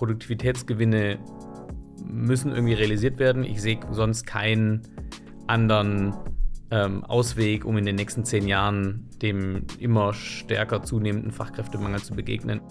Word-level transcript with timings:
Produktivitätsgewinne 0.00 1.18
müssen 2.02 2.52
irgendwie 2.52 2.72
realisiert 2.72 3.18
werden. 3.18 3.44
Ich 3.44 3.60
sehe 3.60 3.78
sonst 3.90 4.26
keinen 4.26 4.80
anderen 5.46 6.16
ähm, 6.70 7.04
Ausweg, 7.04 7.66
um 7.66 7.76
in 7.76 7.84
den 7.84 7.96
nächsten 7.96 8.24
zehn 8.24 8.48
Jahren 8.48 9.10
dem 9.20 9.66
immer 9.78 10.14
stärker 10.14 10.82
zunehmenden 10.82 11.32
Fachkräftemangel 11.32 12.00
zu 12.00 12.14
begegnen. 12.14 12.62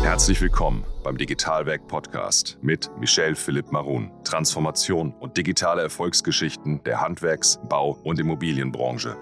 Herzlich 0.00 0.40
willkommen 0.40 0.84
beim 1.02 1.18
Digitalwerk 1.18 1.88
Podcast 1.88 2.56
mit 2.62 2.88
Michel 3.00 3.34
Philipp 3.34 3.72
Marun. 3.72 4.12
Transformation 4.22 5.12
und 5.18 5.36
digitale 5.36 5.82
Erfolgsgeschichten 5.82 6.84
der 6.84 7.00
Handwerks-, 7.00 7.58
Bau- 7.68 7.98
und 8.04 8.20
Immobilienbranche. 8.20 9.16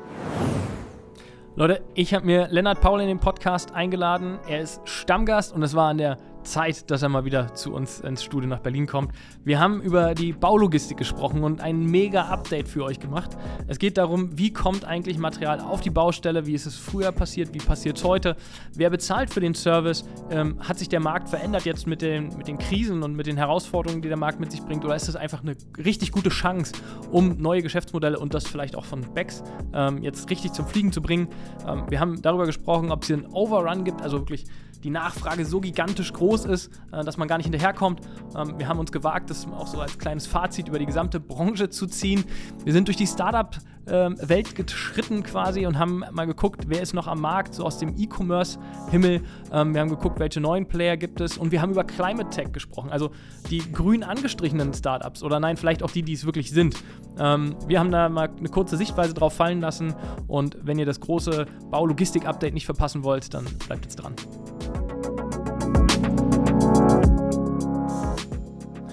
Leute, 1.58 1.82
ich 1.94 2.12
habe 2.12 2.26
mir 2.26 2.48
Lennart 2.50 2.82
Paul 2.82 3.00
in 3.00 3.08
den 3.08 3.18
Podcast 3.18 3.72
eingeladen. 3.72 4.38
Er 4.46 4.60
ist 4.60 4.82
Stammgast 4.84 5.54
und 5.54 5.62
es 5.62 5.74
war 5.74 5.88
an 5.88 5.96
der 5.96 6.18
Zeit, 6.46 6.90
dass 6.90 7.02
er 7.02 7.08
mal 7.08 7.24
wieder 7.24 7.54
zu 7.54 7.74
uns 7.74 8.00
ins 8.00 8.22
Studio 8.22 8.48
nach 8.48 8.60
Berlin 8.60 8.86
kommt. 8.86 9.12
Wir 9.44 9.60
haben 9.60 9.82
über 9.82 10.14
die 10.14 10.32
Baulogistik 10.32 10.96
gesprochen 10.96 11.44
und 11.44 11.60
ein 11.60 11.84
mega 11.84 12.22
Update 12.22 12.68
für 12.68 12.84
euch 12.84 13.00
gemacht. 13.00 13.36
Es 13.66 13.78
geht 13.78 13.98
darum, 13.98 14.38
wie 14.38 14.52
kommt 14.52 14.84
eigentlich 14.84 15.18
Material 15.18 15.60
auf 15.60 15.80
die 15.80 15.90
Baustelle, 15.90 16.46
wie 16.46 16.54
ist 16.54 16.66
es 16.66 16.76
früher 16.76 17.12
passiert, 17.12 17.52
wie 17.52 17.58
passiert 17.58 17.98
es 17.98 18.04
heute, 18.04 18.36
wer 18.74 18.90
bezahlt 18.90 19.30
für 19.30 19.40
den 19.40 19.54
Service, 19.54 20.04
ähm, 20.30 20.58
hat 20.60 20.78
sich 20.78 20.88
der 20.88 21.00
Markt 21.00 21.28
verändert 21.28 21.64
jetzt 21.64 21.86
mit 21.86 22.00
den, 22.00 22.36
mit 22.36 22.48
den 22.48 22.58
Krisen 22.58 23.02
und 23.02 23.14
mit 23.14 23.26
den 23.26 23.36
Herausforderungen, 23.36 24.02
die 24.02 24.08
der 24.08 24.16
Markt 24.16 24.40
mit 24.40 24.52
sich 24.52 24.62
bringt, 24.62 24.84
oder 24.84 24.96
ist 24.96 25.08
es 25.08 25.16
einfach 25.16 25.42
eine 25.42 25.56
richtig 25.76 26.12
gute 26.12 26.30
Chance, 26.30 26.72
um 27.10 27.36
neue 27.38 27.62
Geschäftsmodelle 27.62 28.18
und 28.18 28.34
das 28.34 28.46
vielleicht 28.46 28.76
auch 28.76 28.84
von 28.84 29.02
Becks 29.14 29.42
ähm, 29.74 30.02
jetzt 30.02 30.30
richtig 30.30 30.52
zum 30.52 30.66
Fliegen 30.66 30.92
zu 30.92 31.02
bringen. 31.02 31.28
Ähm, 31.66 31.84
wir 31.88 32.00
haben 32.00 32.22
darüber 32.22 32.46
gesprochen, 32.46 32.92
ob 32.92 33.02
es 33.02 33.08
hier 33.08 33.16
einen 33.16 33.26
Overrun 33.26 33.84
gibt, 33.84 34.00
also 34.02 34.20
wirklich 34.20 34.44
die 34.80 34.90
Nachfrage 34.90 35.44
so 35.44 35.60
gigantisch 35.60 36.12
groß 36.12 36.44
ist, 36.46 36.70
äh, 36.92 37.04
dass 37.04 37.16
man 37.16 37.28
gar 37.28 37.36
nicht 37.38 37.46
hinterherkommt. 37.46 38.00
Ähm, 38.36 38.58
wir 38.58 38.68
haben 38.68 38.78
uns 38.78 38.92
gewagt, 38.92 39.30
das 39.30 39.46
auch 39.46 39.66
so 39.66 39.80
als 39.80 39.98
kleines 39.98 40.26
Fazit 40.26 40.68
über 40.68 40.78
die 40.78 40.86
gesamte 40.86 41.20
Branche 41.20 41.70
zu 41.70 41.86
ziehen. 41.86 42.24
Wir 42.64 42.72
sind 42.72 42.88
durch 42.88 42.96
die 42.96 43.06
Startup- 43.06 43.56
ähm, 43.88 44.16
Welt 44.20 44.54
geschritten 44.54 45.22
quasi 45.22 45.66
und 45.66 45.78
haben 45.78 46.04
mal 46.12 46.26
geguckt, 46.26 46.64
wer 46.68 46.82
ist 46.82 46.94
noch 46.94 47.06
am 47.06 47.20
Markt, 47.20 47.54
so 47.54 47.64
aus 47.64 47.78
dem 47.78 47.94
E-Commerce-Himmel. 47.96 49.22
Ähm, 49.52 49.74
wir 49.74 49.80
haben 49.80 49.90
geguckt, 49.90 50.18
welche 50.18 50.40
neuen 50.40 50.66
Player 50.66 50.96
gibt 50.96 51.20
es 51.20 51.38
und 51.38 51.52
wir 51.52 51.62
haben 51.62 51.70
über 51.70 51.84
Climate 51.84 52.30
Tech 52.30 52.52
gesprochen, 52.52 52.90
also 52.90 53.10
die 53.50 53.72
grün 53.72 54.02
angestrichenen 54.02 54.74
Startups 54.74 55.22
oder 55.22 55.40
nein, 55.40 55.56
vielleicht 55.56 55.82
auch 55.82 55.90
die, 55.90 56.02
die 56.02 56.14
es 56.14 56.24
wirklich 56.24 56.50
sind. 56.50 56.76
Ähm, 57.18 57.56
wir 57.66 57.78
haben 57.78 57.90
da 57.90 58.08
mal 58.08 58.30
eine 58.36 58.48
kurze 58.48 58.76
Sichtweise 58.76 59.14
drauf 59.14 59.34
fallen 59.34 59.60
lassen 59.60 59.94
und 60.26 60.58
wenn 60.62 60.78
ihr 60.78 60.86
das 60.86 61.00
große 61.00 61.46
Baulogistik-Update 61.70 62.54
nicht 62.54 62.66
verpassen 62.66 63.04
wollt, 63.04 63.32
dann 63.34 63.44
bleibt 63.66 63.84
jetzt 63.84 63.96
dran. 63.96 64.14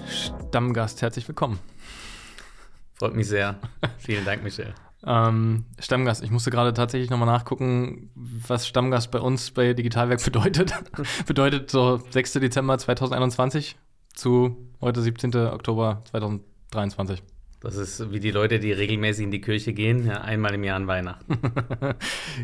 Stammgast, 0.06 1.02
herzlich 1.02 1.26
willkommen. 1.26 1.58
Freut 2.94 3.14
mich 3.14 3.28
sehr. 3.28 3.56
Vielen 3.98 4.24
Dank, 4.24 4.42
Michel. 4.42 4.74
Ähm, 5.06 5.64
Stammgast, 5.78 6.22
ich 6.22 6.30
musste 6.30 6.50
gerade 6.50 6.72
tatsächlich 6.72 7.10
nochmal 7.10 7.26
nachgucken, 7.26 8.10
was 8.14 8.66
Stammgast 8.66 9.10
bei 9.10 9.20
uns 9.20 9.50
bei 9.50 9.74
Digitalwerk 9.74 10.24
bedeutet. 10.24 10.72
bedeutet 11.26 11.70
so 11.70 12.00
6. 12.10 12.34
Dezember 12.34 12.78
2021 12.78 13.76
zu 14.14 14.56
heute 14.80 15.02
17. 15.02 15.34
Oktober 15.34 16.02
2023. 16.10 17.22
Das 17.60 17.76
ist 17.76 18.12
wie 18.12 18.20
die 18.20 18.30
Leute, 18.30 18.60
die 18.60 18.72
regelmäßig 18.72 19.24
in 19.24 19.30
die 19.30 19.40
Kirche 19.40 19.72
gehen, 19.72 20.06
ja, 20.06 20.20
einmal 20.20 20.52
im 20.52 20.64
Jahr 20.64 20.76
an 20.76 20.86
Weihnachten. 20.86 21.38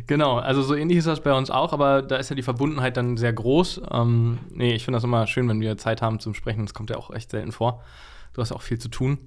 genau, 0.07 0.39
also 0.39 0.63
so 0.63 0.75
ähnlich 0.75 0.97
ist 0.97 1.07
das 1.07 1.21
bei 1.21 1.35
uns 1.35 1.51
auch, 1.51 1.75
aber 1.75 2.01
da 2.01 2.17
ist 2.17 2.31
ja 2.31 2.37
die 2.37 2.43
Verbundenheit 2.43 2.97
dann 2.97 3.19
sehr 3.19 3.33
groß. 3.35 3.83
Ähm, 3.91 4.39
nee, 4.51 4.73
ich 4.73 4.85
finde 4.85 4.97
das 4.97 5.05
immer 5.05 5.27
schön, 5.27 5.47
wenn 5.51 5.61
wir 5.61 5.77
Zeit 5.77 6.01
haben 6.01 6.21
zum 6.21 6.33
Sprechen. 6.33 6.65
Das 6.65 6.73
kommt 6.73 6.89
ja 6.89 6.97
auch 6.97 7.11
echt 7.11 7.31
selten 7.31 7.53
vor. 7.53 7.85
Du 8.33 8.41
hast 8.41 8.49
ja 8.49 8.57
auch 8.57 8.63
viel 8.63 8.79
zu 8.79 8.89
tun. 8.89 9.19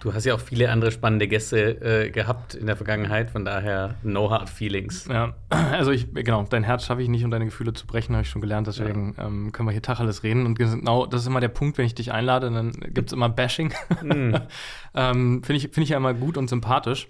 Du 0.00 0.14
hast 0.14 0.24
ja 0.24 0.34
auch 0.34 0.40
viele 0.40 0.70
andere 0.70 0.92
spannende 0.92 1.26
Gäste 1.26 2.04
äh, 2.06 2.10
gehabt 2.10 2.54
in 2.54 2.66
der 2.66 2.76
Vergangenheit, 2.76 3.30
von 3.30 3.44
daher 3.44 3.96
no 4.02 4.30
hard 4.30 4.48
feelings. 4.48 5.06
Ja, 5.06 5.34
also 5.48 5.90
ich, 5.90 6.12
genau, 6.14 6.44
dein 6.44 6.62
Herz 6.62 6.84
schaffe 6.84 7.02
ich 7.02 7.08
nicht 7.08 7.24
und 7.24 7.32
deine 7.32 7.46
Gefühle 7.46 7.72
zu 7.72 7.86
brechen, 7.86 8.14
habe 8.14 8.22
ich 8.22 8.30
schon 8.30 8.40
gelernt, 8.40 8.68
deswegen 8.68 9.14
ja. 9.18 9.26
ähm, 9.26 9.50
können 9.50 9.68
wir 9.68 9.72
hier 9.72 9.82
Tacheles 9.82 10.22
reden. 10.22 10.46
Und 10.46 10.56
genau, 10.56 11.06
das 11.06 11.22
ist 11.22 11.26
immer 11.26 11.40
der 11.40 11.48
Punkt, 11.48 11.78
wenn 11.78 11.86
ich 11.86 11.96
dich 11.96 12.12
einlade, 12.12 12.50
dann 12.50 12.72
gibt 12.72 13.08
es 13.08 13.12
immer 13.12 13.28
Bashing. 13.28 13.74
Mm. 14.02 14.34
ähm, 14.94 15.42
Finde 15.42 15.54
ich, 15.54 15.62
find 15.62 15.78
ich 15.78 15.90
ja 15.90 15.96
immer 15.96 16.14
gut 16.14 16.36
und 16.36 16.48
sympathisch, 16.48 17.08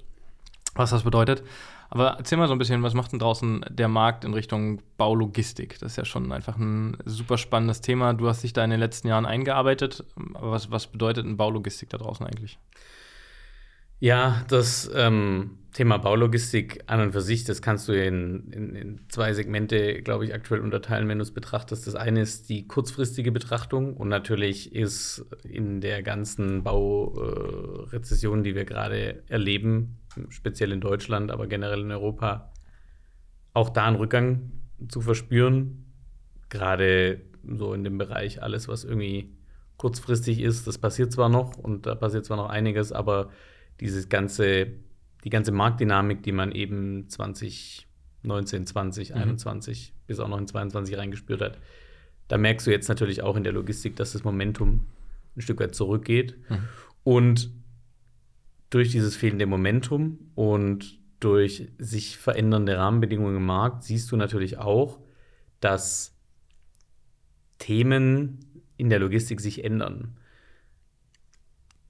was 0.75 0.91
das 0.91 1.03
bedeutet. 1.03 1.43
Aber 1.91 2.16
erzähl 2.19 2.37
mal 2.37 2.49
so 2.49 2.53
ein 2.53 2.59
bisschen, 2.59 2.82
was 2.82 2.94
macht 2.94 3.12
denn 3.12 3.19
draußen 3.19 3.65
der 3.71 3.88
Markt 3.88 4.25
in 4.25 4.34
Richtung 4.34 4.82
Baulogistik? 4.99 5.78
Das 5.78 5.93
ist 5.93 5.97
ja 5.97 6.04
schon 6.04 6.32
einfach 6.32 6.59
ein 6.59 6.99
super 7.06 7.38
spannendes 7.38 7.81
Thema. 7.81 8.12
Du 8.12 8.28
hast 8.28 8.43
dich 8.43 8.53
da 8.53 8.62
in 8.62 8.71
den 8.71 8.81
letzten 8.81 9.09
Jahren 9.09 9.25
eingearbeitet. 9.25 10.04
Aber 10.34 10.50
was, 10.50 10.71
was 10.71 10.87
bedeutet 10.88 11.25
ein 11.25 11.38
Baulogistik 11.38 11.88
da 11.88 11.97
draußen 11.97 12.27
eigentlich? 12.27 12.59
Ja, 14.00 14.44
das 14.48 14.88
ähm, 14.94 15.59
Thema 15.72 15.98
Baulogistik 15.98 16.84
an 16.86 17.00
und 17.00 17.12
für 17.12 17.20
sich, 17.20 17.44
das 17.44 17.62
kannst 17.62 17.88
du 17.88 17.92
in, 17.92 18.50
in, 18.53 18.75
in 18.76 19.00
zwei 19.09 19.32
Segmente, 19.32 20.03
glaube 20.03 20.25
ich, 20.25 20.32
aktuell 20.32 20.60
unterteilen, 20.60 21.09
wenn 21.09 21.19
du 21.19 21.22
es 21.22 21.32
betrachtest. 21.32 21.86
Das 21.86 21.97
eine 21.97 22.20
ist 22.20 22.48
die 22.48 22.69
kurzfristige 22.69 23.32
Betrachtung 23.32 23.97
und 23.97 24.09
natürlich 24.09 24.75
ist 24.75 25.26
in 25.42 25.81
der 25.81 26.04
ganzen 26.04 26.62
Baurezession, 26.62 28.41
äh, 28.41 28.42
die 28.44 28.54
wir 28.54 28.64
gerade 28.64 29.25
erleben, 29.28 29.98
speziell 30.28 30.70
in 30.70 30.80
Deutschland, 30.80 31.32
aber 31.32 31.48
generell 31.48 31.80
in 31.80 31.91
Europa, 31.91 32.53
auch 33.53 33.69
da 33.69 33.86
einen 33.86 33.97
Rückgang 33.97 34.53
zu 34.88 35.00
verspüren. 35.00 35.86
Gerade 36.50 37.20
so 37.44 37.75
in 37.75 37.82
dem 37.82 37.98
Bereich 37.98 38.42
alles, 38.42 38.69
was 38.69 38.84
irgendwie 38.84 39.36
kurzfristig 39.76 40.41
ist, 40.41 40.69
das 40.69 40.78
passiert 40.78 41.12
zwar 41.12 41.28
noch 41.28 41.56
und 41.56 41.86
da 41.86 41.97
passiert 41.97 42.25
zwar 42.25 42.36
noch 42.36 42.48
einiges, 42.48 42.92
aber 42.92 43.30
dieses 43.81 44.09
ganze, 44.09 44.69
die 45.25 45.31
ganze 45.31 45.53
Marktdynamik, 45.53 46.22
die 46.22 46.33
man 46.33 46.53
eben 46.53 47.09
2019, 47.09 48.66
20, 48.66 49.11
mhm. 49.11 49.16
21 49.16 49.94
bis 50.06 50.21
auch 50.21 50.28
noch 50.28 50.39
in 50.39 50.47
22 50.47 50.97
reingespürt 50.97 51.41
hat, 51.41 51.59
da 52.28 52.39
merkst 52.39 52.66
du 52.66 52.71
jetzt 52.71 52.89
natürlich 52.89 53.22
auch 53.22 53.37
in 53.37 53.44
der 53.44 53.53
Logistik, 53.53 53.97
dass 53.97 54.12
das 54.12 54.25
Momentum 54.25 54.87
ein 55.37 55.41
Stück 55.41 55.61
weit 55.61 55.75
zurückgeht. 55.75 56.39
Mhm. 56.49 56.59
Und 57.05 57.50
durch 58.71 58.91
dieses 58.91 59.16
fehlende 59.16 59.47
Momentum 59.47 60.19
und 60.34 60.99
durch 61.21 61.69
sich 61.78 62.19
verändernde 62.19 62.77
Rahmenbedingungen 62.77 63.37
im 63.37 63.47
Markt 63.47 63.83
siehst 63.83 64.12
du 64.12 64.16
natürlich 64.16 64.59
auch, 64.59 65.00
dass 65.60 66.15
Themen 67.59 68.39
in 68.77 68.89
der 68.89 69.00
Logistik 69.00 69.41
sich 69.41 69.65
ändern. 69.65 70.16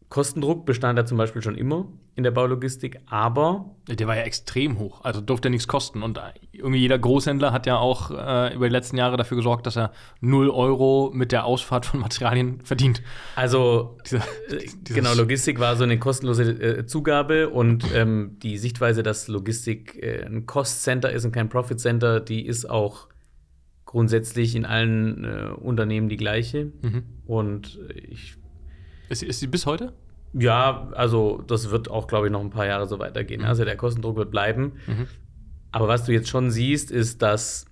Kostendruck 0.08 0.64
bestand 0.64 0.98
da 0.98 1.04
zum 1.04 1.18
Beispiel 1.18 1.42
schon 1.42 1.54
immer 1.54 1.86
in 2.14 2.24
der 2.24 2.30
Baulogistik, 2.30 2.98
aber. 3.06 3.76
Der 3.86 4.06
war 4.06 4.16
ja 4.16 4.22
extrem 4.22 4.78
hoch, 4.78 5.04
also 5.04 5.20
durfte 5.20 5.48
ja 5.48 5.50
nichts 5.50 5.68
kosten. 5.68 6.02
Und 6.02 6.18
irgendwie 6.50 6.80
jeder 6.80 6.98
Großhändler 6.98 7.52
hat 7.52 7.66
ja 7.66 7.76
auch 7.76 8.10
äh, 8.10 8.54
über 8.54 8.68
die 8.68 8.72
letzten 8.72 8.96
Jahre 8.96 9.18
dafür 9.18 9.36
gesorgt, 9.36 9.66
dass 9.66 9.76
er 9.76 9.92
0 10.20 10.48
Euro 10.48 11.10
mit 11.12 11.30
der 11.30 11.44
Ausfahrt 11.44 11.84
von 11.84 12.00
Materialien 12.00 12.60
verdient. 12.62 13.02
Also, 13.36 13.98
Diese, 14.06 14.16
äh, 14.16 14.66
genau, 14.84 15.12
Logistik 15.14 15.60
war 15.60 15.76
so 15.76 15.84
eine 15.84 15.98
kostenlose 15.98 16.42
äh, 16.44 16.86
Zugabe 16.86 17.50
und 17.50 17.84
ähm, 17.94 18.38
die 18.42 18.56
Sichtweise, 18.56 19.02
dass 19.02 19.28
Logistik 19.28 20.02
äh, 20.02 20.24
ein 20.24 20.46
Cost-Center 20.46 21.12
ist 21.12 21.26
und 21.26 21.32
kein 21.32 21.50
Profit-Center, 21.50 22.20
die 22.20 22.46
ist 22.46 22.68
auch 22.68 23.08
grundsätzlich 23.84 24.56
in 24.56 24.64
allen 24.64 25.24
äh, 25.24 25.50
Unternehmen 25.54 26.08
die 26.08 26.16
gleiche. 26.16 26.72
Mhm. 26.80 27.04
Und 27.26 27.78
ich 27.94 28.37
ist, 29.08 29.22
ist 29.22 29.40
sie 29.40 29.46
bis 29.46 29.66
heute? 29.66 29.92
Ja, 30.32 30.88
also 30.92 31.42
das 31.46 31.70
wird 31.70 31.90
auch, 31.90 32.06
glaube 32.06 32.26
ich, 32.26 32.32
noch 32.32 32.40
ein 32.40 32.50
paar 32.50 32.66
Jahre 32.66 32.86
so 32.86 32.98
weitergehen. 32.98 33.40
Mhm. 33.40 33.46
Also 33.46 33.64
der 33.64 33.76
Kostendruck 33.76 34.16
wird 34.16 34.30
bleiben. 34.30 34.74
Mhm. 34.86 35.06
Aber 35.72 35.88
was 35.88 36.04
du 36.04 36.12
jetzt 36.12 36.28
schon 36.28 36.50
siehst, 36.50 36.90
ist, 36.90 37.22
dass 37.22 37.66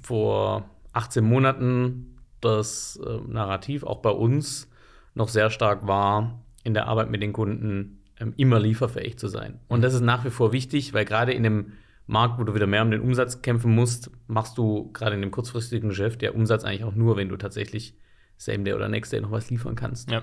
vor 0.00 0.68
18 0.92 1.24
Monaten 1.24 2.18
das 2.40 3.00
äh, 3.04 3.18
Narrativ 3.28 3.82
auch 3.82 4.02
bei 4.02 4.10
uns 4.10 4.70
noch 5.14 5.28
sehr 5.28 5.50
stark 5.50 5.86
war, 5.86 6.44
in 6.64 6.74
der 6.74 6.86
Arbeit 6.86 7.10
mit 7.10 7.22
den 7.22 7.32
Kunden 7.32 8.02
ähm, 8.20 8.34
immer 8.36 8.60
lieferfähig 8.60 9.18
zu 9.18 9.28
sein. 9.28 9.60
Und 9.68 9.82
das 9.82 9.94
ist 9.94 10.02
nach 10.02 10.24
wie 10.24 10.30
vor 10.30 10.52
wichtig, 10.52 10.94
weil 10.94 11.04
gerade 11.04 11.32
in 11.32 11.46
einem 11.46 11.72
Markt, 12.06 12.38
wo 12.38 12.44
du 12.44 12.54
wieder 12.54 12.66
mehr 12.66 12.82
um 12.82 12.90
den 12.90 13.00
Umsatz 13.00 13.42
kämpfen 13.42 13.74
musst, 13.74 14.10
machst 14.28 14.58
du 14.58 14.92
gerade 14.92 15.16
in 15.16 15.22
dem 15.22 15.30
kurzfristigen 15.30 15.88
Geschäft 15.88 16.22
der 16.22 16.34
Umsatz 16.34 16.64
eigentlich 16.64 16.84
auch 16.84 16.94
nur, 16.94 17.16
wenn 17.16 17.28
du 17.28 17.36
tatsächlich 17.36 17.96
Same 18.36 18.64
Day 18.64 18.74
oder 18.74 18.88
Next 18.88 19.12
Day 19.12 19.20
noch 19.20 19.30
was 19.30 19.50
liefern 19.50 19.74
kannst. 19.74 20.10
Ja. 20.10 20.22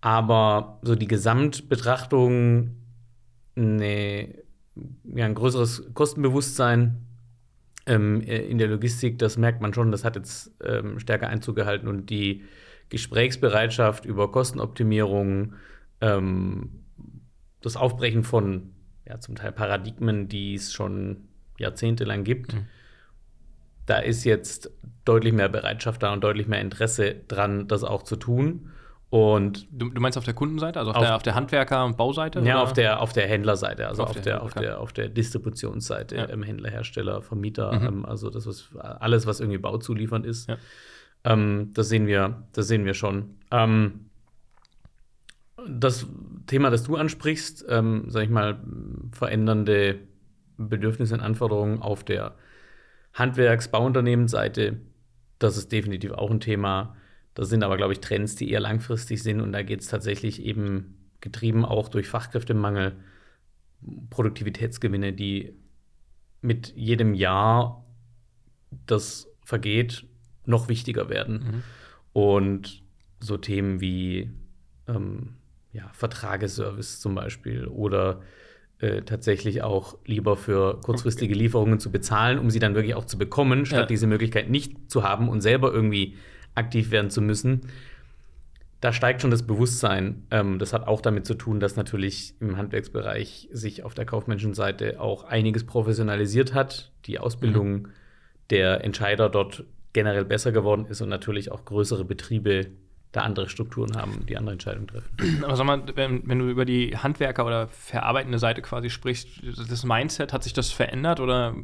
Aber 0.00 0.80
so 0.82 0.94
die 0.94 1.08
Gesamtbetrachtung, 1.08 2.76
ne, 3.54 4.34
ja, 5.04 5.26
ein 5.26 5.34
größeres 5.34 5.94
Kostenbewusstsein 5.94 7.06
ähm, 7.86 8.20
äh, 8.22 8.38
in 8.38 8.58
der 8.58 8.68
Logistik, 8.68 9.18
das 9.18 9.36
merkt 9.36 9.60
man 9.60 9.74
schon, 9.74 9.92
das 9.92 10.04
hat 10.04 10.16
jetzt 10.16 10.52
ähm, 10.64 10.98
stärker 10.98 11.28
Einzug 11.28 11.56
gehalten 11.56 11.88
und 11.88 12.10
die 12.10 12.44
Gesprächsbereitschaft 12.88 14.04
über 14.04 14.30
Kostenoptimierung, 14.30 15.54
ähm, 16.00 16.70
das 17.60 17.76
Aufbrechen 17.76 18.24
von 18.24 18.72
ja, 19.06 19.20
zum 19.20 19.36
Teil 19.36 19.52
Paradigmen, 19.52 20.28
die 20.28 20.54
es 20.54 20.72
schon 20.72 21.28
jahrzehntelang 21.58 22.24
gibt. 22.24 22.54
Mhm 22.54 22.66
da 23.86 23.98
ist 23.98 24.24
jetzt 24.24 24.70
deutlich 25.04 25.32
mehr 25.32 25.48
Bereitschaft 25.48 26.02
da 26.02 26.12
und 26.12 26.22
deutlich 26.22 26.46
mehr 26.46 26.60
Interesse 26.60 27.14
dran, 27.28 27.68
das 27.68 27.84
auch 27.84 28.02
zu 28.02 28.16
tun. 28.16 28.70
Und 29.10 29.66
du, 29.70 29.90
du 29.90 30.00
meinst 30.00 30.16
auf 30.16 30.24
der 30.24 30.32
Kundenseite, 30.32 30.78
also 30.78 30.92
auf, 30.92 30.96
auf 30.96 31.02
der, 31.02 31.16
auf 31.16 31.22
der 31.22 31.34
Handwerker- 31.34 31.84
und 31.84 31.98
Bauseite? 31.98 32.40
Ja, 32.40 32.54
oder? 32.54 32.62
auf 32.62 32.72
der, 32.72 33.00
auf 33.02 33.12
der 33.12 33.28
Händlerseite, 33.28 33.86
also 33.86 34.04
auf, 34.04 34.16
auf 34.16 34.22
der, 34.22 34.42
auf, 34.42 34.54
der, 34.54 34.80
auf 34.80 34.92
der 34.94 35.10
Distributionsseite, 35.10 36.16
ja. 36.16 36.28
ähm, 36.30 36.42
Händler, 36.42 36.70
Hersteller, 36.70 37.20
Vermieter, 37.20 37.72
mhm. 37.72 37.86
ähm, 37.86 38.04
also 38.06 38.30
das, 38.30 38.46
was 38.46 38.70
alles, 38.74 39.26
was 39.26 39.40
irgendwie 39.40 39.58
bauzuliefernd 39.58 40.24
ist. 40.24 40.48
Ja. 40.48 40.56
Ähm, 41.24 41.72
das 41.74 41.90
sehen 41.90 42.06
wir, 42.06 42.42
das 42.54 42.68
sehen 42.68 42.86
wir 42.86 42.94
schon. 42.94 43.36
Ähm, 43.50 44.06
das 45.68 46.06
Thema, 46.46 46.70
das 46.70 46.84
du 46.84 46.96
ansprichst, 46.96 47.66
ähm, 47.68 48.04
sag 48.08 48.24
ich 48.24 48.30
mal, 48.30 48.60
verändernde 49.12 49.98
Bedürfnisse 50.56 51.12
und 51.12 51.20
Anforderungen 51.20 51.82
auf 51.82 52.02
der 52.02 52.34
Handwerks-, 53.14 53.68
Bauunternehmensseite, 53.68 54.80
das 55.38 55.56
ist 55.56 55.72
definitiv 55.72 56.12
auch 56.12 56.30
ein 56.30 56.40
Thema. 56.40 56.96
Das 57.34 57.48
sind 57.48 57.62
aber, 57.62 57.76
glaube 57.76 57.92
ich, 57.92 58.00
Trends, 58.00 58.36
die 58.36 58.50
eher 58.50 58.60
langfristig 58.60 59.22
sind. 59.22 59.40
Und 59.40 59.52
da 59.52 59.62
geht 59.62 59.80
es 59.80 59.88
tatsächlich 59.88 60.42
eben 60.42 61.10
getrieben 61.20 61.64
auch 61.64 61.88
durch 61.88 62.08
Fachkräftemangel, 62.08 62.96
Produktivitätsgewinne, 64.10 65.12
die 65.12 65.54
mit 66.40 66.72
jedem 66.76 67.14
Jahr, 67.14 67.84
das 68.86 69.28
vergeht, 69.44 70.04
noch 70.44 70.68
wichtiger 70.68 71.08
werden. 71.08 71.34
Mhm. 71.34 71.62
Und 72.12 72.82
so 73.20 73.36
Themen 73.36 73.80
wie 73.80 74.30
ähm, 74.88 75.34
ja, 75.72 75.90
Vertrageservice 75.92 77.00
zum 77.00 77.14
Beispiel 77.14 77.66
oder 77.66 78.20
äh, 78.82 79.02
tatsächlich 79.02 79.62
auch 79.62 79.96
lieber 80.04 80.36
für 80.36 80.80
kurzfristige 80.80 81.34
Lieferungen 81.34 81.78
zu 81.78 81.92
bezahlen, 81.92 82.40
um 82.40 82.50
sie 82.50 82.58
dann 82.58 82.74
wirklich 82.74 82.96
auch 82.96 83.04
zu 83.04 83.16
bekommen, 83.16 83.64
statt 83.64 83.80
ja. 83.80 83.86
diese 83.86 84.08
Möglichkeit 84.08 84.50
nicht 84.50 84.90
zu 84.90 85.04
haben 85.04 85.28
und 85.28 85.40
selber 85.40 85.72
irgendwie 85.72 86.16
aktiv 86.56 86.90
werden 86.90 87.08
zu 87.08 87.22
müssen. 87.22 87.60
Da 88.80 88.92
steigt 88.92 89.22
schon 89.22 89.30
das 89.30 89.46
Bewusstsein. 89.46 90.26
Ähm, 90.32 90.58
das 90.58 90.72
hat 90.72 90.88
auch 90.88 91.00
damit 91.00 91.26
zu 91.26 91.34
tun, 91.34 91.60
dass 91.60 91.76
natürlich 91.76 92.34
im 92.40 92.56
Handwerksbereich 92.56 93.48
sich 93.52 93.84
auf 93.84 93.94
der 93.94 94.04
kaufmännischen 94.04 94.52
Seite 94.52 95.00
auch 95.00 95.22
einiges 95.22 95.64
professionalisiert 95.64 96.52
hat. 96.52 96.90
Die 97.06 97.20
Ausbildung 97.20 97.72
mhm. 97.72 97.88
der 98.50 98.82
Entscheider 98.82 99.28
dort 99.30 99.64
generell 99.92 100.24
besser 100.24 100.50
geworden 100.50 100.86
ist 100.86 101.00
und 101.00 101.08
natürlich 101.08 101.52
auch 101.52 101.64
größere 101.64 102.04
Betriebe 102.04 102.66
da 103.12 103.20
andere 103.20 103.48
Strukturen 103.48 103.96
haben, 103.96 104.24
die 104.26 104.36
andere 104.38 104.54
Entscheidungen 104.54 104.88
treffen. 104.88 105.44
Aber 105.44 105.56
sag 105.56 105.66
mal, 105.66 105.82
wenn, 105.94 106.26
wenn, 106.26 106.38
du 106.38 106.48
über 106.48 106.64
die 106.64 106.96
Handwerker 106.96 107.44
oder 107.44 107.68
verarbeitende 107.68 108.38
Seite 108.38 108.62
quasi 108.62 108.88
sprichst, 108.88 109.28
das 109.68 109.84
Mindset, 109.84 110.32
hat 110.32 110.42
sich 110.42 110.54
das 110.54 110.72
verändert 110.72 111.20
oder 111.20 111.54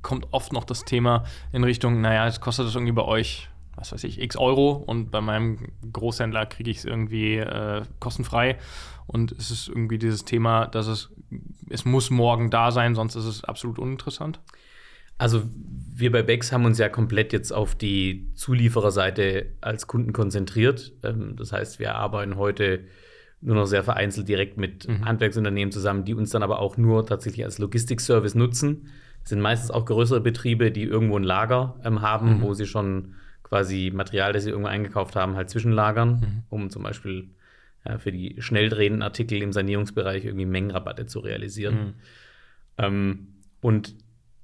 kommt 0.00 0.26
oft 0.32 0.52
noch 0.52 0.64
das 0.64 0.84
Thema 0.84 1.24
in 1.52 1.62
Richtung, 1.62 2.00
naja, 2.00 2.26
es 2.26 2.40
kostet 2.40 2.66
das 2.66 2.74
irgendwie 2.74 2.92
bei 2.92 3.04
euch, 3.04 3.48
was 3.76 3.92
weiß 3.92 4.02
ich, 4.04 4.20
x 4.20 4.36
Euro 4.36 4.72
und 4.72 5.10
bei 5.10 5.20
meinem 5.20 5.58
Großhändler 5.92 6.46
kriege 6.46 6.70
ich 6.70 6.78
es 6.78 6.84
irgendwie 6.86 7.36
äh, 7.36 7.82
kostenfrei 8.00 8.58
und 9.06 9.32
es 9.32 9.50
ist 9.50 9.68
irgendwie 9.68 9.98
dieses 9.98 10.24
Thema, 10.24 10.66
dass 10.66 10.86
es, 10.86 11.10
es 11.68 11.84
muss 11.84 12.10
morgen 12.10 12.50
da 12.50 12.70
sein, 12.70 12.94
sonst 12.94 13.14
ist 13.14 13.26
es 13.26 13.44
absolut 13.44 13.78
uninteressant? 13.78 14.40
Also 15.18 15.42
wir 15.94 16.10
bei 16.10 16.22
Bex 16.22 16.52
haben 16.52 16.64
uns 16.64 16.78
ja 16.78 16.88
komplett 16.88 17.32
jetzt 17.32 17.52
auf 17.52 17.74
die 17.74 18.32
Zuliefererseite 18.34 19.46
als 19.60 19.86
Kunden 19.86 20.12
konzentriert. 20.12 20.92
Ähm, 21.02 21.36
das 21.36 21.52
heißt, 21.52 21.78
wir 21.78 21.94
arbeiten 21.94 22.36
heute 22.36 22.80
nur 23.40 23.56
noch 23.56 23.66
sehr 23.66 23.82
vereinzelt 23.84 24.28
direkt 24.28 24.56
mit 24.56 24.88
mhm. 24.88 25.04
Handwerksunternehmen 25.04 25.72
zusammen, 25.72 26.04
die 26.04 26.14
uns 26.14 26.30
dann 26.30 26.42
aber 26.42 26.60
auch 26.60 26.76
nur 26.76 27.06
tatsächlich 27.06 27.44
als 27.44 27.58
Logistikservice 27.58 28.34
nutzen. 28.34 28.88
Das 29.20 29.30
sind 29.30 29.40
meistens 29.40 29.70
auch 29.70 29.84
größere 29.84 30.20
Betriebe, 30.20 30.70
die 30.70 30.84
irgendwo 30.84 31.16
ein 31.16 31.24
Lager 31.24 31.78
ähm, 31.84 32.02
haben, 32.02 32.38
mhm. 32.38 32.42
wo 32.42 32.54
sie 32.54 32.66
schon 32.66 33.14
quasi 33.42 33.92
Material, 33.94 34.32
das 34.32 34.44
sie 34.44 34.50
irgendwo 34.50 34.68
eingekauft 34.68 35.14
haben, 35.14 35.36
halt 35.36 35.50
zwischenlagern, 35.50 36.08
mhm. 36.08 36.42
um 36.48 36.70
zum 36.70 36.82
Beispiel 36.82 37.30
ja, 37.84 37.98
für 37.98 38.12
die 38.12 38.36
schnell 38.40 38.68
drehenden 38.68 39.02
Artikel 39.02 39.42
im 39.42 39.52
Sanierungsbereich 39.52 40.24
irgendwie 40.24 40.46
Mengenrabatte 40.46 41.06
zu 41.06 41.20
realisieren. 41.20 41.74
Mhm. 41.74 41.94
Ähm, 42.78 43.28
und 43.60 43.94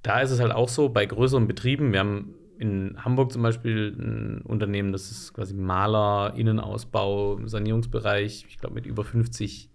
da 0.01 0.21
ist 0.21 0.31
es 0.31 0.39
halt 0.39 0.51
auch 0.51 0.69
so, 0.69 0.89
bei 0.89 1.05
größeren 1.05 1.47
Betrieben, 1.47 1.91
wir 1.91 1.99
haben 1.99 2.35
in 2.57 2.97
Hamburg 3.03 3.31
zum 3.31 3.41
Beispiel 3.41 3.95
ein 3.97 4.41
Unternehmen, 4.41 4.91
das 4.91 5.11
ist 5.11 5.33
quasi 5.33 5.53
Maler, 5.53 6.33
Innenausbau, 6.35 7.39
Sanierungsbereich, 7.45 8.45
ich 8.49 8.57
glaube 8.57 8.75
mit 8.75 8.85
über 8.85 9.03
50 9.03 9.69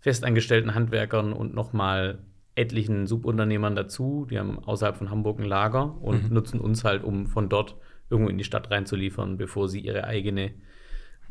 festangestellten 0.00 0.74
Handwerkern 0.74 1.32
und 1.32 1.54
nochmal 1.54 2.18
etlichen 2.54 3.06
Subunternehmern 3.06 3.74
dazu. 3.74 4.26
Die 4.30 4.38
haben 4.38 4.58
außerhalb 4.58 4.96
von 4.96 5.10
Hamburg 5.10 5.38
ein 5.38 5.46
Lager 5.46 5.96
und 6.02 6.28
mhm. 6.28 6.34
nutzen 6.34 6.60
uns 6.60 6.84
halt, 6.84 7.04
um 7.04 7.26
von 7.26 7.48
dort 7.48 7.76
irgendwo 8.10 8.30
in 8.30 8.38
die 8.38 8.44
Stadt 8.44 8.70
reinzuliefern, 8.70 9.36
bevor 9.36 9.68
sie 9.68 9.80
ihre 9.80 10.04
eigene 10.04 10.52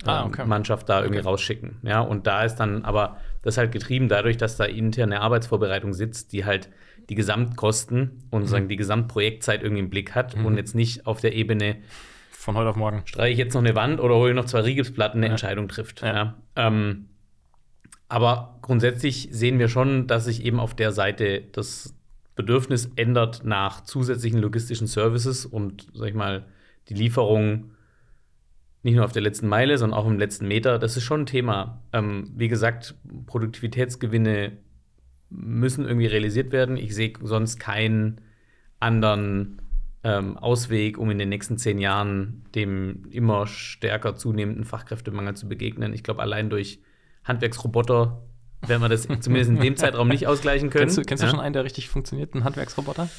ah, 0.06 0.22
ähm, 0.22 0.28
okay. 0.28 0.46
Mannschaft 0.46 0.90
da 0.90 1.02
irgendwie 1.02 1.20
okay. 1.20 1.28
rausschicken. 1.28 1.78
Ja, 1.84 2.02
und 2.02 2.25
da 2.25 2.44
ist 2.44 2.56
dann 2.56 2.84
aber 2.84 3.18
das 3.42 3.58
halt 3.58 3.72
getrieben 3.72 4.08
dadurch, 4.08 4.38
dass 4.38 4.58
da 4.58 4.66
interne 4.66 5.22
Arbeitsvorbereitung 5.22 5.94
sitzt, 5.94 6.32
die 6.34 6.46
halt 6.46 6.70
die 7.10 7.16
Gesamtkosten 7.16 8.24
und 8.30 8.44
mhm. 8.44 8.48
sagen 8.48 8.68
die 8.70 8.76
Gesamtprojektzeit 8.76 9.64
irgendwie 9.64 9.82
im 9.82 9.90
Blick 9.90 10.16
hat 10.16 10.38
mhm. 10.38 10.46
und 10.46 10.58
jetzt 10.58 10.76
nicht 10.76 11.08
auf 11.08 11.20
der 11.22 11.34
Ebene 11.34 11.78
von 12.32 12.56
heute 12.56 12.70
auf 12.70 12.76
morgen 12.76 13.02
streiche 13.06 13.34
ich 13.34 13.38
jetzt 13.38 13.54
noch 13.54 13.62
eine 13.62 13.76
Wand 13.76 14.00
oder 14.00 14.16
hole 14.16 14.30
ich 14.30 14.36
noch 14.36 14.46
zwei 14.46 14.62
Rigipsplatten 14.62 15.20
eine 15.20 15.28
ja. 15.28 15.32
Entscheidung 15.32 15.68
trifft. 15.68 16.02
Ja. 16.02 16.14
ja. 16.14 16.36
Ähm, 16.56 17.10
aber 18.08 18.58
grundsätzlich 18.62 19.30
sehen 19.32 19.60
wir 19.60 19.68
schon, 19.68 20.08
dass 20.08 20.26
sich 20.26 20.44
eben 20.46 20.60
auf 20.60 20.74
der 20.74 20.92
Seite 20.92 21.44
das 21.52 21.96
Bedürfnis 22.36 22.90
ändert 22.96 23.44
nach 23.44 23.82
zusätzlichen 23.82 24.40
logistischen 24.40 24.88
Services 24.88 25.46
und, 25.46 25.88
sag 25.94 26.08
ich 26.08 26.16
mal, 26.16 26.46
die 26.88 26.94
Lieferung 26.94 27.72
nicht 28.82 28.96
nur 28.96 29.04
auf 29.04 29.12
der 29.12 29.22
letzten 29.22 29.48
Meile, 29.48 29.78
sondern 29.78 30.00
auch 30.00 30.08
im 30.08 30.18
letzten 30.18 30.48
Meter. 30.48 30.80
Das 30.80 30.96
ist 30.96 31.04
schon 31.04 31.22
ein 31.22 31.26
Thema. 31.26 31.84
Ähm, 31.92 32.32
wie 32.36 32.48
gesagt, 32.48 32.96
Produktivitätsgewinne 33.26 34.58
müssen 35.30 35.86
irgendwie 35.86 36.08
realisiert 36.08 36.52
werden. 36.52 36.78
Ich 36.78 36.96
sehe 36.96 37.14
sonst 37.22 37.60
keinen 37.60 38.22
anderen 38.80 39.62
ähm, 40.04 40.38
Ausweg, 40.38 40.98
um 40.98 41.10
in 41.12 41.20
den 41.20 41.30
nächsten 41.30 41.58
zehn 41.58 41.80
Jahren 41.80 42.46
dem 42.56 43.06
immer 43.12 43.48
stärker 43.48 44.16
zunehmenden 44.16 44.66
Fachkräftemangel 44.66 45.36
zu 45.36 45.48
begegnen. 45.48 45.94
Ich 45.94 46.04
glaube, 46.04 46.22
allein 46.22 46.50
durch 46.50 46.80
Handwerksroboter 47.24 48.22
werden 48.66 48.81
wir 48.81 48.90
das 48.90 49.08
zumindest 49.20 49.52
in 49.52 49.60
dem 49.60 49.76
Zeitraum 49.76 50.08
nicht 50.08 50.28
ausgleichen 50.28 50.70
können. 50.70 50.86
Kennst 50.86 50.98
du, 50.98 51.02
kennst 51.04 51.24
ja? 51.24 51.30
du 51.30 51.36
schon 51.36 51.44
einen, 51.44 51.54
der 51.54 51.64
richtig 51.64 51.90
funktioniert, 51.90 52.34
einen 52.34 52.44
Handwerksroboter? 52.44 53.10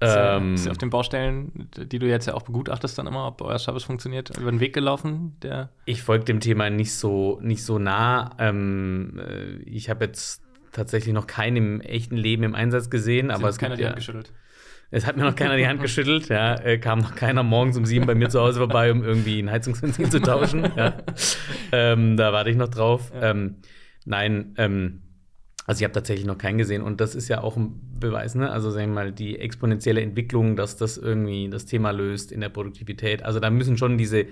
Ist, 0.00 0.14
ähm, 0.16 0.54
ist 0.54 0.68
auf 0.68 0.78
den 0.78 0.90
Baustellen, 0.90 1.68
die 1.76 1.98
du 1.98 2.06
jetzt 2.06 2.26
ja 2.26 2.34
auch 2.34 2.42
begutachtest, 2.42 2.96
dann 2.98 3.08
immer, 3.08 3.26
ob 3.26 3.42
euer 3.42 3.58
Service 3.58 3.82
funktioniert, 3.82 4.36
über 4.38 4.52
den 4.52 4.60
Weg 4.60 4.72
gelaufen? 4.72 5.36
Der 5.42 5.70
ich 5.86 6.02
folge 6.02 6.24
dem 6.24 6.38
Thema 6.38 6.70
nicht 6.70 6.94
so, 6.94 7.40
nicht 7.42 7.64
so 7.64 7.80
nah. 7.80 8.30
Ähm, 8.38 9.18
äh, 9.18 9.56
ich 9.64 9.90
habe 9.90 10.04
jetzt 10.04 10.47
tatsächlich 10.72 11.14
noch 11.14 11.26
keinen 11.26 11.56
im 11.56 11.80
echten 11.80 12.16
Leben 12.16 12.42
im 12.42 12.54
Einsatz 12.54 12.90
gesehen. 12.90 13.30
aber 13.30 13.48
es 13.48 13.58
keiner 13.58 13.76
die 13.76 13.86
Hand 13.86 13.96
geschüttelt. 13.96 14.32
Es 14.90 15.06
hat 15.06 15.16
mir 15.16 15.24
noch 15.24 15.36
keiner 15.36 15.56
die 15.56 15.66
Hand 15.66 15.82
geschüttelt, 15.82 16.28
ja. 16.28 16.54
Äh, 16.54 16.78
kam 16.78 17.00
noch 17.00 17.14
keiner 17.14 17.42
morgens 17.42 17.76
um 17.76 17.84
sieben 17.84 18.06
bei 18.06 18.14
mir 18.14 18.30
zu 18.30 18.40
Hause 18.40 18.58
vorbei, 18.58 18.90
um 18.90 19.04
irgendwie 19.04 19.38
ein 19.40 19.50
Heizungsbenzin 19.50 20.10
zu 20.10 20.20
tauschen. 20.20 20.70
Ja. 20.76 20.96
Ähm, 21.72 22.16
da 22.16 22.32
warte 22.32 22.50
ich 22.50 22.56
noch 22.56 22.68
drauf. 22.68 23.12
Ja. 23.14 23.30
Ähm, 23.30 23.56
nein, 24.06 24.54
ähm, 24.56 25.02
also 25.66 25.80
ich 25.80 25.84
habe 25.84 25.92
tatsächlich 25.92 26.26
noch 26.26 26.38
keinen 26.38 26.56
gesehen 26.56 26.80
und 26.80 26.98
das 27.02 27.14
ist 27.14 27.28
ja 27.28 27.42
auch 27.42 27.58
ein 27.58 27.78
Beweis, 28.00 28.34
ne? 28.34 28.50
Also 28.50 28.70
sagen 28.70 28.86
wir 28.86 28.94
mal, 28.94 29.12
die 29.12 29.38
exponentielle 29.38 30.00
Entwicklung, 30.00 30.56
dass 30.56 30.78
das 30.78 30.96
irgendwie 30.96 31.50
das 31.50 31.66
Thema 31.66 31.90
löst 31.90 32.32
in 32.32 32.40
der 32.40 32.48
Produktivität. 32.48 33.22
Also 33.22 33.38
da 33.38 33.50
müssen 33.50 33.76
schon 33.76 33.98
diese 33.98 34.24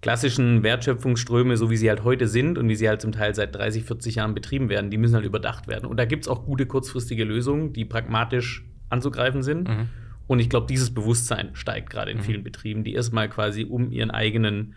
klassischen 0.00 0.62
Wertschöpfungsströme, 0.62 1.56
so 1.56 1.70
wie 1.70 1.76
sie 1.76 1.88
halt 1.88 2.04
heute 2.04 2.26
sind 2.26 2.56
und 2.56 2.68
wie 2.68 2.74
sie 2.74 2.88
halt 2.88 3.02
zum 3.02 3.12
Teil 3.12 3.34
seit 3.34 3.54
30, 3.54 3.84
40 3.84 4.14
Jahren 4.16 4.34
betrieben 4.34 4.68
werden, 4.68 4.90
die 4.90 4.96
müssen 4.96 5.14
halt 5.14 5.26
überdacht 5.26 5.68
werden. 5.68 5.86
Und 5.86 5.98
da 5.98 6.04
gibt 6.06 6.24
es 6.24 6.28
auch 6.28 6.44
gute 6.44 6.66
kurzfristige 6.66 7.24
Lösungen, 7.24 7.72
die 7.72 7.84
pragmatisch 7.84 8.64
anzugreifen 8.88 9.42
sind. 9.42 9.68
Mhm. 9.68 9.88
Und 10.26 10.38
ich 10.38 10.48
glaube, 10.48 10.66
dieses 10.68 10.94
Bewusstsein 10.94 11.50
steigt 11.54 11.90
gerade 11.90 12.12
in 12.12 12.18
mhm. 12.18 12.22
vielen 12.22 12.44
Betrieben, 12.44 12.84
die 12.84 12.94
erstmal 12.94 13.28
quasi 13.28 13.64
um 13.64 13.90
ihren 13.90 14.10
eigenen 14.10 14.74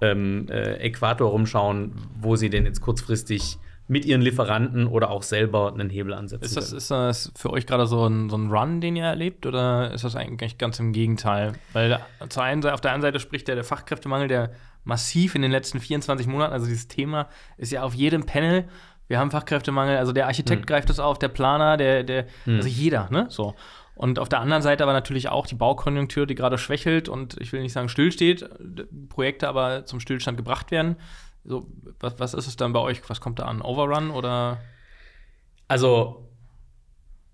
ähm, 0.00 0.46
äh, 0.50 0.74
Äquator 0.74 1.30
rumschauen, 1.30 1.92
wo 2.20 2.36
sie 2.36 2.50
denn 2.50 2.66
jetzt 2.66 2.80
kurzfristig 2.80 3.58
mit 3.88 4.04
ihren 4.04 4.20
Lieferanten 4.20 4.86
oder 4.86 5.10
auch 5.10 5.22
selber 5.22 5.72
einen 5.72 5.90
Hebel 5.90 6.12
ansetzen. 6.12 6.44
Ist 6.44 6.56
das, 6.56 6.72
ist 6.72 6.90
das 6.90 7.32
für 7.36 7.50
euch 7.50 7.66
gerade 7.66 7.86
so 7.86 8.06
ein, 8.06 8.28
so 8.28 8.36
ein 8.36 8.50
Run, 8.50 8.80
den 8.80 8.96
ihr 8.96 9.04
erlebt, 9.04 9.46
oder 9.46 9.92
ist 9.92 10.02
das 10.02 10.16
eigentlich 10.16 10.58
ganz 10.58 10.80
im 10.80 10.92
Gegenteil? 10.92 11.52
Weil 11.72 12.00
zur 12.28 12.42
einen, 12.42 12.64
auf 12.66 12.80
der 12.80 12.92
einen 12.92 13.02
Seite 13.02 13.20
spricht 13.20 13.46
der, 13.46 13.54
der 13.54 13.64
Fachkräftemangel, 13.64 14.28
der 14.28 14.52
massiv 14.84 15.34
in 15.34 15.42
den 15.42 15.50
letzten 15.50 15.80
24 15.80 16.26
Monaten, 16.26 16.52
also 16.52 16.66
dieses 16.66 16.88
Thema 16.88 17.28
ist 17.58 17.72
ja 17.72 17.82
auf 17.82 17.94
jedem 17.94 18.26
Panel. 18.26 18.68
Wir 19.08 19.20
haben 19.20 19.30
Fachkräftemangel, 19.30 19.98
also 19.98 20.12
der 20.12 20.26
Architekt 20.26 20.62
hm. 20.62 20.66
greift 20.66 20.90
das 20.90 20.98
auf, 20.98 21.18
der 21.18 21.28
Planer, 21.28 21.76
der, 21.76 22.02
der, 22.02 22.26
hm. 22.44 22.56
also 22.56 22.68
jeder, 22.68 23.08
ne? 23.10 23.26
So. 23.28 23.54
Und 23.94 24.18
auf 24.18 24.28
der 24.28 24.40
anderen 24.40 24.62
Seite 24.62 24.82
aber 24.82 24.92
natürlich 24.92 25.30
auch 25.30 25.46
die 25.46 25.54
Baukonjunktur, 25.54 26.26
die 26.26 26.34
gerade 26.34 26.58
schwächelt 26.58 27.08
und 27.08 27.40
ich 27.40 27.52
will 27.52 27.62
nicht 27.62 27.72
sagen 27.72 27.88
stillsteht, 27.88 28.46
Projekte 29.08 29.48
aber 29.48 29.86
zum 29.86 30.00
Stillstand 30.00 30.36
gebracht 30.36 30.70
werden. 30.70 30.96
So, 31.46 31.66
was, 32.00 32.18
was 32.18 32.34
ist 32.34 32.46
es 32.46 32.56
dann 32.56 32.72
bei 32.72 32.80
euch? 32.80 33.00
Was 33.08 33.20
kommt 33.20 33.38
da 33.38 33.44
an? 33.44 33.62
Overrun 33.62 34.10
oder? 34.10 34.58
Also, 35.68 36.26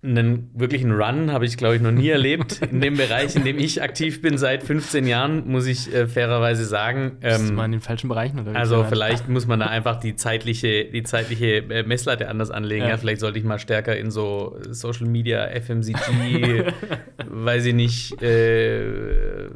einen 0.03 0.49
wirklichen 0.53 0.91
Run 0.91 1.31
habe 1.31 1.45
ich, 1.45 1.55
glaube 1.55 1.77
ich, 1.77 1.81
noch 1.81 1.91
nie 1.91 2.09
erlebt. 2.09 2.61
In 2.71 2.81
dem 2.81 2.97
Bereich, 2.97 3.37
in 3.37 3.45
dem 3.45 3.57
ich 3.57 3.81
aktiv 3.81 4.21
bin 4.21 4.37
seit 4.37 4.63
15 4.63 5.07
Jahren, 5.07 5.47
muss 5.47 5.65
ich 5.65 5.93
äh, 5.93 6.07
fairerweise 6.07 6.65
sagen. 6.65 7.17
Ähm, 7.21 7.31
Ist 7.31 7.53
man 7.53 7.65
in 7.65 7.71
den 7.73 7.81
falschen 7.81 8.09
Bereichen 8.09 8.39
oder 8.39 8.53
Also 8.53 8.83
vielleicht 8.83 9.29
muss 9.29 9.47
man 9.47 9.61
da 9.61 9.67
einfach 9.67 9.95
die 9.97 10.15
zeitliche, 10.15 10.85
die 10.85 11.03
zeitliche 11.03 11.57
äh, 11.69 11.83
Messlatte 11.83 12.27
anders 12.27 12.51
anlegen. 12.51 12.83
Ja. 12.83 12.89
ja. 12.89 12.97
vielleicht 12.97 13.21
sollte 13.21 13.39
ich 13.39 13.45
mal 13.45 13.59
stärker 13.59 13.95
in 13.95 14.11
so 14.11 14.57
Social 14.69 15.07
Media, 15.07 15.47
FMCG, 15.47 16.65
weiß 17.29 17.65
ich 17.65 17.73
nicht, 17.73 18.21
äh, 18.21 19.49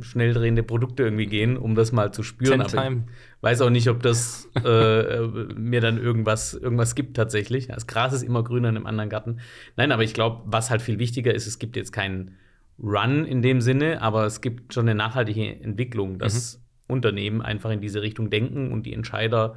schnell 0.00 0.32
drehende 0.32 0.62
Produkte 0.62 1.02
irgendwie 1.02 1.26
gehen, 1.26 1.58
um 1.58 1.74
das 1.74 1.92
mal 1.92 2.10
zu 2.10 2.22
spüren. 2.22 2.62
Aber 2.62 2.70
time. 2.70 3.04
Weiß 3.40 3.62
auch 3.62 3.70
nicht, 3.70 3.88
ob 3.88 4.02
das 4.02 4.50
äh, 4.64 5.20
mir 5.54 5.80
dann 5.80 5.98
irgendwas, 5.98 6.54
irgendwas 6.54 6.94
gibt 6.94 7.16
tatsächlich. 7.16 7.68
Das 7.68 7.86
Gras 7.86 8.12
ist 8.12 8.22
immer 8.22 8.44
grüner 8.44 8.68
in 8.68 8.76
einem 8.76 8.86
anderen 8.86 9.10
Garten. 9.10 9.40
Nein, 9.76 9.92
aber 9.92 10.02
ich 10.02 10.14
glaube, 10.14 10.42
was 10.46 10.70
halt 10.70 10.82
viel 10.82 10.98
wichtiger 10.98 11.34
ist, 11.34 11.46
es 11.46 11.58
gibt 11.58 11.76
jetzt 11.76 11.92
keinen 11.92 12.36
Run 12.82 13.24
in 13.24 13.42
dem 13.42 13.60
Sinne, 13.60 14.02
aber 14.02 14.24
es 14.24 14.40
gibt 14.40 14.72
schon 14.74 14.88
eine 14.88 14.94
nachhaltige 14.94 15.60
Entwicklung, 15.60 16.18
dass 16.18 16.56
mhm. 16.56 16.94
Unternehmen 16.94 17.42
einfach 17.42 17.70
in 17.70 17.80
diese 17.80 18.02
Richtung 18.02 18.30
denken 18.30 18.72
und 18.72 18.84
die 18.84 18.94
Entscheider 18.94 19.56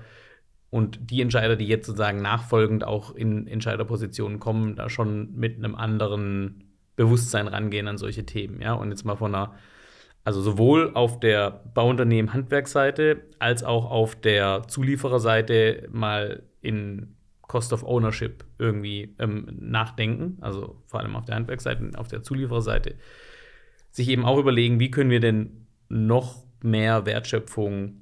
und 0.69 1.11
die 1.11 1.21
Entscheider, 1.21 1.55
die 1.55 1.67
jetzt 1.67 1.85
sozusagen 1.85 2.21
nachfolgend 2.21 2.83
auch 2.83 3.15
in 3.15 3.47
Entscheiderpositionen 3.47 4.39
kommen, 4.39 4.75
da 4.75 4.89
schon 4.89 5.35
mit 5.35 5.57
einem 5.57 5.75
anderen 5.75 6.63
Bewusstsein 6.95 7.47
rangehen 7.47 7.87
an 7.87 7.97
solche 7.97 8.25
Themen. 8.25 8.61
Ja, 8.61 8.73
und 8.73 8.89
jetzt 8.89 9.05
mal 9.05 9.15
von 9.15 9.35
einer 9.35 9.53
also 10.23 10.41
sowohl 10.41 10.91
auf 10.93 11.19
der 11.19 11.51
Bauunternehmen 11.73 12.33
Handwerksseite 12.33 13.23
als 13.39 13.63
auch 13.63 13.89
auf 13.91 14.15
der 14.15 14.63
Zuliefererseite 14.67 15.89
mal 15.91 16.43
in 16.61 17.15
Cost 17.41 17.73
of 17.73 17.83
Ownership 17.83 18.45
irgendwie 18.57 19.15
ähm, 19.19 19.47
nachdenken, 19.59 20.37
also 20.41 20.81
vor 20.87 21.01
allem 21.01 21.15
auf 21.15 21.25
der 21.25 21.35
Handwerksseite, 21.35 21.91
auf 21.97 22.07
der 22.07 22.23
Zuliefererseite, 22.23 22.95
sich 23.91 24.09
eben 24.09 24.25
auch 24.25 24.39
überlegen, 24.39 24.79
wie 24.79 24.91
können 24.91 25.09
wir 25.09 25.19
denn 25.19 25.67
noch 25.89 26.45
mehr 26.63 27.05
Wertschöpfung, 27.05 28.01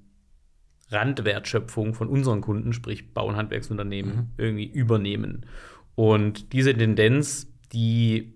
Randwertschöpfung 0.90 1.94
von 1.94 2.08
unseren 2.08 2.42
Kunden, 2.42 2.72
sprich 2.72 3.14
Bau- 3.14 3.28
und 3.28 3.36
Handwerksunternehmen, 3.36 4.16
mhm. 4.16 4.28
irgendwie 4.38 4.68
übernehmen. 4.68 5.46
Und 5.96 6.54
diese 6.54 6.74
Tendenz, 6.76 7.52
die 7.74 8.36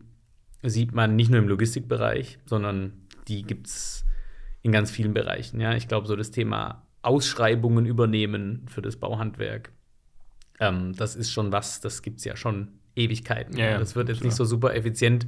sieht 0.63 0.93
man 0.93 1.15
nicht 1.15 1.29
nur 1.29 1.39
im 1.39 1.47
Logistikbereich, 1.47 2.39
sondern 2.45 3.04
die 3.27 3.43
gibt 3.43 3.67
es 3.67 4.05
in 4.61 4.71
ganz 4.71 4.91
vielen 4.91 5.13
Bereichen. 5.13 5.59
Ja, 5.59 5.73
ich 5.75 5.87
glaube, 5.87 6.07
so 6.07 6.15
das 6.15 6.31
Thema 6.31 6.87
Ausschreibungen 7.01 7.85
übernehmen 7.85 8.65
für 8.67 8.81
das 8.81 8.95
Bauhandwerk, 8.95 9.71
ähm, 10.59 10.93
das 10.95 11.15
ist 11.15 11.31
schon 11.31 11.51
was, 11.51 11.81
das 11.81 12.01
gibt 12.01 12.19
es 12.19 12.25
ja 12.25 12.35
schon 12.35 12.79
Ewigkeiten. 12.95 13.57
Ja, 13.57 13.71
ja, 13.71 13.79
das 13.79 13.95
wird 13.95 14.09
jetzt 14.09 14.19
klar. 14.19 14.27
nicht 14.27 14.35
so 14.35 14.45
super 14.45 14.73
effizient 14.73 15.27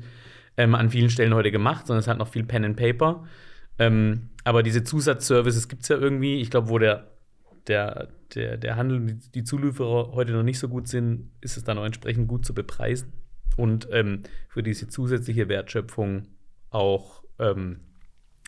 ähm, 0.55 0.73
an 0.73 0.89
vielen 0.89 1.09
Stellen 1.09 1.33
heute 1.33 1.51
gemacht, 1.51 1.87
sondern 1.87 1.99
es 1.99 2.07
hat 2.07 2.17
noch 2.17 2.29
viel 2.29 2.43
Pen 2.43 2.65
and 2.65 2.77
Paper. 2.77 3.25
Ähm, 3.79 4.29
aber 4.43 4.63
diese 4.63 4.83
Zusatzservices 4.83 5.67
gibt 5.67 5.83
es 5.83 5.89
ja 5.89 5.97
irgendwie. 5.97 6.41
Ich 6.41 6.49
glaube, 6.49 6.69
wo 6.69 6.79
der, 6.79 7.11
der, 7.67 8.07
der, 8.33 8.57
der 8.57 8.75
Handel 8.75 8.97
und 8.97 9.35
die, 9.35 9.43
Zulieferer 9.43 10.13
heute 10.13 10.31
noch 10.31 10.43
nicht 10.43 10.59
so 10.59 10.67
gut 10.69 10.87
sind, 10.87 11.29
ist 11.41 11.57
es 11.57 11.63
dann 11.63 11.77
auch 11.77 11.85
entsprechend 11.85 12.27
gut 12.27 12.45
zu 12.45 12.53
bepreisen 12.53 13.13
und 13.55 13.87
ähm, 13.91 14.23
für 14.49 14.63
diese 14.63 14.87
zusätzliche 14.87 15.49
Wertschöpfung 15.49 16.27
auch 16.69 17.23
ähm, 17.39 17.81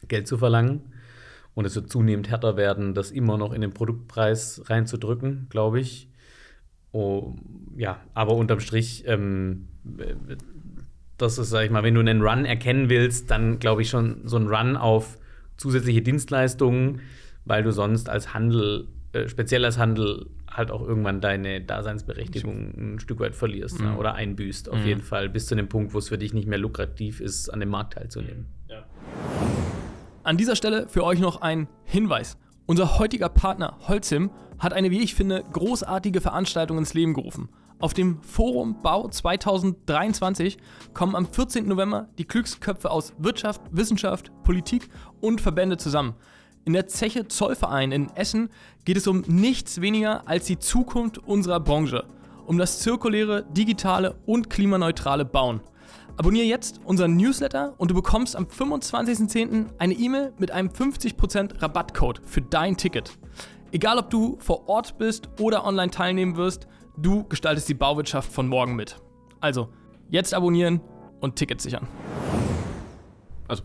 Geld 0.07 0.27
zu 0.27 0.37
verlangen. 0.37 0.93
Und 1.55 1.65
es 1.65 1.75
wird 1.75 1.89
zunehmend 1.91 2.29
härter 2.29 2.55
werden, 2.57 2.93
das 2.93 3.11
immer 3.11 3.37
noch 3.37 3.53
in 3.53 3.61
den 3.61 3.73
Produktpreis 3.73 4.63
reinzudrücken, 4.67 5.47
glaube 5.49 5.79
ich. 5.79 6.09
Oh, 6.91 7.35
ja, 7.75 7.99
aber 8.13 8.35
unterm 8.35 8.59
Strich, 8.59 9.03
ähm, 9.07 9.67
das 11.17 11.37
ist, 11.37 11.49
sag 11.49 11.65
ich 11.65 11.71
mal, 11.71 11.83
wenn 11.83 11.93
du 11.93 11.99
einen 11.99 12.21
Run 12.21 12.45
erkennen 12.45 12.89
willst, 12.89 13.29
dann 13.29 13.59
glaube 13.59 13.81
ich 13.81 13.89
schon 13.89 14.21
so 14.25 14.37
ein 14.37 14.47
Run 14.47 14.77
auf 14.77 15.17
zusätzliche 15.57 16.01
Dienstleistungen, 16.01 17.01
weil 17.45 17.63
du 17.63 17.71
sonst 17.71 18.09
als 18.09 18.33
Handel, 18.33 18.87
äh, 19.11 19.27
speziell 19.27 19.65
als 19.65 19.77
Handel, 19.77 20.27
halt 20.49 20.71
auch 20.71 20.81
irgendwann 20.81 21.21
deine 21.21 21.61
Daseinsberechtigung 21.61 22.95
ein 22.95 22.99
Stück 22.99 23.19
weit 23.19 23.35
verlierst 23.35 23.79
ne, 23.79 23.85
mhm. 23.85 23.91
ne, 23.93 23.97
oder 23.99 24.13
einbüßt, 24.15 24.69
auf 24.69 24.79
mhm. 24.79 24.85
jeden 24.85 25.01
Fall, 25.01 25.29
bis 25.29 25.45
zu 25.45 25.55
dem 25.55 25.69
Punkt, 25.69 25.93
wo 25.93 25.99
es 25.99 26.09
für 26.09 26.17
dich 26.17 26.33
nicht 26.33 26.47
mehr 26.47 26.57
lukrativ 26.57 27.21
ist, 27.21 27.49
an 27.49 27.59
dem 27.59 27.69
Markt 27.69 27.93
teilzunehmen. 27.93 28.47
Ja. 28.67 28.85
An 30.23 30.35
dieser 30.35 30.57
Stelle 30.57 30.87
für 30.89 31.05
euch 31.05 31.19
noch 31.19 31.41
ein 31.41 31.69
Hinweis. 31.85 32.37
Unser 32.65 32.99
heutiger 32.99 33.29
Partner 33.29 33.77
Holzim 33.87 34.31
hat 34.59 34.73
eine, 34.73 34.91
wie 34.91 34.99
ich 34.99 35.15
finde, 35.15 35.45
großartige 35.53 36.19
Veranstaltung 36.19 36.77
ins 36.77 36.93
Leben 36.93 37.13
gerufen. 37.13 37.49
Auf 37.79 37.93
dem 37.93 38.21
Forum 38.21 38.81
Bau 38.81 39.07
2023 39.07 40.57
kommen 40.93 41.15
am 41.15 41.25
14. 41.25 41.65
November 41.65 42.09
die 42.17 42.27
Glücksköpfe 42.27 42.91
aus 42.91 43.13
Wirtschaft, 43.17 43.61
Wissenschaft, 43.71 44.31
Politik 44.43 44.89
und 45.21 45.39
Verbände 45.39 45.77
zusammen. 45.77 46.15
In 46.65 46.73
der 46.73 46.87
Zeche 46.87 47.29
Zollverein 47.29 47.93
in 47.93 48.09
Essen 48.15 48.49
geht 48.83 48.97
es 48.97 49.07
um 49.07 49.21
nichts 49.21 49.79
weniger 49.79 50.27
als 50.27 50.45
die 50.45 50.59
Zukunft 50.59 51.17
unserer 51.17 51.61
Branche. 51.61 52.03
Um 52.45 52.57
das 52.57 52.79
zirkuläre, 52.79 53.45
digitale 53.53 54.15
und 54.25 54.49
klimaneutrale 54.49 55.23
Bauen. 55.23 55.61
Abonniere 56.19 56.45
jetzt 56.45 56.81
unseren 56.83 57.15
Newsletter 57.15 57.75
und 57.77 57.91
du 57.91 57.95
bekommst 57.95 58.35
am 58.35 58.43
25.10. 58.43 59.67
eine 59.77 59.93
E-Mail 59.93 60.33
mit 60.37 60.51
einem 60.51 60.67
50% 60.67 61.61
Rabattcode 61.61 62.19
für 62.25 62.41
dein 62.41 62.75
Ticket. 62.75 63.17
Egal 63.71 63.97
ob 63.97 64.09
du 64.09 64.37
vor 64.41 64.67
Ort 64.67 64.97
bist 64.97 65.29
oder 65.39 65.63
online 65.63 65.91
teilnehmen 65.91 66.35
wirst, 66.35 66.67
du 66.97 67.23
gestaltest 67.23 67.69
die 67.69 67.73
Bauwirtschaft 67.73 68.33
von 68.33 68.49
morgen 68.49 68.75
mit. 68.75 68.97
Also, 69.39 69.69
jetzt 70.09 70.33
abonnieren 70.33 70.81
und 71.21 71.37
Tickets 71.37 71.63
sichern. 71.63 71.87
Also, 73.47 73.63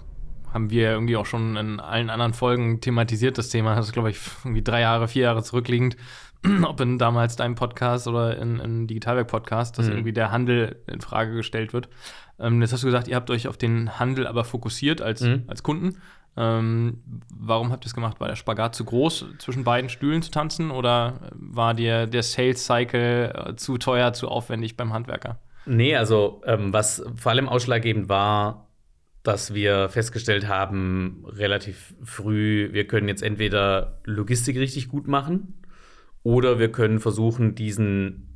haben 0.52 0.70
wir 0.70 0.92
irgendwie 0.92 1.16
auch 1.16 1.26
schon 1.26 1.56
in 1.56 1.80
allen 1.80 2.08
anderen 2.08 2.34
Folgen 2.34 2.80
thematisiert, 2.80 3.36
das 3.36 3.48
Thema. 3.48 3.74
Das 3.74 3.86
ist, 3.86 3.92
glaube 3.94 4.10
ich, 4.10 4.20
irgendwie 4.44 4.62
drei 4.62 4.82
Jahre, 4.82 5.08
vier 5.08 5.24
Jahre 5.24 5.42
zurückliegend. 5.42 5.96
ob 6.64 6.80
in 6.80 6.98
damals 6.98 7.36
deinem 7.36 7.54
Podcast 7.54 8.06
oder 8.06 8.36
in, 8.38 8.60
in 8.60 8.86
Digitalwerk-Podcast, 8.86 9.78
dass 9.78 9.86
mhm. 9.86 9.92
irgendwie 9.92 10.12
der 10.12 10.30
Handel 10.30 10.82
in 10.86 11.00
Frage 11.00 11.34
gestellt 11.34 11.72
wird. 11.72 11.88
Ähm, 12.38 12.60
jetzt 12.60 12.72
hast 12.72 12.82
du 12.82 12.86
gesagt, 12.86 13.08
ihr 13.08 13.16
habt 13.16 13.30
euch 13.30 13.48
auf 13.48 13.56
den 13.56 13.98
Handel 13.98 14.26
aber 14.26 14.44
fokussiert 14.44 15.00
als, 15.00 15.22
mhm. 15.22 15.44
als 15.46 15.62
Kunden. 15.62 16.00
Ähm, 16.36 17.02
warum 17.32 17.70
habt 17.70 17.84
ihr 17.84 17.86
es 17.86 17.94
gemacht? 17.94 18.20
War 18.20 18.28
der 18.28 18.36
Spagat 18.36 18.74
zu 18.74 18.84
groß, 18.84 19.26
zwischen 19.38 19.62
beiden 19.62 19.88
Stühlen 19.88 20.22
zu 20.22 20.30
tanzen 20.30 20.70
oder 20.70 21.30
war 21.32 21.74
dir 21.74 22.06
der 22.06 22.22
Sales 22.24 22.64
Cycle 22.64 23.32
äh, 23.34 23.56
zu 23.56 23.78
teuer, 23.78 24.12
zu 24.12 24.28
aufwendig 24.28 24.76
beim 24.76 24.92
Handwerker? 24.92 25.38
Nee, 25.66 25.96
also 25.96 26.42
ähm, 26.44 26.72
was 26.72 27.04
vor 27.16 27.32
allem 27.32 27.48
ausschlaggebend 27.48 28.08
war, 28.08 28.68
dass 29.22 29.54
wir 29.54 29.88
festgestellt 29.88 30.48
haben, 30.48 31.24
relativ 31.26 31.94
früh, 32.02 32.68
wir 32.72 32.86
können 32.86 33.08
jetzt 33.08 33.22
entweder 33.22 34.00
Logistik 34.04 34.58
richtig 34.58 34.88
gut 34.88 35.06
machen 35.08 35.54
oder 36.22 36.58
wir 36.58 36.70
können 36.70 37.00
versuchen, 37.00 37.54
diesen 37.54 38.33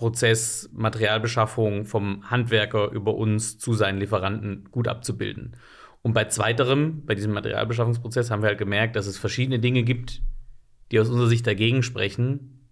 Prozess 0.00 0.70
Materialbeschaffung 0.72 1.84
vom 1.84 2.30
Handwerker 2.30 2.90
über 2.90 3.14
uns 3.16 3.58
zu 3.58 3.74
seinen 3.74 3.98
Lieferanten 3.98 4.64
gut 4.70 4.88
abzubilden. 4.88 5.56
Und 6.00 6.14
bei 6.14 6.24
zweiterem, 6.24 7.04
bei 7.04 7.14
diesem 7.14 7.32
Materialbeschaffungsprozess, 7.34 8.30
haben 8.30 8.40
wir 8.40 8.48
halt 8.48 8.58
gemerkt, 8.58 8.96
dass 8.96 9.06
es 9.06 9.18
verschiedene 9.18 9.58
Dinge 9.58 9.82
gibt, 9.82 10.22
die 10.90 10.98
aus 10.98 11.10
unserer 11.10 11.28
Sicht 11.28 11.46
dagegen 11.46 11.82
sprechen, 11.82 12.66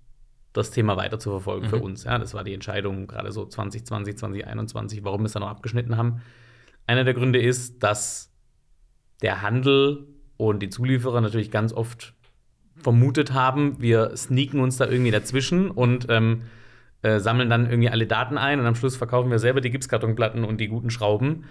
das 0.55 0.71
Thema 0.71 0.97
weiter 0.97 1.19
zu 1.19 1.29
verfolgen 1.29 1.67
mhm. 1.67 1.71
für 1.71 1.79
uns. 1.81 2.05
Ja, 2.05 2.19
das 2.19 2.33
war 2.33 2.45
die 2.45 2.55
Entscheidung 2.55 3.07
gerade 3.07 3.31
so 3.31 3.45
2020, 3.45 4.17
2021, 4.17 5.05
warum 5.05 5.21
wir 5.21 5.27
es 5.27 5.33
dann 5.33 5.43
noch 5.43 5.51
abgeschnitten 5.51 5.99
haben. 5.99 6.23
Einer 6.87 7.05
der 7.05 7.13
Gründe 7.13 7.43
ist, 7.43 7.83
dass 7.83 8.33
der 9.21 9.43
Handel 9.43 10.07
und 10.39 10.61
die 10.61 10.71
Zulieferer 10.71 11.21
natürlich 11.21 11.51
ganz 11.51 11.75
oft 11.75 12.15
vermutet 12.77 13.35
haben, 13.35 13.83
wir 13.83 14.17
sneaken 14.17 14.61
uns 14.61 14.79
da 14.79 14.87
irgendwie 14.87 15.11
dazwischen 15.11 15.71
und 15.71 16.07
ähm, 16.09 16.45
äh, 17.03 17.21
sammeln 17.21 17.49
dann 17.49 17.69
irgendwie 17.69 17.91
alle 17.91 18.07
Daten 18.07 18.39
ein 18.39 18.61
und 18.61 18.67
am 18.67 18.75
Schluss 18.75 18.97
verkaufen 18.97 19.31
wir 19.31 19.39
selber 19.39 19.61
die 19.61 19.71
Gipskartonplatten 19.71 20.45
und 20.45 20.61
die 20.61 20.69
guten 20.69 20.91
Schrauben. 20.91 21.45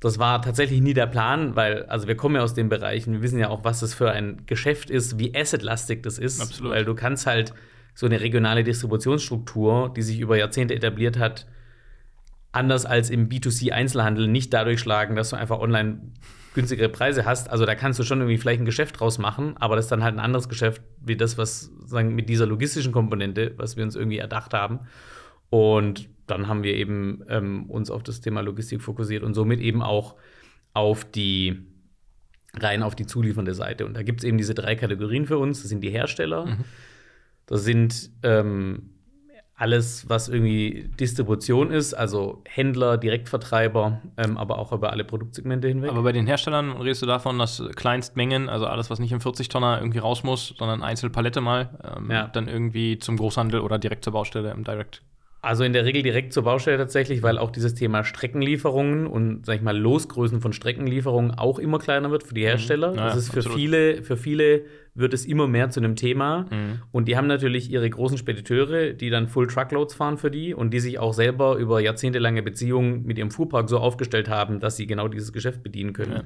Das 0.00 0.18
war 0.18 0.42
tatsächlich 0.42 0.80
nie 0.80 0.92
der 0.92 1.06
Plan, 1.06 1.56
weil, 1.56 1.84
also 1.84 2.06
wir 2.06 2.16
kommen 2.16 2.36
ja 2.36 2.42
aus 2.42 2.54
dem 2.54 2.68
Bereich 2.68 3.06
und 3.06 3.14
wir 3.14 3.22
wissen 3.22 3.38
ja 3.38 3.48
auch, 3.48 3.64
was 3.64 3.80
das 3.80 3.94
für 3.94 4.10
ein 4.10 4.42
Geschäft 4.46 4.90
ist, 4.90 5.18
wie 5.18 5.34
assetlastig 5.34 6.02
das 6.02 6.18
ist. 6.18 6.40
Absolut. 6.40 6.72
Weil 6.72 6.84
du 6.84 6.94
kannst 6.94 7.26
halt 7.26 7.54
so 7.94 8.06
eine 8.06 8.20
regionale 8.20 8.62
Distributionsstruktur, 8.62 9.92
die 9.96 10.02
sich 10.02 10.20
über 10.20 10.36
Jahrzehnte 10.36 10.74
etabliert 10.74 11.18
hat, 11.18 11.46
anders 12.56 12.86
als 12.86 13.10
im 13.10 13.28
B2C-Einzelhandel 13.28 14.26
nicht 14.26 14.52
dadurch 14.52 14.80
schlagen, 14.80 15.14
dass 15.14 15.30
du 15.30 15.36
einfach 15.36 15.60
online 15.60 16.00
günstigere 16.54 16.88
Preise 16.88 17.24
hast. 17.24 17.50
Also 17.50 17.66
da 17.66 17.74
kannst 17.74 17.98
du 17.98 18.02
schon 18.02 18.20
irgendwie 18.20 18.38
vielleicht 18.38 18.60
ein 18.60 18.64
Geschäft 18.64 18.98
draus 18.98 19.18
machen, 19.18 19.56
aber 19.58 19.76
das 19.76 19.84
ist 19.84 19.92
dann 19.92 20.02
halt 20.02 20.14
ein 20.14 20.20
anderes 20.20 20.48
Geschäft 20.48 20.82
wie 21.00 21.16
das, 21.16 21.38
was 21.38 21.70
sagen 21.84 22.14
mit 22.14 22.28
dieser 22.28 22.46
logistischen 22.46 22.92
Komponente, 22.92 23.52
was 23.58 23.76
wir 23.76 23.84
uns 23.84 23.94
irgendwie 23.94 24.18
erdacht 24.18 24.54
haben. 24.54 24.80
Und 25.50 26.08
dann 26.26 26.48
haben 26.48 26.62
wir 26.62 26.74
eben 26.74 27.22
ähm, 27.28 27.70
uns 27.70 27.90
auf 27.90 28.02
das 28.02 28.20
Thema 28.20 28.40
Logistik 28.40 28.82
fokussiert 28.82 29.22
und 29.22 29.34
somit 29.34 29.60
eben 29.60 29.82
auch 29.82 30.16
auf 30.72 31.04
die 31.04 31.66
rein 32.54 32.82
auf 32.82 32.94
die 32.94 33.06
zuliefernde 33.06 33.54
Seite. 33.54 33.86
Und 33.86 33.94
da 33.94 34.02
gibt 34.02 34.20
es 34.20 34.24
eben 34.24 34.38
diese 34.38 34.54
drei 34.54 34.76
Kategorien 34.76 35.26
für 35.26 35.38
uns. 35.38 35.60
Das 35.60 35.68
sind 35.68 35.82
die 35.82 35.90
Hersteller, 35.90 36.46
mhm. 36.46 36.64
das 37.44 37.64
sind 37.64 38.10
ähm, 38.22 38.95
alles, 39.58 40.06
was 40.08 40.28
irgendwie 40.28 40.90
Distribution 41.00 41.70
ist, 41.70 41.94
also 41.94 42.42
Händler, 42.46 42.98
Direktvertreiber, 42.98 44.02
ähm, 44.18 44.36
aber 44.36 44.58
auch 44.58 44.72
über 44.72 44.90
alle 44.92 45.02
Produktsegmente 45.04 45.66
hinweg. 45.68 45.90
Aber 45.90 46.02
bei 46.02 46.12
den 46.12 46.26
Herstellern 46.26 46.72
redest 46.72 47.00
du 47.02 47.06
davon, 47.06 47.38
dass 47.38 47.62
Kleinstmengen, 47.74 48.48
also 48.50 48.66
alles, 48.66 48.90
was 48.90 48.98
nicht 48.98 49.12
im 49.12 49.20
40-Tonner 49.20 49.78
irgendwie 49.80 49.98
raus 49.98 50.22
muss, 50.24 50.54
sondern 50.58 50.82
Einzelpalette 50.82 51.40
mal, 51.40 51.70
ähm, 51.96 52.10
Ja. 52.10 52.26
dann 52.28 52.48
irgendwie 52.48 52.98
zum 52.98 53.16
Großhandel 53.16 53.60
oder 53.60 53.78
direkt 53.78 54.04
zur 54.04 54.12
Baustelle 54.12 54.50
im 54.50 54.62
Direct. 54.62 55.00
Also 55.46 55.62
in 55.62 55.72
der 55.72 55.84
Regel 55.84 56.02
direkt 56.02 56.32
zur 56.32 56.42
Baustelle 56.42 56.76
tatsächlich, 56.76 57.22
weil 57.22 57.38
auch 57.38 57.52
dieses 57.52 57.72
Thema 57.74 58.02
Streckenlieferungen 58.02 59.06
und, 59.06 59.46
sag 59.46 59.54
ich 59.54 59.62
mal, 59.62 59.78
Losgrößen 59.78 60.40
von 60.40 60.52
Streckenlieferungen 60.52 61.30
auch 61.30 61.60
immer 61.60 61.78
kleiner 61.78 62.10
wird 62.10 62.24
für 62.24 62.34
die 62.34 62.42
Hersteller. 62.42 62.96
Ja, 62.96 63.04
das 63.04 63.16
ist 63.16 63.30
für 63.30 63.38
absolut. 63.38 63.56
viele, 63.56 64.02
für 64.02 64.16
viele 64.16 64.62
wird 64.96 65.14
es 65.14 65.24
immer 65.24 65.46
mehr 65.46 65.70
zu 65.70 65.78
einem 65.78 65.94
Thema. 65.94 66.46
Mhm. 66.50 66.82
Und 66.90 67.06
die 67.06 67.16
haben 67.16 67.28
natürlich 67.28 67.70
ihre 67.70 67.88
großen 67.88 68.18
Spediteure, 68.18 68.92
die 68.92 69.08
dann 69.08 69.28
Full 69.28 69.46
Truckloads 69.46 69.94
fahren 69.94 70.18
für 70.18 70.32
die 70.32 70.52
und 70.52 70.74
die 70.74 70.80
sich 70.80 70.98
auch 70.98 71.14
selber 71.14 71.54
über 71.58 71.78
jahrzehntelange 71.78 72.42
Beziehungen 72.42 73.04
mit 73.04 73.16
ihrem 73.16 73.30
Fuhrpark 73.30 73.68
so 73.68 73.78
aufgestellt 73.78 74.28
haben, 74.28 74.58
dass 74.58 74.76
sie 74.76 74.88
genau 74.88 75.06
dieses 75.06 75.32
Geschäft 75.32 75.62
bedienen 75.62 75.92
können. 75.92 76.12
Ja. 76.12 76.24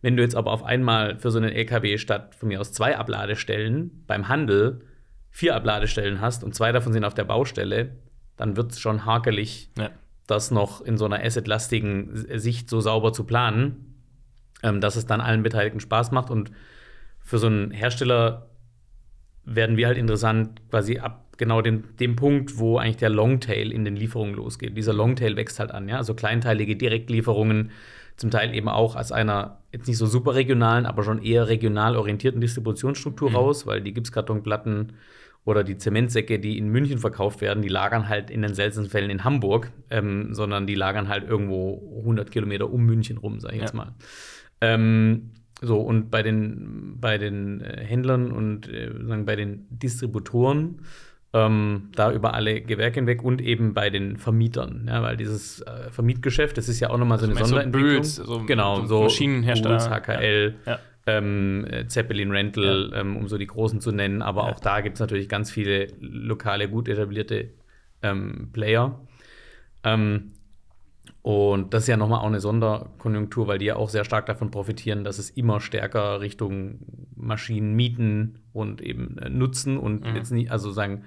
Wenn 0.00 0.16
du 0.16 0.22
jetzt 0.22 0.36
aber 0.36 0.50
auf 0.50 0.64
einmal 0.64 1.18
für 1.18 1.30
so 1.30 1.36
einen 1.36 1.52
LKW 1.52 1.98
statt 1.98 2.34
von 2.34 2.48
mir 2.48 2.62
aus 2.62 2.72
zwei 2.72 2.96
Abladestellen 2.96 4.04
beim 4.06 4.28
Handel 4.28 4.80
vier 5.28 5.54
Abladestellen 5.54 6.22
hast 6.22 6.44
und 6.44 6.54
zwei 6.54 6.72
davon 6.72 6.94
sind 6.94 7.04
auf 7.04 7.12
der 7.12 7.24
Baustelle, 7.24 7.90
dann 8.36 8.56
wird 8.56 8.72
es 8.72 8.80
schon 8.80 9.04
hakelig, 9.04 9.70
Ja. 9.78 9.90
das 10.26 10.50
noch 10.50 10.80
in 10.80 10.96
so 10.98 11.04
einer 11.04 11.22
assetlastigen 11.22 12.10
Sicht 12.38 12.68
so 12.70 12.80
sauber 12.80 13.12
zu 13.12 13.24
planen, 13.24 13.94
ähm, 14.62 14.80
dass 14.80 14.96
es 14.96 15.06
dann 15.06 15.20
allen 15.20 15.42
Beteiligten 15.42 15.80
Spaß 15.80 16.10
macht. 16.12 16.30
Und 16.30 16.50
für 17.20 17.38
so 17.38 17.46
einen 17.46 17.70
Hersteller 17.70 18.46
werden 19.44 19.76
wir 19.76 19.86
halt 19.86 19.98
interessant, 19.98 20.60
quasi 20.70 20.98
ab 20.98 21.20
genau 21.36 21.60
dem, 21.62 21.96
dem 21.98 22.16
Punkt, 22.16 22.58
wo 22.58 22.78
eigentlich 22.78 22.96
der 22.98 23.10
Longtail 23.10 23.72
in 23.72 23.84
den 23.84 23.96
Lieferungen 23.96 24.34
losgeht. 24.34 24.76
Dieser 24.76 24.92
Longtail 24.94 25.36
wächst 25.36 25.58
halt 25.58 25.72
an, 25.72 25.88
ja. 25.88 25.96
Also 25.98 26.14
kleinteilige 26.14 26.76
Direktlieferungen, 26.76 27.70
zum 28.16 28.30
Teil 28.30 28.54
eben 28.54 28.68
auch 28.68 28.94
aus 28.94 29.10
einer 29.10 29.58
jetzt 29.72 29.88
nicht 29.88 29.98
so 29.98 30.06
super 30.06 30.36
regionalen, 30.36 30.86
aber 30.86 31.02
schon 31.02 31.20
eher 31.20 31.48
regional 31.48 31.96
orientierten 31.96 32.40
Distributionsstruktur 32.40 33.30
Mhm. 33.30 33.36
raus, 33.36 33.66
weil 33.66 33.80
die 33.80 33.92
Gipskartonplatten 33.92 34.92
oder 35.46 35.62
die 35.64 35.76
Zementsäcke, 35.76 36.38
die 36.38 36.56
in 36.58 36.68
München 36.68 36.98
verkauft 36.98 37.40
werden, 37.42 37.62
die 37.62 37.68
lagern 37.68 38.08
halt 38.08 38.30
in 38.30 38.40
den 38.42 38.54
seltensten 38.54 38.88
Fällen 38.88 39.10
in 39.10 39.24
Hamburg, 39.24 39.70
ähm, 39.90 40.32
sondern 40.34 40.66
die 40.66 40.74
lagern 40.74 41.08
halt 41.08 41.28
irgendwo 41.28 42.00
100 42.00 42.30
Kilometer 42.30 42.70
um 42.72 42.84
München 42.84 43.18
rum, 43.18 43.40
sag 43.40 43.52
ich 43.52 43.60
jetzt 43.60 43.74
Ja. 43.74 43.76
mal. 43.76 43.94
Ähm, 44.60 45.30
so, 45.60 45.80
und 45.80 46.10
bei 46.10 46.22
den, 46.22 46.96
bei 47.00 47.18
den 47.18 47.60
äh, 47.60 47.84
Händlern 47.84 48.32
und 48.32 48.68
äh, 48.72 48.90
sagen, 49.06 49.24
bei 49.26 49.36
den 49.36 49.66
Distributoren, 49.70 50.80
ähm, 51.32 51.90
da 51.94 52.12
über 52.12 52.34
alle 52.34 52.60
Gewerke 52.60 52.96
hinweg 53.00 53.22
und 53.22 53.40
eben 53.42 53.74
bei 53.74 53.90
den 53.90 54.16
Vermietern, 54.16 54.86
ja, 54.88 55.02
weil 55.02 55.16
dieses 55.16 55.60
äh, 55.62 55.90
Vermietgeschäft, 55.90 56.56
das 56.56 56.68
ist 56.68 56.80
ja 56.80 56.90
auch 56.90 56.98
nochmal 56.98 57.18
so 57.18 57.24
eine 57.24 57.34
meinst 57.34 57.50
du 57.50 57.54
Sonderentwicklung. 57.56 57.92
Böls, 57.94 58.14
so- 58.16 58.44
genau, 58.46 58.80
so 58.82 58.86
so 58.86 59.02
Maschinenhersteller, 59.04 59.76
Böls, 59.78 59.90
HKL, 59.90 60.54
Ja. 60.66 60.78
Ähm, 61.06 61.66
äh, 61.68 61.86
Zeppelin 61.86 62.30
Rental, 62.30 62.90
ähm, 62.94 63.16
um 63.16 63.28
so 63.28 63.36
die 63.38 63.46
großen 63.46 63.80
zu 63.80 63.92
nennen, 63.92 64.22
aber 64.22 64.42
Ja. 64.46 64.52
auch 64.52 64.60
da 64.60 64.80
gibt 64.80 64.94
es 64.96 65.00
natürlich 65.00 65.28
ganz 65.28 65.50
viele 65.50 65.88
lokale, 66.00 66.68
gut 66.68 66.88
etablierte 66.88 67.50
ähm, 68.02 68.48
Player. 68.52 69.00
Ähm, 69.82 70.32
und 71.20 71.72
das 71.72 71.84
ist 71.84 71.88
ja 71.88 71.96
nochmal 71.96 72.20
auch 72.20 72.26
eine 72.26 72.40
Sonderkonjunktur, 72.40 73.46
weil 73.46 73.58
die 73.58 73.66
ja 73.66 73.76
auch 73.76 73.88
sehr 73.88 74.04
stark 74.04 74.26
davon 74.26 74.50
profitieren, 74.50 75.04
dass 75.04 75.18
es 75.18 75.30
immer 75.30 75.60
stärker 75.60 76.20
Richtung 76.20 76.80
Maschinen 77.16 77.74
mieten 77.74 78.40
und 78.52 78.80
eben 78.82 79.18
äh, 79.18 79.28
nutzen 79.30 79.78
und 79.78 80.04
Mhm. 80.04 80.16
jetzt 80.16 80.32
nicht, 80.32 80.50
also 80.50 80.70
sagen, 80.70 81.04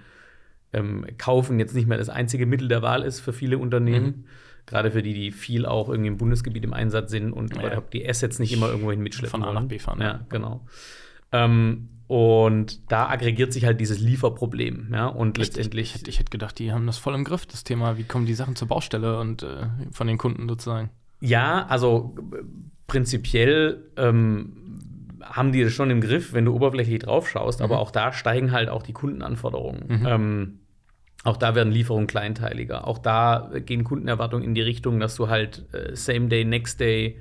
ähm, 0.73 1.05
kaufen 1.17 1.59
jetzt 1.59 1.75
nicht 1.75 1.87
mehr 1.87 1.97
das 1.97 2.09
einzige 2.09 2.45
Mittel 2.45 2.67
der 2.67 2.81
Wahl 2.81 3.03
ist 3.03 3.19
für 3.19 3.33
viele 3.33 3.57
Unternehmen. 3.57 4.25
Gerade 4.67 4.91
für 4.91 5.01
die, 5.01 5.13
die 5.13 5.31
viel 5.31 5.65
auch 5.65 5.89
irgendwie 5.89 6.09
im 6.09 6.17
Bundesgebiet 6.17 6.63
im 6.63 6.73
Einsatz 6.73 7.09
sind 7.09 7.33
und 7.33 7.55
Ja. 7.55 7.65
überhaupt 7.67 7.93
die 7.93 8.07
Assets 8.07 8.37
nicht 8.37 8.51
immer 8.53 8.67
irgendwohin 8.67 9.01
mitschleppen 9.01 9.31
Von 9.41 9.43
A 9.43 9.53
nach. 9.53 9.63
B 9.63 9.79
fahren, 9.79 9.99
Ja, 10.01 10.19
genau. 10.29 10.65
Ähm, 11.31 11.89
und 12.07 12.89
da 12.91 13.09
aggregiert 13.09 13.51
sich 13.51 13.65
halt 13.65 13.81
dieses 13.81 13.99
Lieferproblem, 13.99 14.89
ja, 14.93 15.07
und 15.07 15.37
letztendlich. 15.37 15.89
Ich, 15.89 15.95
hätte- 16.01 16.09
ich 16.09 16.19
hätte 16.19 16.29
gedacht, 16.29 16.57
die 16.59 16.71
haben 16.71 16.85
das 16.87 16.97
voll 16.97 17.15
im 17.15 17.23
Griff, 17.25 17.45
das 17.45 17.63
Thema, 17.65 17.97
wie 17.97 18.03
kommen 18.03 18.25
die 18.25 18.33
Sachen 18.33 18.55
zur 18.55 18.67
Baustelle 18.69 19.19
und 19.19 19.43
äh, 19.43 19.67
von 19.91 20.07
den 20.07 20.17
Kunden 20.17 20.47
sozusagen. 20.47 20.89
Ja, 21.19 21.65
also 21.67 22.15
prinzipiell 22.87 23.83
ähm, 23.97 24.53
haben 25.21 25.51
die 25.51 25.63
das 25.63 25.73
schon 25.73 25.89
im 25.89 25.99
Griff, 26.01 26.31
wenn 26.33 26.45
du 26.45 26.53
oberflächlich 26.55 26.99
drauf 26.99 27.27
schaust, 27.29 27.61
aber 27.61 27.79
auch 27.79 27.91
da 27.91 28.13
steigen 28.13 28.51
halt 28.51 28.69
auch 28.69 28.83
die 28.83 28.93
Kundenanforderungen. 28.93 29.99
Mhm. 29.99 30.05
Ähm, 30.05 30.59
auch 31.23 31.37
da 31.37 31.55
werden 31.55 31.73
Lieferungen 31.73 32.07
kleinteiliger. 32.07 32.87
Auch 32.87 32.99
da 32.99 33.51
gehen 33.65 33.83
Kundenerwartungen 33.83 34.45
in 34.45 34.55
die 34.55 34.61
Richtung, 34.61 34.99
dass 34.99 35.15
du 35.15 35.29
halt 35.29 35.63
äh, 35.73 35.95
Same 35.95 36.27
Day, 36.27 36.45
Next 36.45 36.79
Day 36.79 37.17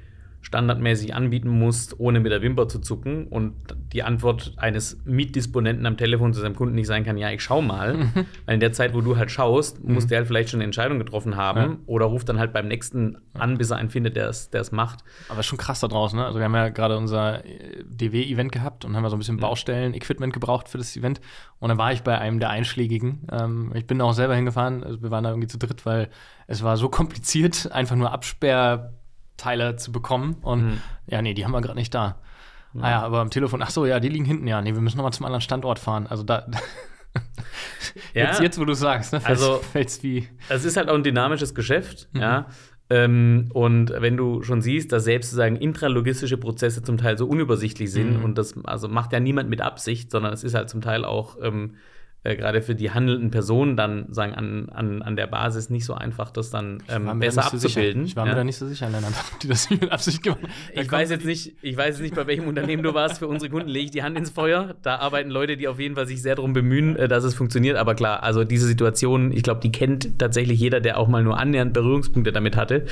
standardmäßig 0.46 1.12
anbieten 1.12 1.48
musst, 1.48 1.98
ohne 1.98 2.20
mit 2.20 2.30
der 2.30 2.40
Wimper 2.40 2.68
zu 2.68 2.78
zucken. 2.78 3.26
Und 3.26 3.54
die 3.92 4.04
Antwort 4.04 4.52
eines 4.58 4.96
Mietdisponenten 5.04 5.84
am 5.86 5.96
Telefon 5.96 6.32
zu 6.32 6.40
seinem 6.40 6.54
Kunden 6.54 6.76
nicht 6.76 6.86
sein 6.86 7.02
kann, 7.04 7.18
ja, 7.18 7.30
ich 7.32 7.42
schau 7.42 7.60
mal. 7.62 7.96
Weil 8.46 8.54
in 8.54 8.60
der 8.60 8.72
Zeit, 8.72 8.94
wo 8.94 9.00
du 9.00 9.16
halt 9.16 9.32
schaust, 9.32 9.82
muss 9.82 10.06
der 10.06 10.18
halt 10.18 10.28
vielleicht 10.28 10.50
schon 10.50 10.58
eine 10.58 10.64
Entscheidung 10.64 10.98
getroffen 11.00 11.34
haben 11.36 11.60
Ja. 11.60 11.76
oder 11.86 12.06
ruft 12.06 12.28
dann 12.28 12.38
halt 12.38 12.52
beim 12.52 12.68
nächsten 12.68 13.18
an, 13.34 13.58
bis 13.58 13.70
er 13.72 13.78
einen 13.78 13.90
findet, 13.90 14.14
der 14.14 14.28
es 14.28 14.70
macht. 14.70 15.00
Aber 15.28 15.40
ist 15.40 15.46
schon 15.46 15.58
krass 15.58 15.80
da 15.80 15.88
draußen, 15.88 16.16
ne? 16.16 16.24
Also 16.24 16.38
wir 16.38 16.44
haben 16.44 16.54
ja 16.54 16.68
gerade 16.68 16.96
unser 16.96 17.44
äh, 17.44 17.82
DW-Event 17.84 18.52
gehabt 18.52 18.84
und 18.84 18.94
haben 18.94 19.02
ja 19.02 19.10
so 19.10 19.16
ein 19.16 19.18
bisschen 19.18 19.38
Baustellen-Equipment 19.38 20.32
gebraucht 20.32 20.68
für 20.68 20.78
das 20.78 20.96
Event. 20.96 21.20
Und 21.58 21.70
dann 21.70 21.78
war 21.78 21.92
ich 21.92 22.02
bei 22.04 22.16
einem 22.18 22.38
der 22.38 22.50
einschlägigen. 22.50 23.26
Ähm, 23.32 23.72
ich 23.74 23.88
bin 23.88 24.00
auch 24.00 24.12
selber 24.12 24.36
hingefahren, 24.36 24.84
also 24.84 25.02
wir 25.02 25.10
waren 25.10 25.24
da 25.24 25.30
irgendwie 25.30 25.48
zu 25.48 25.58
dritt, 25.58 25.84
weil 25.84 26.08
es 26.46 26.62
war 26.62 26.76
so 26.76 26.88
kompliziert, 26.88 27.72
einfach 27.72 27.96
nur 27.96 28.12
Absperrteile 29.36 29.76
zu 29.76 29.92
bekommen. 29.92 30.36
Und 30.42 30.64
Mhm. 30.64 30.80
ja, 31.08 31.22
nee, 31.22 31.34
die 31.34 31.44
haben 31.44 31.52
wir 31.52 31.60
gerade 31.60 31.78
nicht 31.78 31.94
da. 31.94 32.16
Ah 32.78 32.90
ja, 32.90 33.02
aber 33.02 33.20
am 33.20 33.30
Telefon, 33.30 33.62
ach 33.62 33.70
so, 33.70 33.86
ja, 33.86 34.00
die 34.00 34.08
liegen 34.10 34.26
hinten, 34.26 34.46
ja, 34.46 34.60
nee, 34.60 34.74
wir 34.74 34.82
müssen 34.82 34.98
nochmal 34.98 35.12
zum 35.12 35.24
anderen 35.24 35.40
Standort 35.40 35.78
fahren. 35.78 36.06
Also 36.06 36.22
da, 36.24 36.46
jetzt, 38.14 38.40
jetzt, 38.40 38.58
wo 38.60 38.64
du 38.66 38.74
sagst, 38.74 39.12
ne, 39.14 39.20
fällt's, 39.20 39.42
Also- 39.42 39.58
fällt's 39.58 40.02
wie, 40.02 40.28
Es 40.50 40.64
ist 40.64 40.76
halt 40.76 40.90
auch 40.90 40.94
ein 40.94 41.02
dynamisches 41.02 41.54
Geschäft, 41.54 42.08
Mhm. 42.12 42.20
ja. 42.20 42.46
Ähm, 42.88 43.50
und 43.52 43.90
wenn 43.98 44.16
du 44.16 44.42
schon 44.42 44.60
siehst, 44.62 44.92
dass 44.92 45.04
selbst 45.04 45.30
sozusagen 45.30 45.56
intralogistische 45.56 46.36
Prozesse 46.36 46.82
zum 46.84 46.98
Teil 46.98 47.18
so 47.18 47.26
unübersichtlich 47.26 47.90
sind 47.90 48.18
Mhm. 48.18 48.24
und 48.24 48.38
das 48.38 48.54
also 48.64 48.88
macht 48.88 49.12
ja 49.12 49.20
niemand 49.20 49.48
mit 49.48 49.60
Absicht, 49.60 50.10
sondern 50.10 50.32
es 50.32 50.44
ist 50.44 50.54
halt 50.54 50.68
zum 50.70 50.82
Teil 50.82 51.04
auch 51.04 51.36
ähm, 51.42 51.76
äh, 52.26 52.36
gerade 52.36 52.60
für 52.60 52.74
die 52.74 52.90
handelnden 52.90 53.30
Personen 53.30 53.76
dann 53.76 54.12
sagen 54.12 54.34
an, 54.34 54.68
an, 54.70 55.02
an 55.02 55.16
der 55.16 55.28
Basis 55.28 55.70
nicht 55.70 55.84
so 55.84 55.94
einfach, 55.94 56.30
das 56.30 56.50
dann 56.50 56.82
ähm, 56.88 57.18
besser 57.20 57.42
nicht 57.42 57.62
so 57.62 57.68
abzubilden. 57.68 58.04
Ich 58.04 58.16
war 58.16 58.26
ja. 58.26 58.32
mir 58.32 58.36
da 58.36 58.44
nicht 58.44 58.56
so 58.56 58.66
sicher, 58.66 58.90
Lennart, 58.90 59.14
ob 59.32 59.40
die 59.40 59.48
das 59.48 59.70
nicht 59.70 59.82
mit 59.82 59.92
Absicht 59.92 60.22
gemacht 60.22 60.42
haben. 60.42 60.52
Ich 60.74 60.90
weiß 60.90 61.10
jetzt 61.10 61.24
nicht, 61.24 61.54
ich 61.62 61.76
weiß 61.76 61.96
jetzt 61.96 62.00
nicht, 62.00 62.14
bei 62.14 62.26
welchem 62.26 62.48
Unternehmen 62.48 62.82
du 62.82 62.94
warst. 62.94 63.18
Für 63.18 63.28
unsere 63.28 63.50
Kunden 63.50 63.68
lege 63.68 63.86
ich 63.86 63.90
die 63.92 64.02
Hand 64.02 64.18
ins 64.18 64.30
Feuer. 64.30 64.74
Da 64.82 64.96
arbeiten 64.96 65.30
Leute, 65.30 65.56
die 65.56 65.68
auf 65.68 65.78
jeden 65.78 65.94
Fall 65.94 66.06
sich 66.08 66.20
sehr 66.20 66.34
darum 66.34 66.52
bemühen, 66.52 66.96
äh, 66.96 67.06
dass 67.06 67.22
es 67.22 67.34
funktioniert. 67.34 67.76
Aber 67.76 67.94
klar, 67.94 68.22
also 68.22 68.42
diese 68.42 68.66
Situation, 68.66 69.30
ich 69.30 69.44
glaube, 69.44 69.60
die 69.60 69.70
kennt 69.70 70.18
tatsächlich 70.18 70.58
jeder, 70.58 70.80
der 70.80 70.98
auch 70.98 71.08
mal 71.08 71.22
nur 71.22 71.38
annähernd 71.38 71.72
Berührungspunkte 71.72 72.32
damit 72.32 72.56
hatte. 72.56 72.86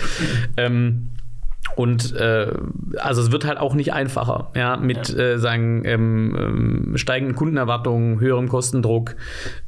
ähm, 0.56 1.08
und 1.76 2.14
äh, 2.14 2.52
also 2.98 3.20
es 3.20 3.32
wird 3.32 3.44
halt 3.44 3.58
auch 3.58 3.74
nicht 3.74 3.92
einfacher, 3.92 4.50
ja, 4.54 4.76
mit 4.76 5.08
Ja. 5.08 5.18
äh, 5.24 5.38
sagen 5.38 5.82
ähm, 5.84 6.36
ähm, 6.38 6.96
steigenden 6.96 7.34
Kundenerwartungen, 7.34 8.20
höherem 8.20 8.48
Kostendruck 8.48 9.16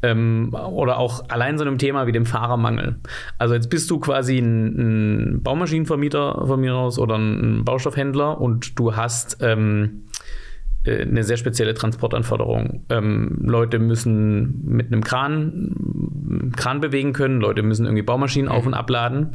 ähm, 0.03 0.55
oder 0.55 0.99
auch 0.99 1.29
allein 1.31 1.59
so 1.59 1.65
einem 1.65 1.79
Thema 1.79 2.07
wie 2.07 2.13
dem 2.13 2.27
Fahrermangel. 2.27 2.97
Also 3.39 3.55
jetzt 3.55 3.71
bist 3.71 3.91
du 3.91 3.99
quasi 3.99 4.39
ein, 4.39 5.35
ein 5.37 5.43
Baumaschinenvermieter 5.43 6.47
von 6.47 6.61
mir 6.61 6.75
aus 6.77 6.99
oder 6.99 7.17
ein 7.17 7.65
Baustoffhändler 7.65 8.41
und 8.41 8.79
du 8.79 8.95
hast 8.95 9.39
ähm, 9.41 10.03
äh, 10.03 10.16
eine 10.87 11.25
sehr 11.25 11.37
spezielle 11.37 11.75
Transportanforderung. 11.75 12.85
Ähm, 12.91 13.39
Leute 13.43 13.79
müssen 13.79 14.65
mit 14.65 14.87
einem 14.87 15.03
Kran, 15.03 16.53
Kran 16.57 16.81
bewegen 16.81 17.13
können, 17.13 17.41
Leute 17.41 17.63
müssen 17.63 17.87
irgendwie 17.87 18.03
Baumaschinen 18.03 18.49
auf- 18.49 18.67
und 18.67 18.75
abladen. 18.75 19.31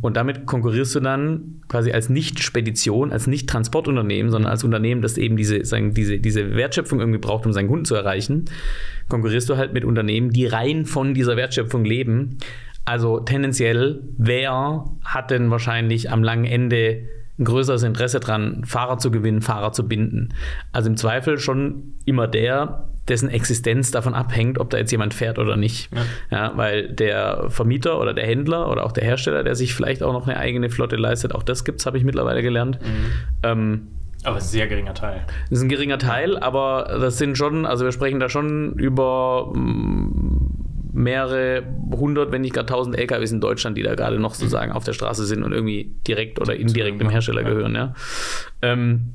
Und 0.00 0.16
damit 0.16 0.46
konkurrierst 0.46 0.94
du 0.94 1.00
dann 1.00 1.60
quasi 1.68 1.92
als 1.92 2.08
Nicht-Spedition, 2.08 3.12
als 3.12 3.26
Nicht-Transportunternehmen, 3.26 4.30
sondern 4.30 4.50
als 4.50 4.64
Unternehmen, 4.64 5.02
das 5.02 5.18
eben 5.18 5.36
diese, 5.36 5.64
sagen, 5.64 5.94
diese, 5.94 6.18
diese 6.18 6.54
Wertschöpfung 6.54 7.00
irgendwie 7.00 7.18
braucht, 7.18 7.46
um 7.46 7.52
seinen 7.52 7.68
Kunden 7.68 7.84
zu 7.84 7.94
erreichen, 7.94 8.44
konkurrierst 9.08 9.48
du 9.48 9.56
halt 9.56 9.72
mit 9.72 9.84
Unternehmen, 9.84 10.30
die 10.30 10.46
rein 10.46 10.86
von 10.86 11.14
dieser 11.14 11.36
Wertschöpfung 11.36 11.84
leben. 11.84 12.38
Also 12.84 13.20
tendenziell, 13.20 14.00
wer 14.18 14.84
hat 15.04 15.30
denn 15.30 15.50
wahrscheinlich 15.50 16.10
am 16.10 16.22
langen 16.22 16.44
Ende 16.44 17.02
ein 17.42 17.44
größeres 17.44 17.82
Interesse 17.82 18.20
dran, 18.20 18.64
Fahrer 18.64 18.98
zu 18.98 19.10
gewinnen, 19.10 19.42
Fahrer 19.42 19.72
zu 19.72 19.86
binden. 19.86 20.30
Also 20.72 20.88
im 20.88 20.96
Zweifel 20.96 21.38
schon 21.38 21.94
immer 22.04 22.28
der, 22.28 22.88
dessen 23.08 23.28
Existenz 23.28 23.90
davon 23.90 24.14
abhängt, 24.14 24.58
ob 24.58 24.70
da 24.70 24.78
jetzt 24.78 24.92
jemand 24.92 25.12
fährt 25.12 25.38
oder 25.38 25.56
nicht. 25.56 25.90
Ja. 26.30 26.52
weil 26.56 26.88
der 26.88 27.46
Vermieter 27.48 28.00
oder 28.00 28.14
der 28.14 28.26
Händler 28.26 28.70
oder 28.70 28.84
auch 28.84 28.92
der 28.92 29.04
Hersteller, 29.04 29.42
der 29.42 29.56
sich 29.56 29.74
vielleicht 29.74 30.02
auch 30.02 30.12
noch 30.12 30.26
eine 30.26 30.38
eigene 30.38 30.70
Flotte 30.70 30.96
leistet, 30.96 31.34
auch 31.34 31.42
das 31.42 31.64
gibt's, 31.64 31.84
habe 31.84 31.98
ich 31.98 32.04
mittlerweile 32.04 32.42
gelernt. 32.42 32.78
Ähm, 33.42 33.88
Aber 34.22 34.36
ein 34.36 34.42
sehr 34.42 34.68
geringer 34.68 34.94
Teil. 34.94 35.22
das 35.50 35.58
ist 35.58 35.64
ein 35.64 35.68
geringer 35.68 35.98
Teil, 35.98 36.38
aber 36.38 36.96
das 37.00 37.18
sind 37.18 37.36
schon, 37.36 37.66
also 37.66 37.84
wir 37.84 37.92
sprechen 37.92 38.20
da 38.20 38.28
schon 38.28 38.74
über 38.74 39.50
mm, 39.52 40.61
mehrere 40.92 41.62
hundert, 41.92 42.32
wenn 42.32 42.42
nicht 42.42 42.54
gar 42.54 42.66
tausend 42.66 42.96
LKWs 42.96 43.32
in 43.32 43.40
Deutschland, 43.40 43.76
die 43.78 43.82
da 43.82 43.94
gerade 43.94 44.18
noch 44.18 44.34
sozusagen 44.34 44.72
auf 44.72 44.84
der 44.84 44.92
Straße 44.92 45.24
sind 45.24 45.42
und 45.42 45.52
irgendwie 45.52 45.96
direkt 46.06 46.40
oder 46.40 46.54
indirekt 46.54 47.00
dem 47.00 47.10
Hersteller 47.10 47.42
gehören. 47.42 47.74
Ja. 47.74 47.94
Ähm, 48.60 49.14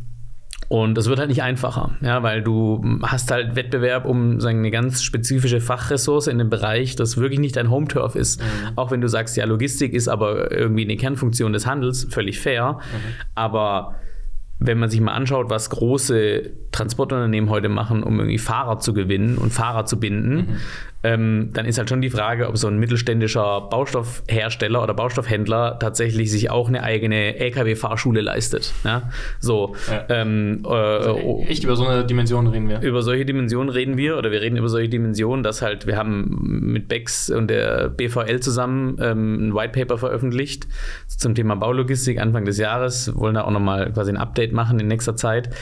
und 0.70 0.96
das 0.96 1.08
wird 1.08 1.18
halt 1.18 1.30
nicht 1.30 1.44
einfacher, 1.44 1.96
ja, 2.02 2.24
weil 2.24 2.42
du 2.42 2.84
hast 3.04 3.32
halt 3.32 3.56
Wettbewerb 3.56 4.06
um 4.06 4.42
sagen, 4.42 4.60
eine 4.60 4.72
ganz 4.72 5.02
spezifische 5.02 5.62
Fachressource 5.62 6.28
in 6.28 6.42
einem 6.42 6.50
Bereich, 6.50 6.98
das 6.98 7.16
wirklich 7.16 7.40
nicht 7.40 7.56
dein 7.56 7.70
Home-Turf 7.70 8.16
ist. 8.16 8.42
Mhm. 8.42 8.74
Auch 8.76 8.92
wenn 8.92 9.00
du 9.00 9.08
sagst, 9.08 9.38
ja, 9.38 9.46
Logistik 9.46 9.94
ist 9.94 10.10
aber 10.10 10.52
irgendwie 10.52 10.84
eine 10.84 10.98
Kernfunktion 10.98 11.54
des 11.54 11.66
Handels, 11.66 12.08
völlig 12.10 12.40
fair. 12.40 12.74
Mhm. 12.74 13.14
Aber 13.34 13.96
wenn 14.60 14.78
man 14.78 14.90
sich 14.90 15.00
mal 15.00 15.14
anschaut, 15.14 15.50
was 15.50 15.70
große 15.70 16.52
Transportunternehmen 16.74 17.50
heute 17.50 17.70
machen, 17.70 18.04
um 18.04 18.20
irgendwie 18.20 18.40
Fahrer 18.40 18.80
zu 18.80 18.94
gewinnen 18.94 19.38
und 19.38 19.54
Fahrer 19.54 19.86
zu 19.86 20.00
binden, 20.00 20.36
mhm 20.36 20.58
ähm, 21.08 21.52
dann 21.54 21.66
ist 21.66 21.78
halt 21.78 21.88
schon 21.88 22.02
die 22.02 22.10
Frage, 22.10 22.50
ob 22.50 22.58
so 22.58 22.68
ein 22.68 22.78
mittelständischer 22.80 23.62
Baustoffhersteller 23.62 24.84
oder 24.84 24.94
Baustoffhändler 24.94 25.80
tatsächlich 25.80 26.30
sich 26.30 26.50
auch 26.50 26.68
eine 26.68 26.84
eigene 26.84 27.38
LKW-Fahrschule 27.38 28.20
leistet. 28.20 28.74
Ja? 28.84 29.10
So, 29.40 29.74
ja. 29.90 30.04
Ähm, 30.10 30.64
äh, 30.66 30.68
also 30.68 31.14
oh. 31.16 31.46
echt 31.48 31.64
über 31.64 31.78
so 31.78 31.88
eine 31.88 32.06
Dimension 32.06 32.48
reden 32.48 32.68
wir. 32.68 32.82
Über 32.82 33.04
solche 33.04 33.26
Dimensionen 33.26 33.70
reden 33.70 33.96
wir 33.96 34.18
oder 34.18 34.32
wir 34.32 34.42
reden 34.42 34.58
über 34.58 34.68
solche 34.68 34.90
Dimensionen, 34.90 35.44
dass 35.44 35.62
halt, 35.62 35.88
wir 35.88 35.96
haben 35.96 36.40
mit 36.74 36.90
Bex 36.90 37.30
und 37.30 37.48
der 37.48 37.88
BVL 37.88 38.42
zusammen 38.42 38.98
ähm, 39.02 39.48
ein 39.48 39.56
White 39.56 39.80
Paper 39.80 39.98
veröffentlicht 39.98 40.68
zum 41.08 41.36
Thema 41.36 41.56
Baulogistik 41.56 42.20
Anfang 42.20 42.44
des 42.44 42.58
Jahres, 42.58 43.16
wollen 43.16 43.36
da 43.36 43.44
auch 43.44 43.52
nochmal 43.52 43.94
quasi 43.94 44.12
ein 44.12 44.18
Update 44.18 44.52
machen 44.52 44.78
in 44.80 44.88
nächster 44.88 45.16
Zeit. 45.16 45.56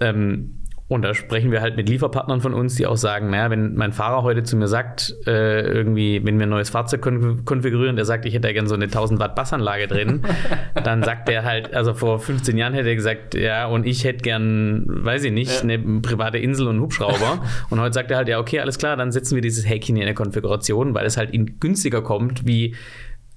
Ähm, 0.00 0.58
und 0.88 1.02
da 1.02 1.12
sprechen 1.12 1.52
wir 1.52 1.60
halt 1.60 1.76
mit 1.76 1.86
Lieferpartnern 1.86 2.40
von 2.40 2.54
uns, 2.54 2.76
die 2.76 2.86
auch 2.86 2.96
sagen, 2.96 3.28
naja, 3.28 3.50
wenn 3.50 3.74
mein 3.74 3.92
Fahrer 3.92 4.22
heute 4.22 4.42
zu 4.42 4.56
mir 4.56 4.68
sagt, 4.68 5.14
äh, 5.26 5.60
irgendwie, 5.60 6.24
wenn 6.24 6.38
wir 6.38 6.46
ein 6.46 6.50
neues 6.50 6.70
Fahrzeug 6.70 7.02
konfigurieren, 7.44 7.96
der 7.96 8.06
sagt, 8.06 8.24
ich 8.24 8.32
hätte 8.32 8.48
ja 8.48 8.54
gerne 8.54 8.68
so 8.70 8.74
eine 8.74 8.86
1000 8.86 9.20
Watt 9.20 9.34
Bassanlage 9.34 9.86
drin, 9.86 10.22
dann 10.84 11.02
sagt 11.02 11.28
der 11.28 11.44
halt, 11.44 11.74
also 11.74 11.92
vor 11.92 12.18
15 12.18 12.56
Jahren 12.56 12.72
hätte 12.72 12.88
er 12.88 12.94
gesagt, 12.94 13.34
ja, 13.34 13.66
und 13.66 13.84
ich 13.86 14.04
hätte 14.04 14.22
gern, 14.22 14.86
weiß 14.88 15.24
ich 15.24 15.32
nicht, 15.32 15.56
ja. 15.56 15.60
eine 15.60 15.78
private 16.00 16.38
Insel 16.38 16.68
und 16.68 16.76
einen 16.76 16.82
Hubschrauber. 16.82 17.42
und 17.70 17.80
heute 17.80 17.92
sagt 17.92 18.10
er 18.10 18.16
halt, 18.16 18.28
ja, 18.28 18.38
okay, 18.38 18.60
alles 18.60 18.78
klar, 18.78 18.96
dann 18.96 19.12
setzen 19.12 19.34
wir 19.34 19.42
dieses 19.42 19.68
Häkchen 19.68 19.96
in 19.96 20.06
der 20.06 20.14
Konfiguration, 20.14 20.94
weil 20.94 21.04
es 21.04 21.18
halt 21.18 21.34
ihm 21.34 21.60
günstiger 21.60 22.00
kommt, 22.00 22.46
wie 22.46 22.74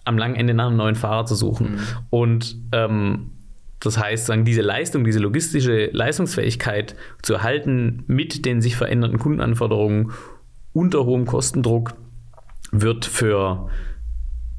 am 0.05 0.17
langen 0.17 0.35
Ende 0.35 0.53
nach 0.53 0.67
einem 0.67 0.77
neuen 0.77 0.95
Fahrer 0.95 1.25
zu 1.25 1.35
suchen. 1.35 1.71
Mhm. 1.71 1.79
Und 2.09 2.55
ähm, 2.71 3.31
das 3.82 3.98
heißt, 3.98 4.28
sagen, 4.28 4.46
diese 4.46 4.62
Leistung, 4.62 5.04
diese 5.04 5.20
logistische 5.20 5.89
Leistungsfähigkeit 5.91 6.96
zu 7.22 7.34
erhalten 7.34 8.04
mit 8.08 8.46
den 8.46 8.62
sich 8.62 8.76
verändernden 8.76 9.20
Kundenanforderungen 9.20 10.12
unter 10.72 11.06
hohem 11.06 11.26
Kostendruck 11.26 11.94
wird 12.72 13.06
für 13.06 13.70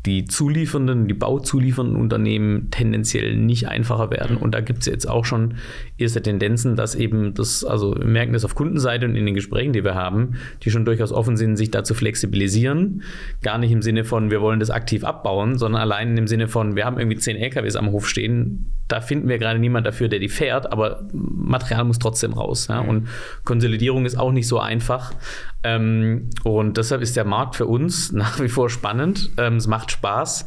die 0.07 0.25
zuliefernden, 0.25 1.07
die 1.07 1.15
bauzuliefernden 1.15 1.97
Unternehmen 1.97 2.71
tendenziell 2.71 3.37
nicht 3.37 3.69
einfacher 3.69 4.11
werden. 4.11 4.37
Und 4.37 4.53
da 4.53 4.61
gibt 4.61 4.81
es 4.81 4.87
jetzt 4.87 5.09
auch 5.09 5.25
schon 5.25 5.55
erste 5.97 6.21
Tendenzen, 6.21 6.75
dass 6.75 6.95
eben 6.95 7.35
das, 7.35 7.65
also 7.65 7.95
wir 7.97 8.07
merken 8.07 8.33
das 8.33 8.45
auf 8.45 8.57
Kundenseite 8.57 9.07
und 9.07 9.15
in 9.15 9.27
den 9.27 9.35
Gesprächen, 9.35 9.73
die 9.73 9.85
wir 9.85 9.95
haben, 9.95 10.35
die 10.63 10.71
schon 10.71 10.85
durchaus 10.85 11.13
offen 11.13 11.37
sind, 11.37 11.57
sich 11.57 11.71
da 11.71 11.85
zu 11.85 11.95
flexibilisieren. 11.95 13.03
Gar 13.43 13.59
nicht 13.59 13.71
im 13.71 13.83
Sinne 13.83 14.05
von, 14.05 14.31
wir 14.31 14.41
wollen 14.41 14.59
das 14.59 14.71
aktiv 14.71 15.05
abbauen, 15.05 15.57
sondern 15.57 15.81
allein 15.81 16.17
im 16.17 16.27
Sinne 16.27 16.49
von, 16.49 16.75
wir 16.75 16.85
haben 16.85 16.99
irgendwie 16.99 17.19
zehn 17.19 17.37
LKWs 17.37 17.77
am 17.77 17.93
Hof 17.93 18.09
stehen, 18.09 18.73
da 18.93 19.01
finden 19.01 19.29
wir 19.29 19.39
gerade 19.39 19.59
niemand 19.59 19.87
dafür, 19.87 20.09
der 20.09 20.19
die 20.19 20.29
fährt, 20.29 20.71
aber 20.71 21.09
Material 21.13 21.85
muss 21.85 21.99
trotzdem 21.99 22.35
raus. 22.35 22.67
Ja? 22.69 22.81
Und 22.81 23.09
Konsolidierung 23.45 24.05
ist 24.05 24.19
auch 24.19 24.33
nicht 24.33 24.47
so 24.47 24.59
einfach. 24.59 25.15
Ähm, 25.65 26.31
und 26.45 26.77
deshalb 26.77 27.03
ist 27.03 27.17
der 27.17 27.25
Markt 27.25 27.57
für 27.57 27.67
uns 27.67 28.13
nach 28.13 28.41
wie 28.41 28.49
vor 28.49 28.71
spannend. 28.71 29.31
Ähm, 29.37 29.57
es 29.57 29.67
macht 29.67 29.91
Spaß. 29.91 30.45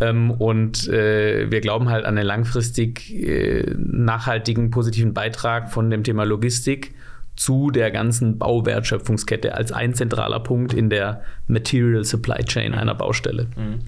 Ähm, 0.00 0.30
und 0.30 0.88
äh, 0.88 1.50
wir 1.50 1.60
glauben 1.60 1.88
halt 1.88 2.04
an 2.04 2.16
einen 2.18 2.26
langfristig 2.26 3.12
äh, 3.14 3.74
nachhaltigen, 3.76 4.70
positiven 4.70 5.14
Beitrag 5.14 5.70
von 5.70 5.90
dem 5.90 6.04
Thema 6.04 6.24
Logistik 6.24 6.94
zu 7.38 7.70
der 7.70 7.92
ganzen 7.92 8.36
Bauwertschöpfungskette 8.36 9.54
als 9.54 9.70
ein 9.70 9.94
zentraler 9.94 10.40
Punkt 10.40 10.74
in 10.74 10.90
der 10.90 11.22
Material 11.46 12.02
Supply 12.04 12.44
Chain 12.44 12.74
einer 12.74 12.96
Baustelle. 12.96 13.46
Mhm. 13.56 13.78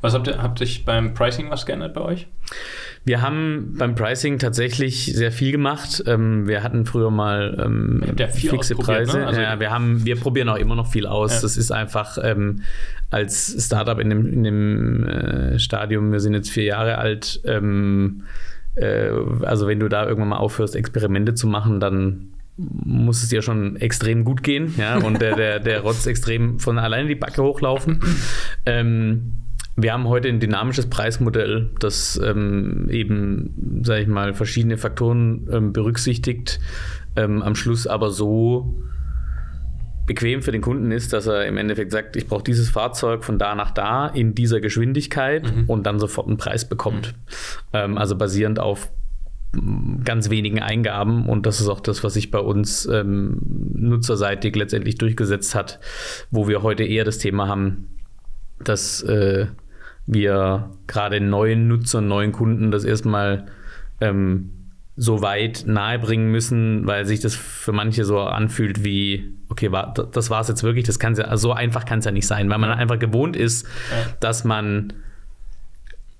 Was 0.00 0.12
habt 0.12 0.26
ihr, 0.26 0.42
habt 0.42 0.60
ihr 0.60 0.68
beim 0.84 1.14
Pricing 1.14 1.48
was 1.50 1.64
geändert 1.64 1.94
bei 1.94 2.00
euch? 2.00 2.26
Wir 3.04 3.22
haben 3.22 3.74
beim 3.78 3.94
Pricing 3.94 4.40
tatsächlich 4.40 5.06
sehr 5.14 5.30
viel 5.30 5.52
gemacht. 5.52 6.02
Ähm, 6.06 6.48
wir 6.48 6.64
hatten 6.64 6.84
früher 6.84 7.12
mal 7.12 7.56
ähm, 7.64 8.02
fixe 8.32 8.74
Preise. 8.74 9.20
Ne? 9.20 9.26
Also 9.26 9.40
ja, 9.40 9.60
wir, 9.60 9.70
haben, 9.70 10.04
wir 10.04 10.16
probieren 10.16 10.48
auch 10.48 10.56
immer 10.56 10.74
noch 10.74 10.88
viel 10.88 11.06
aus. 11.06 11.34
Ja. 11.34 11.40
Das 11.42 11.56
ist 11.56 11.70
einfach 11.70 12.18
ähm, 12.20 12.62
als 13.10 13.56
Startup 13.64 14.00
in 14.00 14.10
dem, 14.10 14.32
in 14.32 14.42
dem 14.42 15.06
äh, 15.06 15.58
Stadium, 15.60 16.10
wir 16.10 16.18
sind 16.18 16.34
jetzt 16.34 16.50
vier 16.50 16.64
Jahre 16.64 16.98
alt. 16.98 17.40
Ähm, 17.44 18.24
äh, 18.74 19.10
also 19.42 19.68
wenn 19.68 19.78
du 19.78 19.88
da 19.88 20.06
irgendwann 20.06 20.30
mal 20.30 20.38
aufhörst, 20.38 20.74
Experimente 20.74 21.34
zu 21.34 21.46
machen, 21.46 21.78
dann 21.78 22.32
muss 22.56 23.22
es 23.22 23.28
dir 23.28 23.42
schon 23.42 23.76
extrem 23.76 24.24
gut 24.24 24.42
gehen, 24.42 24.74
ja, 24.78 24.96
und 24.96 25.20
der, 25.20 25.36
der, 25.36 25.60
der 25.60 25.80
Rotz 25.80 26.06
extrem 26.06 26.58
von 26.58 26.78
alleine 26.78 27.08
die 27.08 27.14
Backe 27.14 27.42
hochlaufen. 27.42 28.00
Ähm, 28.64 29.32
wir 29.76 29.92
haben 29.92 30.08
heute 30.08 30.28
ein 30.28 30.40
dynamisches 30.40 30.88
Preismodell, 30.88 31.70
das 31.80 32.18
ähm, 32.24 32.88
eben, 32.90 33.82
sage 33.84 34.02
ich 34.02 34.08
mal, 34.08 34.32
verschiedene 34.32 34.78
Faktoren 34.78 35.48
ähm, 35.52 35.72
berücksichtigt, 35.74 36.60
ähm, 37.14 37.42
am 37.42 37.54
Schluss 37.54 37.86
aber 37.86 38.10
so 38.10 38.82
bequem 40.06 40.40
für 40.40 40.52
den 40.52 40.62
Kunden 40.62 40.92
ist, 40.92 41.12
dass 41.12 41.26
er 41.26 41.46
im 41.46 41.58
Endeffekt 41.58 41.92
sagt, 41.92 42.16
ich 42.16 42.26
brauche 42.26 42.44
dieses 42.44 42.70
Fahrzeug 42.70 43.24
von 43.24 43.38
da 43.38 43.54
nach 43.54 43.72
da 43.72 44.06
in 44.06 44.34
dieser 44.34 44.60
Geschwindigkeit 44.60 45.44
mhm. 45.44 45.64
und 45.66 45.84
dann 45.84 45.98
sofort 45.98 46.28
einen 46.28 46.36
Preis 46.36 46.66
bekommt. 46.66 47.08
Mhm. 47.08 47.12
Ähm, 47.72 47.98
also 47.98 48.16
basierend 48.16 48.60
auf 48.60 48.90
ganz 50.04 50.30
wenigen 50.30 50.60
Eingaben 50.60 51.26
und 51.26 51.46
das 51.46 51.60
ist 51.60 51.68
auch 51.68 51.80
das, 51.80 52.04
was 52.04 52.14
sich 52.14 52.30
bei 52.30 52.38
uns 52.38 52.86
ähm, 52.86 53.38
nutzerseitig 53.74 54.54
letztendlich 54.56 54.96
durchgesetzt 54.96 55.54
hat, 55.54 55.80
wo 56.30 56.48
wir 56.48 56.62
heute 56.62 56.84
eher 56.84 57.04
das 57.04 57.18
Thema 57.18 57.48
haben, 57.48 57.88
dass 58.62 59.02
äh, 59.02 59.46
wir 60.06 60.70
gerade 60.86 61.20
neuen 61.20 61.68
Nutzern, 61.68 62.08
neuen 62.08 62.32
Kunden 62.32 62.70
das 62.70 62.84
erstmal 62.84 63.46
ähm, 64.00 64.52
so 64.96 65.20
weit 65.20 65.64
nahebringen 65.66 66.30
müssen, 66.30 66.86
weil 66.86 67.04
sich 67.04 67.20
das 67.20 67.34
für 67.34 67.72
manche 67.72 68.04
so 68.04 68.20
anfühlt 68.20 68.82
wie, 68.82 69.36
okay, 69.48 69.70
war, 69.70 69.92
das 69.92 70.30
war 70.30 70.40
es 70.40 70.48
jetzt 70.48 70.62
wirklich, 70.62 70.86
das 70.86 70.98
kann 70.98 71.14
ja, 71.14 71.36
so 71.36 71.52
einfach 71.52 71.84
kann 71.84 71.98
es 71.98 72.06
ja 72.06 72.12
nicht 72.12 72.26
sein, 72.26 72.48
weil 72.48 72.58
man 72.58 72.70
einfach 72.70 72.98
gewohnt 72.98 73.36
ist, 73.36 73.66
ja. 73.66 74.12
dass 74.20 74.44
man 74.44 74.94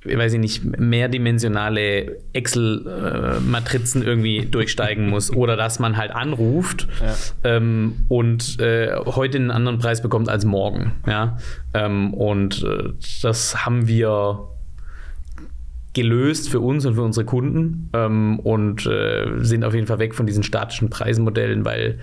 weiß 0.07 0.35
ich 0.35 0.41
nicht, 0.41 0.65
mehrdimensionale 0.65 2.19
Excel-Matrizen 2.33 4.03
irgendwie 4.03 4.47
durchsteigen 4.47 5.09
muss 5.09 5.33
oder 5.33 5.57
dass 5.57 5.79
man 5.79 5.97
halt 5.97 6.11
anruft 6.13 6.89
ja. 7.01 7.15
ähm, 7.45 8.05
und 8.09 8.61
äh, 8.61 8.97
heute 9.05 9.39
einen 9.39 9.51
anderen 9.51 9.79
Preis 9.79 10.03
bekommt 10.03 10.29
als 10.29 10.45
morgen. 10.45 10.93
Ja? 11.07 11.39
Ähm, 11.75 12.15
und 12.15 12.63
äh, 12.63 12.93
das 13.23 13.65
haben 13.65 13.89
wir 13.89 14.49
gelöst 15.97 16.51
für 16.51 16.61
uns 16.61 16.85
und 16.85 16.95
für 16.95 17.03
unsere 17.03 17.25
Kunden 17.25 17.89
ähm, 17.95 18.39
und 18.41 18.85
äh, 18.87 19.39
sind 19.39 19.65
auf 19.65 19.75
jeden 19.75 19.87
Fall 19.87 19.99
weg 19.99 20.15
von 20.15 20.27
diesen 20.27 20.43
statischen 20.43 20.91
Preismodellen, 20.91 21.65
weil 21.65 22.01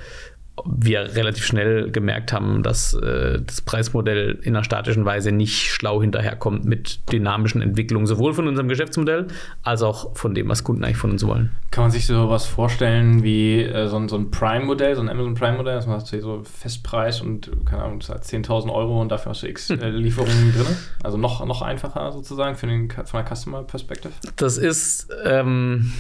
wir 0.66 1.16
relativ 1.16 1.46
schnell 1.46 1.90
gemerkt 1.90 2.32
haben, 2.32 2.62
dass 2.62 2.94
äh, 2.94 3.42
das 3.42 3.62
Preismodell 3.62 4.40
in 4.44 4.56
einer 4.56 4.64
statischen 4.64 5.04
Weise 5.04 5.32
nicht 5.32 5.72
schlau 5.72 6.02
hinterherkommt 6.02 6.64
mit 6.64 7.00
dynamischen 7.12 7.62
Entwicklungen, 7.62 8.06
sowohl 8.06 8.34
von 8.34 8.48
unserem 8.48 8.68
Geschäftsmodell 8.68 9.28
als 9.64 9.82
auch 9.82 10.16
von 10.16 10.36
dem, 10.36 10.50
was 10.50 10.64
Kunden 10.64 10.84
eigentlich 10.84 10.98
von 10.98 11.12
uns 11.12 11.26
wollen. 11.26 11.52
Kann 11.72 11.86
man 11.86 11.92
sich 11.92 12.06
so 12.06 12.30
was 12.30 12.46
vorstellen 12.46 13.24
wie 13.24 13.64
äh, 13.64 13.88
so, 13.88 13.98
ein, 13.98 14.08
so 14.08 14.16
ein 14.16 14.30
Prime-Modell, 14.30 14.96
so 14.96 15.02
ein 15.02 15.10
Amazon 15.10 15.34
Prime-Modell, 15.34 15.76
dass 15.76 15.88
man 15.88 16.00
hat 16.00 16.08
so 16.08 16.44
Festpreis 16.44 17.22
und, 17.22 17.50
keine 17.66 17.84
Ahnung, 17.84 18.00
10.000 18.00 18.72
Euro 18.72 19.02
und 19.02 19.12
dafür 19.12 19.32
hast 19.32 19.42
du 19.42 19.48
x 19.48 19.72
äh, 19.72 19.90
Lieferungen 19.90 20.54
drin? 20.54 20.78
Also 21.04 21.18
noch, 21.18 21.44
noch 21.46 21.64
einfacher 21.64 22.12
sozusagen 22.12 22.56
für 22.56 22.68
den, 22.68 22.92
von 22.92 23.06
der 23.14 23.36
Customer-Perspective? 23.36 24.14
Das 24.36 24.58
ist 24.58 25.08
ähm, 25.26 25.92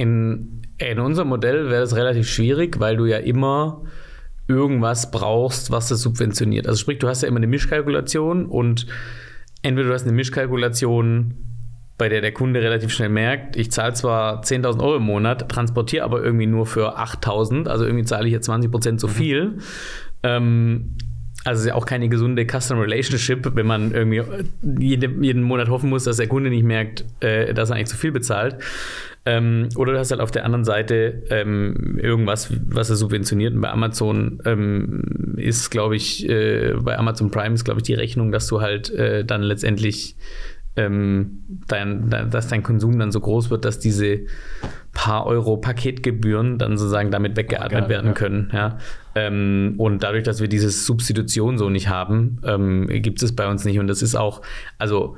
in 0.00 0.60
in 0.88 0.98
unserem 0.98 1.28
Modell 1.28 1.70
wäre 1.70 1.82
es 1.82 1.94
relativ 1.94 2.28
schwierig, 2.28 2.80
weil 2.80 2.96
du 2.96 3.04
ja 3.04 3.18
immer 3.18 3.82
irgendwas 4.48 5.10
brauchst, 5.10 5.70
was 5.70 5.88
das 5.88 6.00
subventioniert. 6.00 6.66
Also 6.66 6.78
sprich, 6.78 6.98
du 6.98 7.08
hast 7.08 7.22
ja 7.22 7.28
immer 7.28 7.36
eine 7.36 7.46
Mischkalkulation 7.46 8.46
und 8.46 8.86
entweder 9.62 9.88
du 9.88 9.94
hast 9.94 10.04
eine 10.04 10.12
Mischkalkulation, 10.12 11.34
bei 11.98 12.08
der 12.08 12.22
der 12.22 12.32
Kunde 12.32 12.62
relativ 12.62 12.92
schnell 12.92 13.10
merkt, 13.10 13.56
ich 13.56 13.70
zahle 13.70 13.92
zwar 13.92 14.42
10.000 14.42 14.80
Euro 14.80 14.96
im 14.96 15.02
Monat, 15.02 15.50
transportiere 15.50 16.02
aber 16.02 16.24
irgendwie 16.24 16.46
nur 16.46 16.64
für 16.64 16.98
8.000, 16.98 17.68
also 17.68 17.84
irgendwie 17.84 18.04
zahle 18.04 18.26
ich 18.26 18.32
jetzt 18.32 18.46
20 18.46 18.70
Prozent 18.70 19.00
zu 19.00 19.08
mhm. 19.08 19.12
viel. 19.12 19.58
Ähm, 20.22 20.96
also 21.44 21.60
ist 21.60 21.68
ja 21.68 21.74
auch 21.74 21.86
keine 21.86 22.08
gesunde 22.08 22.46
Customer 22.46 22.82
Relationship, 22.82 23.54
wenn 23.54 23.66
man 23.66 23.92
irgendwie 23.92 24.22
jede, 24.78 25.08
jeden 25.20 25.42
Monat 25.42 25.68
hoffen 25.68 25.90
muss, 25.90 26.04
dass 26.04 26.16
der 26.16 26.26
Kunde 26.26 26.50
nicht 26.50 26.64
merkt, 26.64 27.04
äh, 27.20 27.54
dass 27.54 27.70
er 27.70 27.76
eigentlich 27.76 27.88
zu 27.88 27.96
viel 27.96 28.12
bezahlt. 28.12 28.56
Ähm, 29.30 29.68
oder 29.76 29.92
du 29.92 29.98
hast 29.98 30.10
halt 30.10 30.20
auf 30.20 30.32
der 30.32 30.44
anderen 30.44 30.64
Seite 30.64 31.22
ähm, 31.30 31.98
irgendwas, 32.02 32.52
was 32.66 32.90
er 32.90 32.96
subventioniert. 32.96 33.54
Und 33.54 33.60
bei 33.60 33.70
Amazon 33.70 34.42
ähm, 34.44 35.34
ist, 35.36 35.70
glaube 35.70 35.94
ich, 35.94 36.28
äh, 36.28 36.74
bei 36.82 36.98
Amazon 36.98 37.30
Prime 37.30 37.54
ist, 37.54 37.64
glaube 37.64 37.78
ich, 37.78 37.84
die 37.84 37.94
Rechnung, 37.94 38.32
dass 38.32 38.48
du 38.48 38.60
halt 38.60 38.90
äh, 38.90 39.24
dann 39.24 39.42
letztendlich 39.42 40.16
ähm, 40.74 41.44
dein, 41.68 42.10
dass 42.10 42.48
dein 42.48 42.64
Konsum 42.64 42.98
dann 42.98 43.12
so 43.12 43.20
groß 43.20 43.50
wird, 43.50 43.64
dass 43.64 43.78
diese 43.78 44.20
paar 44.92 45.26
Euro 45.26 45.56
Paketgebühren 45.58 46.58
dann 46.58 46.76
sozusagen 46.76 47.12
damit 47.12 47.36
weggeatmet 47.36 47.88
werden 47.88 48.08
ja. 48.08 48.12
können. 48.12 48.50
Ja. 48.52 48.78
Ähm, 49.14 49.74
und 49.78 50.02
dadurch, 50.02 50.24
dass 50.24 50.40
wir 50.40 50.48
diese 50.48 50.70
Substitution 50.70 51.56
so 51.56 51.70
nicht 51.70 51.88
haben, 51.88 52.40
ähm, 52.44 52.88
gibt 52.88 53.22
es 53.22 53.34
bei 53.36 53.48
uns 53.48 53.64
nicht. 53.64 53.78
Und 53.78 53.86
das 53.86 54.02
ist 54.02 54.16
auch, 54.16 54.42
also 54.78 55.16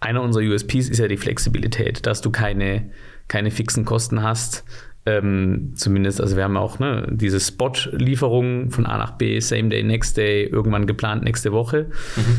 einer 0.00 0.22
unserer 0.22 0.44
USPs 0.44 0.88
ist 0.88 0.98
ja 0.98 1.08
die 1.08 1.16
Flexibilität, 1.16 2.06
dass 2.06 2.20
du 2.20 2.30
keine, 2.30 2.90
keine 3.28 3.50
fixen 3.50 3.84
Kosten 3.84 4.22
hast. 4.22 4.64
Ähm, 5.06 5.72
zumindest, 5.76 6.20
also 6.20 6.36
wir 6.36 6.44
haben 6.44 6.56
auch 6.56 6.78
ne, 6.78 7.06
diese 7.10 7.40
Spot-Lieferungen 7.40 8.70
von 8.70 8.86
A 8.86 8.98
nach 8.98 9.12
B, 9.12 9.40
Same 9.40 9.68
Day, 9.68 9.82
Next 9.82 10.16
Day, 10.16 10.44
irgendwann 10.44 10.86
geplant 10.86 11.22
nächste 11.24 11.52
Woche. 11.52 11.90
Mhm 12.16 12.38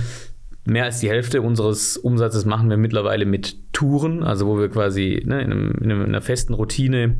mehr 0.65 0.85
als 0.85 0.99
die 0.99 1.09
Hälfte 1.09 1.41
unseres 1.41 1.97
Umsatzes 1.97 2.45
machen 2.45 2.69
wir 2.69 2.77
mittlerweile 2.77 3.25
mit 3.25 3.73
Touren, 3.73 4.23
also 4.23 4.47
wo 4.47 4.59
wir 4.59 4.69
quasi 4.69 5.21
ne, 5.25 5.41
in, 5.41 5.51
einem, 5.51 5.71
in, 5.81 5.91
einer 5.91 6.21
festen 6.21 6.53
Routine 6.53 7.17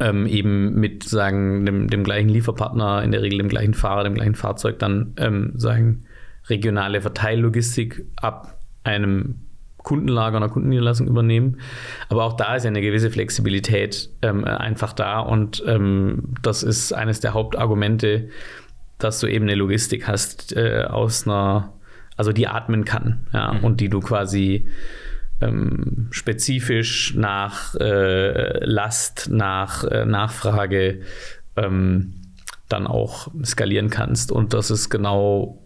ähm, 0.00 0.26
eben 0.26 0.74
mit 0.74 1.04
sagen 1.04 1.64
dem, 1.64 1.88
dem, 1.88 2.04
gleichen 2.04 2.28
Lieferpartner, 2.28 3.02
in 3.02 3.12
der 3.12 3.22
Regel 3.22 3.38
dem 3.38 3.48
gleichen 3.48 3.74
Fahrer, 3.74 4.04
dem 4.04 4.14
gleichen 4.14 4.34
Fahrzeug 4.34 4.78
dann 4.78 5.14
ähm, 5.18 5.52
sagen 5.54 6.04
regionale 6.48 7.00
Verteillogistik 7.00 8.06
ab 8.16 8.60
einem 8.82 9.47
Kundenlager 9.88 10.36
einer 10.36 10.50
Kundenniederlassung 10.50 11.06
übernehmen. 11.06 11.56
Aber 12.10 12.24
auch 12.24 12.34
da 12.34 12.56
ist 12.56 12.64
ja 12.64 12.68
eine 12.68 12.82
gewisse 12.82 13.10
Flexibilität 13.10 14.10
ähm, 14.20 14.44
einfach 14.44 14.92
da 14.92 15.20
und 15.20 15.64
ähm, 15.66 16.34
das 16.42 16.62
ist 16.62 16.92
eines 16.92 17.20
der 17.20 17.32
Hauptargumente, 17.32 18.28
dass 18.98 19.18
du 19.20 19.26
eben 19.26 19.46
eine 19.46 19.54
Logistik 19.54 20.06
hast 20.06 20.54
äh, 20.54 20.84
aus 20.84 21.26
einer 21.26 21.72
also 22.18 22.32
die 22.32 22.48
atmen 22.48 22.84
kann, 22.84 23.26
ja, 23.32 23.54
mhm. 23.54 23.64
und 23.64 23.80
die 23.80 23.88
du 23.88 24.00
quasi 24.00 24.66
ähm, 25.40 26.08
spezifisch 26.10 27.14
nach 27.14 27.76
äh, 27.76 28.64
Last, 28.64 29.28
nach 29.30 29.84
äh, 29.84 30.04
Nachfrage 30.04 31.02
ähm, 31.56 32.14
dann 32.68 32.88
auch 32.88 33.28
skalieren 33.44 33.88
kannst. 33.88 34.32
Und 34.32 34.52
das 34.52 34.72
ist 34.72 34.90
genau 34.90 35.62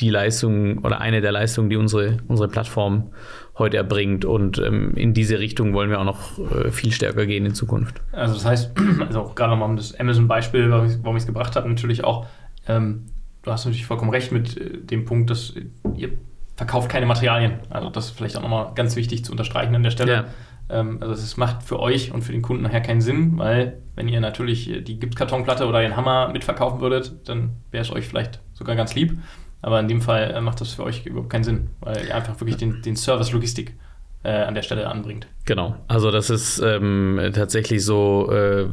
die 0.00 0.10
Leistung 0.10 0.84
oder 0.84 1.00
eine 1.00 1.22
der 1.22 1.32
Leistungen, 1.32 1.70
die 1.70 1.76
unsere, 1.76 2.18
unsere 2.28 2.48
Plattform 2.48 3.10
heute 3.58 3.76
erbringt. 3.76 4.24
Und 4.24 4.58
ähm, 4.58 4.92
in 4.94 5.14
diese 5.14 5.38
Richtung 5.38 5.72
wollen 5.72 5.90
wir 5.90 6.00
auch 6.00 6.04
noch 6.04 6.38
äh, 6.38 6.70
viel 6.70 6.92
stärker 6.92 7.26
gehen 7.26 7.46
in 7.46 7.54
Zukunft. 7.54 8.00
Also 8.12 8.34
das 8.34 8.44
heißt, 8.44 8.72
also 9.00 9.32
gerade 9.34 9.50
nochmal 9.50 9.68
um 9.68 9.76
das 9.76 9.98
Amazon-Beispiel, 9.98 10.70
warum 10.70 11.16
ich 11.16 11.22
es 11.22 11.26
gebracht 11.26 11.56
habe, 11.56 11.68
natürlich 11.68 12.04
auch, 12.04 12.26
ähm, 12.68 13.06
du 13.42 13.50
hast 13.50 13.64
natürlich 13.64 13.86
vollkommen 13.86 14.10
recht 14.10 14.32
mit 14.32 14.56
äh, 14.56 14.78
dem 14.78 15.04
Punkt, 15.04 15.30
dass 15.30 15.54
ihr 15.94 16.10
verkauft 16.56 16.88
keine 16.88 17.06
Materialien. 17.06 17.60
Also 17.70 17.90
das 17.90 18.06
ist 18.06 18.16
vielleicht 18.16 18.36
auch 18.36 18.42
nochmal 18.42 18.72
ganz 18.74 18.96
wichtig 18.96 19.24
zu 19.24 19.32
unterstreichen 19.32 19.74
an 19.74 19.82
der 19.82 19.90
Stelle. 19.90 20.12
Ja. 20.12 20.24
Ähm, 20.68 20.98
also 21.00 21.12
es 21.12 21.36
macht 21.36 21.62
für 21.62 21.78
euch 21.80 22.12
und 22.12 22.22
für 22.22 22.32
den 22.32 22.42
Kunden 22.42 22.62
nachher 22.62 22.80
keinen 22.80 23.00
Sinn, 23.00 23.38
weil 23.38 23.78
wenn 23.94 24.08
ihr 24.08 24.20
natürlich 24.20 24.70
die 24.84 24.98
Gipskartonplatte 24.98 25.66
oder 25.66 25.80
den 25.80 25.96
Hammer 25.96 26.28
mitverkaufen 26.32 26.80
würdet, 26.80 27.28
dann 27.28 27.50
wäre 27.70 27.82
es 27.82 27.90
euch 27.90 28.06
vielleicht 28.06 28.40
sogar 28.52 28.76
ganz 28.76 28.94
lieb. 28.94 29.18
Aber 29.66 29.80
in 29.80 29.88
dem 29.88 30.00
Fall 30.00 30.30
äh, 30.30 30.40
macht 30.40 30.60
das 30.60 30.74
für 30.74 30.84
euch 30.84 31.04
überhaupt 31.06 31.28
keinen 31.28 31.42
Sinn, 31.42 31.70
weil 31.80 32.06
ihr 32.06 32.14
einfach 32.14 32.40
wirklich 32.40 32.56
den, 32.56 32.82
den 32.82 32.94
Service 32.94 33.32
Logistik 33.32 33.74
äh, 34.22 34.30
an 34.30 34.54
der 34.54 34.62
Stelle 34.62 34.88
anbringt. 34.88 35.26
Genau. 35.44 35.74
Also 35.88 36.12
das 36.12 36.30
ist 36.30 36.60
ähm, 36.64 37.18
tatsächlich 37.34 37.84
so, 37.84 38.30
äh, 38.30 38.64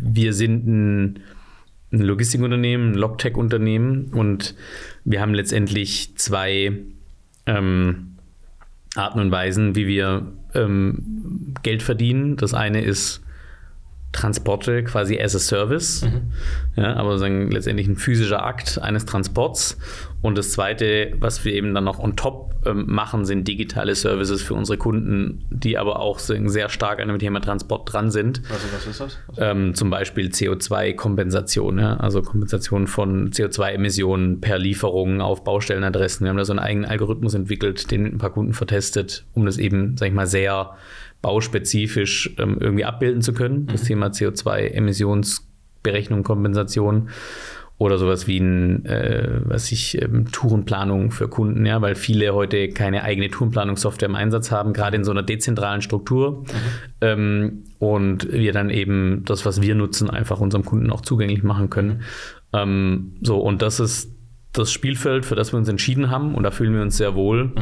wir 0.00 0.32
sind 0.32 0.66
ein 0.66 1.20
ein 1.92 2.00
Logistikunternehmen, 2.00 2.92
ein 2.92 2.94
Logtech-Unternehmen 2.94 4.06
und 4.12 4.54
wir 5.04 5.20
haben 5.20 5.34
letztendlich 5.34 6.16
zwei 6.16 6.72
ähm, 7.44 8.16
Arten 8.96 9.20
und 9.20 9.30
Weisen, 9.30 9.76
wie 9.76 9.86
wir 9.86 10.32
ähm, 10.54 11.54
Geld 11.62 11.82
verdienen. 11.82 12.36
Das 12.36 12.54
eine 12.54 12.80
ist 12.80 13.22
Transporte 14.14 14.84
quasi 14.84 15.20
as 15.20 15.34
a 15.34 15.38
Service, 15.38 16.02
mhm. 16.02 16.30
ja, 16.76 16.94
aber 16.94 17.18
sagen, 17.18 17.50
letztendlich 17.50 17.88
ein 17.88 17.96
physischer 17.96 18.44
Akt 18.44 18.80
eines 18.80 19.04
Transports. 19.04 19.76
Und 20.22 20.38
das 20.38 20.52
Zweite, 20.52 21.12
was 21.18 21.44
wir 21.44 21.52
eben 21.52 21.74
dann 21.74 21.84
noch 21.84 21.98
on 21.98 22.16
top 22.16 22.54
ähm, 22.64 22.84
machen, 22.86 23.26
sind 23.26 23.46
digitale 23.46 23.94
Services 23.94 24.40
für 24.40 24.54
unsere 24.54 24.78
Kunden, 24.78 25.44
die 25.50 25.76
aber 25.76 25.98
auch 26.00 26.18
sehr 26.18 26.70
stark 26.70 27.00
an 27.00 27.08
dem 27.08 27.18
Thema 27.18 27.40
Transport 27.40 27.92
dran 27.92 28.10
sind. 28.10 28.40
Also 28.50 28.66
was 28.72 28.86
ist 28.86 29.00
das? 29.00 29.18
Ähm, 29.36 29.74
zum 29.74 29.90
Beispiel 29.90 30.28
CO2-Kompensation, 30.28 31.78
ja, 31.78 31.96
also 31.96 32.22
Kompensation 32.22 32.86
von 32.86 33.32
CO2-Emissionen 33.32 34.40
per 34.40 34.58
Lieferung 34.58 35.20
auf 35.20 35.44
Baustellenadressen. 35.44 36.24
Wir 36.24 36.30
haben 36.30 36.38
da 36.38 36.44
so 36.46 36.52
einen 36.52 36.60
eigenen 36.60 36.88
Algorithmus 36.88 37.34
entwickelt, 37.34 37.90
den 37.90 38.04
mit 38.04 38.14
ein 38.14 38.18
paar 38.18 38.32
Kunden 38.32 38.54
vertestet, 38.54 39.26
um 39.34 39.44
das 39.44 39.58
eben, 39.58 39.96
sag 39.98 40.08
ich 40.08 40.14
mal, 40.14 40.26
sehr 40.26 40.76
bauspezifisch 41.24 42.30
ähm, 42.36 42.58
irgendwie 42.60 42.84
abbilden 42.84 43.22
zu 43.22 43.32
können. 43.32 43.66
Das 43.66 43.84
mhm. 43.84 43.86
Thema 43.86 44.08
CO2-Emissionsberechnung, 44.08 46.22
Kompensation 46.22 47.08
oder 47.78 47.96
sowas 47.96 48.26
wie 48.26 48.36
ein, 48.38 48.84
äh, 48.84 49.40
was 49.44 49.72
ich, 49.72 49.98
ähm, 50.00 50.30
Tourenplanung 50.30 51.12
für 51.12 51.28
Kunden, 51.28 51.64
ja, 51.64 51.80
weil 51.80 51.94
viele 51.94 52.34
heute 52.34 52.68
keine 52.68 53.04
eigene 53.04 53.30
Tourenplanungssoftware 53.30 54.10
im 54.10 54.16
Einsatz 54.16 54.50
haben, 54.50 54.74
gerade 54.74 54.98
in 54.98 55.04
so 55.04 55.12
einer 55.12 55.22
dezentralen 55.22 55.80
Struktur. 55.80 56.42
Mhm. 56.42 56.46
Ähm, 57.00 57.64
und 57.78 58.30
wir 58.30 58.52
dann 58.52 58.68
eben 58.68 59.22
das, 59.24 59.46
was 59.46 59.62
wir 59.62 59.74
nutzen, 59.74 60.10
einfach 60.10 60.40
unserem 60.40 60.66
Kunden 60.66 60.90
auch 60.90 61.00
zugänglich 61.00 61.42
machen 61.42 61.70
können. 61.70 61.88
Mhm. 61.88 62.02
Ähm, 62.52 63.14
so, 63.22 63.38
und 63.38 63.62
das 63.62 63.80
ist 63.80 64.14
das 64.52 64.70
Spielfeld, 64.70 65.24
für 65.24 65.36
das 65.36 65.54
wir 65.54 65.58
uns 65.58 65.70
entschieden 65.70 66.10
haben 66.10 66.34
und 66.34 66.42
da 66.42 66.50
fühlen 66.50 66.74
wir 66.74 66.82
uns 66.82 66.98
sehr 66.98 67.14
wohl. 67.14 67.44
Mhm. 67.44 67.52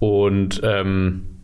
Und 0.00 0.60
ähm, 0.64 1.35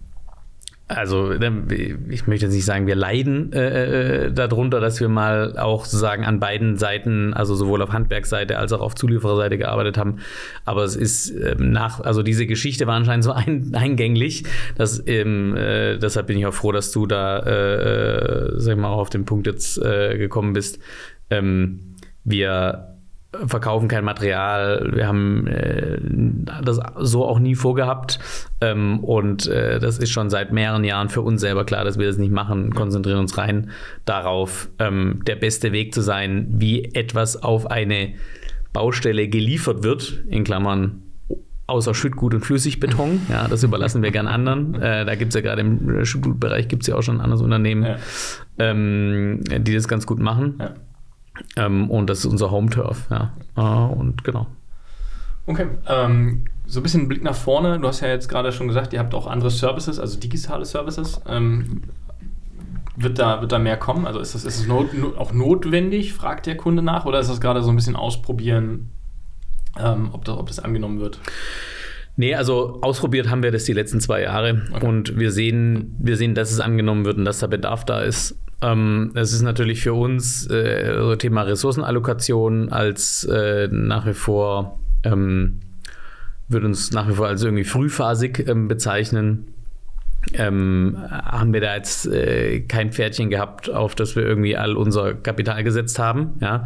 also 0.96 1.32
ich 1.32 2.26
möchte 2.26 2.46
jetzt 2.46 2.54
nicht 2.54 2.64
sagen, 2.64 2.86
wir 2.86 2.94
leiden 2.94 3.52
äh, 3.52 4.26
äh, 4.26 4.32
darunter, 4.32 4.80
dass 4.80 5.00
wir 5.00 5.08
mal 5.08 5.58
auch 5.58 5.84
sozusagen 5.84 6.24
an 6.24 6.40
beiden 6.40 6.76
Seiten, 6.76 7.34
also 7.34 7.54
sowohl 7.54 7.82
auf 7.82 7.92
Handwerksseite 7.92 8.58
als 8.58 8.72
auch 8.72 8.80
auf 8.80 8.94
Zuliefererseite 8.94 9.58
gearbeitet 9.58 9.98
haben. 9.98 10.18
Aber 10.64 10.84
es 10.84 10.96
ist 10.96 11.30
äh, 11.30 11.56
nach, 11.58 12.00
also 12.00 12.22
diese 12.22 12.46
Geschichte 12.46 12.86
war 12.86 12.94
anscheinend 12.94 13.24
so 13.24 13.32
ein, 13.32 13.72
eingänglich, 13.74 14.44
dass 14.76 15.02
ähm, 15.06 15.56
äh, 15.56 15.98
deshalb 15.98 16.26
bin 16.26 16.38
ich 16.38 16.46
auch 16.46 16.54
froh, 16.54 16.72
dass 16.72 16.92
du 16.92 17.06
da, 17.06 17.38
äh, 17.40 18.52
sag 18.56 18.74
ich 18.74 18.80
mal, 18.80 18.88
auch 18.88 19.00
auf 19.00 19.10
den 19.10 19.24
Punkt 19.24 19.46
jetzt 19.46 19.78
äh, 19.78 20.16
gekommen 20.18 20.52
bist. 20.52 20.78
Ähm, 21.30 21.96
wir 22.24 22.91
verkaufen 23.46 23.88
kein 23.88 24.04
Material. 24.04 24.90
Wir 24.94 25.06
haben 25.06 25.46
äh, 25.46 25.98
das 26.62 26.80
so 26.98 27.24
auch 27.24 27.38
nie 27.38 27.54
vorgehabt. 27.54 28.18
Ähm, 28.60 29.00
und 29.00 29.46
äh, 29.46 29.78
das 29.78 29.98
ist 29.98 30.10
schon 30.10 30.30
seit 30.30 30.52
mehreren 30.52 30.84
Jahren 30.84 31.08
für 31.08 31.22
uns 31.22 31.40
selber 31.40 31.64
klar, 31.64 31.84
dass 31.84 31.98
wir 31.98 32.06
das 32.06 32.18
nicht 32.18 32.32
machen. 32.32 32.74
Konzentrieren 32.74 33.18
uns 33.18 33.38
rein 33.38 33.70
darauf, 34.04 34.68
ähm, 34.78 35.20
der 35.26 35.36
beste 35.36 35.72
Weg 35.72 35.94
zu 35.94 36.02
sein, 36.02 36.46
wie 36.50 36.84
etwas 36.94 37.42
auf 37.42 37.70
eine 37.70 38.14
Baustelle 38.72 39.28
geliefert 39.28 39.82
wird, 39.82 40.22
in 40.28 40.44
Klammern 40.44 41.02
außer 41.66 41.94
Schüttgut 41.94 42.34
und 42.34 42.44
Flüssigbeton. 42.44 43.22
Ja, 43.30 43.48
das 43.48 43.62
überlassen 43.62 44.02
wir 44.02 44.10
gern 44.10 44.26
anderen. 44.26 44.74
Äh, 44.74 45.06
da 45.06 45.14
gibt 45.14 45.30
es 45.30 45.34
ja 45.34 45.40
gerade 45.40 45.62
im 45.62 46.04
Schüttgutbereich 46.04 46.68
gibt 46.68 46.82
es 46.82 46.88
ja 46.88 46.96
auch 46.96 47.02
schon 47.02 47.16
ein 47.16 47.20
anderes 47.22 47.40
Unternehmen, 47.40 47.84
ja. 47.84 47.96
ähm, 48.58 49.40
die 49.42 49.74
das 49.74 49.88
ganz 49.88 50.06
gut 50.06 50.18
machen. 50.18 50.56
Ja. 50.58 50.74
Ähm, 51.56 51.90
und 51.90 52.08
das 52.08 52.20
ist 52.20 52.26
unser 52.26 52.50
Home-Turf, 52.50 53.08
ja. 53.10 53.32
Äh, 53.56 53.92
und 53.92 54.24
genau. 54.24 54.46
Okay, 55.46 55.66
ähm, 55.88 56.44
so 56.66 56.80
ein 56.80 56.82
bisschen 56.82 57.08
Blick 57.08 57.22
nach 57.22 57.34
vorne. 57.34 57.80
Du 57.80 57.88
hast 57.88 58.00
ja 58.00 58.08
jetzt 58.08 58.28
gerade 58.28 58.52
schon 58.52 58.68
gesagt, 58.68 58.92
ihr 58.92 58.98
habt 59.00 59.14
auch 59.14 59.26
andere 59.26 59.50
Services, 59.50 59.98
also 59.98 60.18
digitale 60.18 60.64
Services. 60.64 61.20
Ähm, 61.26 61.82
wird, 62.96 63.18
da, 63.18 63.40
wird 63.40 63.52
da 63.52 63.58
mehr 63.58 63.76
kommen? 63.76 64.06
Also 64.06 64.20
ist 64.20 64.34
das, 64.34 64.44
ist 64.44 64.60
das 64.60 64.66
not, 64.66 64.90
auch 65.16 65.32
notwendig, 65.32 66.12
fragt 66.12 66.46
der 66.46 66.56
Kunde 66.56 66.82
nach, 66.82 67.06
oder 67.06 67.20
ist 67.20 67.30
das 67.30 67.40
gerade 67.40 67.62
so 67.62 67.70
ein 67.70 67.76
bisschen 67.76 67.96
ausprobieren, 67.96 68.90
ähm, 69.78 70.10
ob, 70.12 70.24
das, 70.24 70.36
ob 70.36 70.46
das 70.46 70.60
angenommen 70.60 71.00
wird? 71.00 71.18
Nee, 72.16 72.34
also 72.34 72.78
ausprobiert 72.82 73.30
haben 73.30 73.42
wir 73.42 73.50
das 73.50 73.64
die 73.64 73.72
letzten 73.72 74.00
zwei 74.00 74.22
Jahre 74.22 74.62
okay. 74.72 74.86
und 74.86 75.18
wir 75.18 75.32
sehen, 75.32 75.96
wir 75.98 76.16
sehen, 76.16 76.34
dass 76.34 76.52
es 76.52 76.60
angenommen 76.60 77.04
wird 77.04 77.16
und 77.16 77.24
dass 77.24 77.38
der 77.38 77.48
Bedarf 77.48 77.84
da 77.84 78.02
ist. 78.02 78.36
Ähm, 78.60 79.12
es 79.14 79.32
ist 79.32 79.42
natürlich 79.42 79.82
für 79.82 79.94
uns 79.94 80.46
äh, 80.48 80.94
so 80.96 81.16
Thema 81.16 81.42
Ressourcenallokation 81.42 82.70
als 82.70 83.24
äh, 83.24 83.68
nach 83.70 84.06
wie 84.06 84.14
vor, 84.14 84.78
ähm, 85.04 85.60
würde 86.48 86.66
uns 86.66 86.92
nach 86.92 87.08
wie 87.08 87.14
vor 87.14 87.28
als 87.28 87.42
irgendwie 87.42 87.64
frühphasig 87.64 88.46
ähm, 88.46 88.68
bezeichnen. 88.68 89.48
Ähm, 90.34 90.96
haben 91.10 91.52
wir 91.52 91.60
da 91.60 91.74
jetzt 91.74 92.06
äh, 92.06 92.60
kein 92.60 92.92
Pferdchen 92.92 93.28
gehabt, 93.28 93.70
auf 93.70 93.94
das 93.94 94.16
wir 94.16 94.22
irgendwie 94.22 94.56
all 94.56 94.76
unser 94.76 95.14
Kapital 95.14 95.64
gesetzt 95.64 95.98
haben. 95.98 96.34
Ja? 96.40 96.64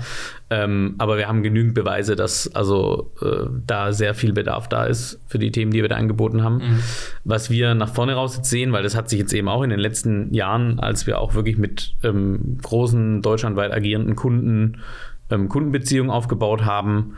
Ähm, 0.50 0.94
aber 0.98 1.16
wir 1.16 1.26
haben 1.26 1.42
genügend 1.42 1.74
Beweise, 1.74 2.16
dass 2.16 2.54
also 2.54 3.12
äh, 3.22 3.48
da 3.66 3.92
sehr 3.92 4.14
viel 4.14 4.32
Bedarf 4.32 4.68
da 4.68 4.84
ist 4.84 5.20
für 5.26 5.38
die 5.38 5.50
Themen, 5.50 5.72
die 5.72 5.82
wir 5.82 5.88
da 5.88 5.96
angeboten 5.96 6.42
haben. 6.42 6.56
Mhm. 6.56 6.78
Was 7.24 7.50
wir 7.50 7.74
nach 7.74 7.92
vorne 7.92 8.14
raus 8.14 8.36
jetzt 8.36 8.50
sehen, 8.50 8.72
weil 8.72 8.82
das 8.82 8.94
hat 8.94 9.08
sich 9.08 9.18
jetzt 9.18 9.32
eben 9.32 9.48
auch 9.48 9.62
in 9.62 9.70
den 9.70 9.80
letzten 9.80 10.32
Jahren, 10.34 10.78
als 10.78 11.06
wir 11.06 11.18
auch 11.18 11.34
wirklich 11.34 11.58
mit 11.58 11.94
ähm, 12.04 12.58
großen 12.62 13.22
deutschlandweit 13.22 13.72
agierenden 13.72 14.16
Kunden 14.16 14.82
ähm, 15.30 15.48
Kundenbeziehungen 15.48 16.10
aufgebaut 16.10 16.64
haben 16.64 17.16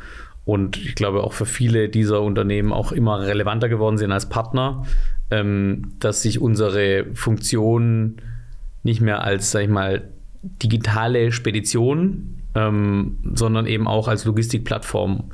und 0.48 0.78
ich 0.78 0.94
glaube 0.94 1.24
auch 1.24 1.34
für 1.34 1.44
viele 1.44 1.90
dieser 1.90 2.22
Unternehmen 2.22 2.72
auch 2.72 2.90
immer 2.90 3.20
relevanter 3.20 3.68
geworden 3.68 3.98
sind 3.98 4.12
als 4.12 4.30
Partner, 4.30 4.86
ähm, 5.30 5.92
dass 6.00 6.22
sich 6.22 6.40
unsere 6.40 7.06
Funktion 7.14 8.16
nicht 8.82 9.00
mehr 9.00 9.22
als, 9.22 9.50
sag 9.50 9.62
ich 9.62 9.68
mal, 9.68 10.08
digitale 10.42 11.32
Spedition, 11.32 12.38
ähm, 12.54 13.18
sondern 13.34 13.66
eben 13.66 13.86
auch 13.86 14.08
als 14.08 14.24
Logistikplattform 14.24 15.24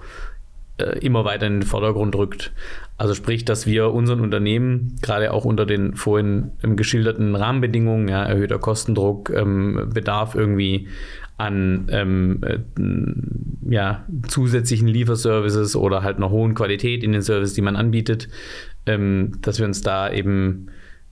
äh, 0.78 0.98
immer 0.98 1.24
weiter 1.24 1.46
in 1.46 1.60
den 1.60 1.62
Vordergrund 1.62 2.16
rückt. 2.16 2.52
Also 2.96 3.14
sprich, 3.14 3.44
dass 3.44 3.66
wir 3.66 3.92
unseren 3.92 4.20
Unternehmen 4.20 4.96
gerade 5.02 5.32
auch 5.32 5.44
unter 5.44 5.66
den 5.66 5.94
vorhin 5.94 6.52
ähm, 6.62 6.76
geschilderten 6.76 7.34
Rahmenbedingungen, 7.34 8.08
ja, 8.08 8.24
erhöhter 8.24 8.58
Kostendruck, 8.58 9.30
ähm, 9.30 9.90
Bedarf 9.92 10.34
irgendwie 10.34 10.88
an 11.36 11.88
ähm, 11.90 12.40
äh, 12.42 12.58
ja, 13.72 14.04
zusätzlichen 14.28 14.86
Lieferservices 14.86 15.74
oder 15.74 16.02
halt 16.02 16.18
einer 16.18 16.30
hohen 16.30 16.54
Qualität 16.54 17.02
in 17.02 17.12
den 17.12 17.22
Services, 17.22 17.54
die 17.54 17.62
man 17.62 17.76
anbietet, 17.76 18.28
ähm, 18.86 19.32
dass 19.42 19.58
wir 19.58 19.66
uns 19.66 19.80
da 19.82 20.12
eben 20.12 20.66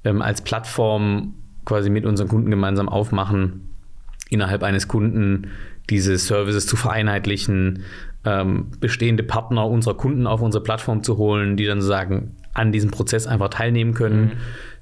ähm, 0.04 0.22
als 0.22 0.42
Plattform 0.42 1.34
quasi 1.64 1.90
mit 1.90 2.06
unseren 2.06 2.28
Kunden 2.28 2.50
gemeinsam 2.50 2.88
aufmachen, 2.88 3.68
innerhalb 4.30 4.62
eines 4.62 4.88
Kunden 4.88 5.48
diese 5.90 6.16
Services 6.16 6.66
zu 6.66 6.76
vereinheitlichen, 6.76 7.82
ähm, 8.24 8.68
bestehende 8.80 9.24
Partner 9.24 9.66
unserer 9.66 9.96
Kunden 9.96 10.26
auf 10.26 10.40
unsere 10.40 10.62
Plattform 10.62 11.02
zu 11.02 11.16
holen, 11.16 11.56
die 11.56 11.66
dann 11.66 11.82
sagen, 11.82 12.36
an 12.54 12.70
diesem 12.70 12.90
Prozess 12.90 13.26
einfach 13.26 13.48
teilnehmen 13.48 13.94
können, 13.94 14.24
mhm. 14.24 14.30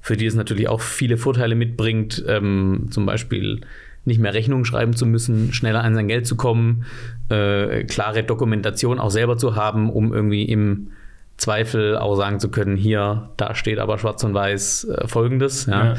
für 0.01 0.17
die 0.17 0.25
es 0.25 0.35
natürlich 0.35 0.67
auch 0.67 0.81
viele 0.81 1.17
Vorteile 1.17 1.55
mitbringt, 1.55 2.23
ähm, 2.27 2.87
zum 2.91 3.05
Beispiel 3.05 3.61
nicht 4.05 4.19
mehr 4.19 4.33
Rechnungen 4.33 4.65
schreiben 4.65 4.95
zu 4.95 5.05
müssen, 5.05 5.53
schneller 5.53 5.83
an 5.83 5.95
sein 5.95 6.07
Geld 6.07 6.25
zu 6.25 6.35
kommen, 6.35 6.85
äh, 7.29 7.83
klare 7.83 8.23
Dokumentation 8.23 8.99
auch 8.99 9.11
selber 9.11 9.37
zu 9.37 9.55
haben, 9.55 9.89
um 9.89 10.13
irgendwie 10.13 10.45
im 10.45 10.91
Zweifel 11.37 11.97
auch 11.97 12.15
sagen 12.15 12.39
zu 12.39 12.49
können, 12.49 12.77
hier, 12.77 13.31
da 13.37 13.55
steht 13.55 13.79
aber 13.79 13.97
schwarz 13.97 14.23
und 14.23 14.33
weiß 14.33 14.85
äh, 14.89 15.07
folgendes. 15.07 15.65
Ja. 15.65 15.85
ja. 15.85 15.95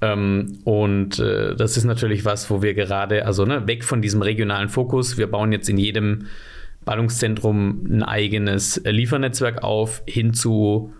Ähm, 0.00 0.58
und 0.64 1.18
äh, 1.18 1.56
das 1.56 1.76
ist 1.76 1.84
natürlich 1.84 2.24
was, 2.24 2.48
wo 2.48 2.62
wir 2.62 2.74
gerade, 2.74 3.26
also 3.26 3.44
ne, 3.44 3.66
weg 3.66 3.82
von 3.82 4.02
diesem 4.02 4.22
regionalen 4.22 4.68
Fokus, 4.68 5.18
wir 5.18 5.26
bauen 5.26 5.50
jetzt 5.50 5.68
in 5.68 5.78
jedem 5.78 6.26
Ballungszentrum 6.84 7.86
ein 7.88 8.02
eigenes 8.02 8.80
Liefernetzwerk 8.84 9.64
auf, 9.64 10.02
hin 10.06 10.32
zu 10.32 10.92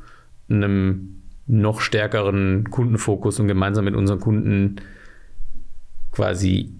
einem 0.49 1.23
noch 1.47 1.81
stärkeren 1.81 2.71
Kundenfokus 2.71 3.39
und 3.39 3.49
gemeinsam 3.49 3.85
mit 3.85 3.95
unseren 3.95 4.19
Kunden 4.19 4.77
quasi 6.15 6.73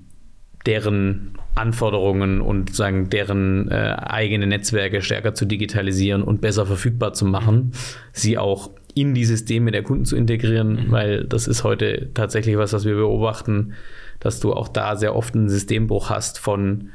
deren 0.67 1.39
Anforderungen 1.55 2.41
und 2.41 2.75
sagen 2.75 3.11
deren 3.11 3.71
äh, 3.71 3.97
eigene 3.99 4.47
Netzwerke 4.47 5.03
stärker 5.03 5.35
zu 5.35 5.45
digitalisieren 5.45 6.23
und 6.23 6.41
besser 6.41 6.67
verfügbar 6.67 7.13
zu 7.13 7.27
machen, 7.27 7.73
sie 8.13 8.39
auch 8.39 8.71
in 8.95 9.15
die 9.15 9.25
Systeme 9.25 9.71
der 9.71 9.83
Kunden 9.83 10.05
zu 10.05 10.17
integrieren, 10.17 10.87
mhm. 10.87 10.91
weil 10.91 11.25
das 11.25 11.47
ist 11.47 11.65
heute 11.65 12.11
tatsächlich 12.15 12.57
was, 12.57 12.73
was 12.73 12.85
wir 12.85 12.95
beobachten, 12.95 13.75
dass 14.21 14.41
du 14.41 14.53
auch 14.53 14.69
da 14.69 14.97
sehr 14.97 15.15
oft 15.15 15.35
einen 15.35 15.49
Systembruch 15.49 16.11
hast 16.11 16.39
von, 16.39 16.91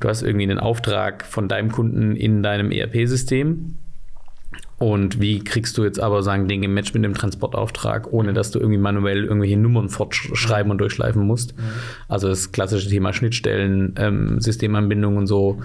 du 0.00 0.08
hast 0.08 0.22
irgendwie 0.22 0.44
einen 0.44 0.58
Auftrag 0.58 1.24
von 1.24 1.48
deinem 1.48 1.72
Kunden 1.72 2.16
in 2.16 2.42
deinem 2.42 2.70
ERP-System 2.70 3.76
und 4.82 5.20
wie 5.20 5.38
kriegst 5.38 5.78
du 5.78 5.84
jetzt 5.84 6.00
aber 6.00 6.24
sagen, 6.24 6.48
den 6.48 6.60
gematcht 6.60 6.92
mit 6.92 7.04
dem 7.04 7.14
Transportauftrag, 7.14 8.12
ohne 8.12 8.32
dass 8.32 8.50
du 8.50 8.58
irgendwie 8.58 8.80
manuell 8.80 9.22
irgendwelche 9.22 9.56
Nummern 9.56 9.88
fortschreiben 9.88 10.72
und 10.72 10.78
durchschleifen 10.78 11.24
musst? 11.24 11.56
Mhm. 11.56 11.62
Also 12.08 12.26
das 12.26 12.50
klassische 12.50 12.88
Thema 12.88 13.12
Schnittstellen, 13.12 13.94
ähm, 13.96 14.40
Systemanbindung 14.40 15.18
und 15.18 15.28
so. 15.28 15.62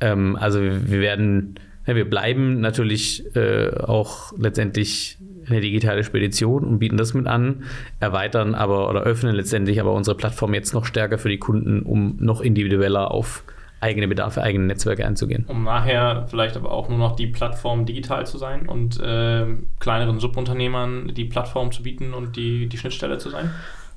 Ähm, 0.00 0.36
also 0.36 0.60
wir 0.60 1.00
werden, 1.00 1.54
ja, 1.86 1.96
wir 1.96 2.04
bleiben 2.04 2.60
natürlich 2.60 3.34
äh, 3.34 3.70
auch 3.78 4.34
letztendlich 4.36 5.16
eine 5.48 5.62
digitale 5.62 6.04
Spedition 6.04 6.64
und 6.64 6.80
bieten 6.80 6.98
das 6.98 7.14
mit 7.14 7.26
an, 7.26 7.62
erweitern 7.98 8.54
aber 8.54 8.90
oder 8.90 9.04
öffnen 9.04 9.34
letztendlich 9.34 9.80
aber 9.80 9.94
unsere 9.94 10.18
Plattform 10.18 10.52
jetzt 10.52 10.74
noch 10.74 10.84
stärker 10.84 11.16
für 11.16 11.30
die 11.30 11.38
Kunden, 11.38 11.80
um 11.80 12.18
noch 12.20 12.42
individueller 12.42 13.10
auf 13.10 13.42
eigene 13.80 14.08
Bedarfe, 14.08 14.42
eigene 14.42 14.66
Netzwerke 14.66 15.06
einzugehen. 15.06 15.46
Um 15.48 15.64
nachher 15.64 16.26
vielleicht 16.28 16.56
aber 16.56 16.70
auch 16.70 16.88
nur 16.88 16.98
noch 16.98 17.16
die 17.16 17.26
Plattform 17.26 17.86
digital 17.86 18.26
zu 18.26 18.36
sein 18.36 18.68
und 18.68 19.00
äh, 19.00 19.46
kleineren 19.78 20.20
Subunternehmern 20.20 21.12
die 21.14 21.24
Plattform 21.24 21.72
zu 21.72 21.82
bieten 21.82 22.12
und 22.12 22.36
die, 22.36 22.68
die 22.68 22.76
Schnittstelle 22.76 23.18
zu 23.18 23.30
sein? 23.30 23.50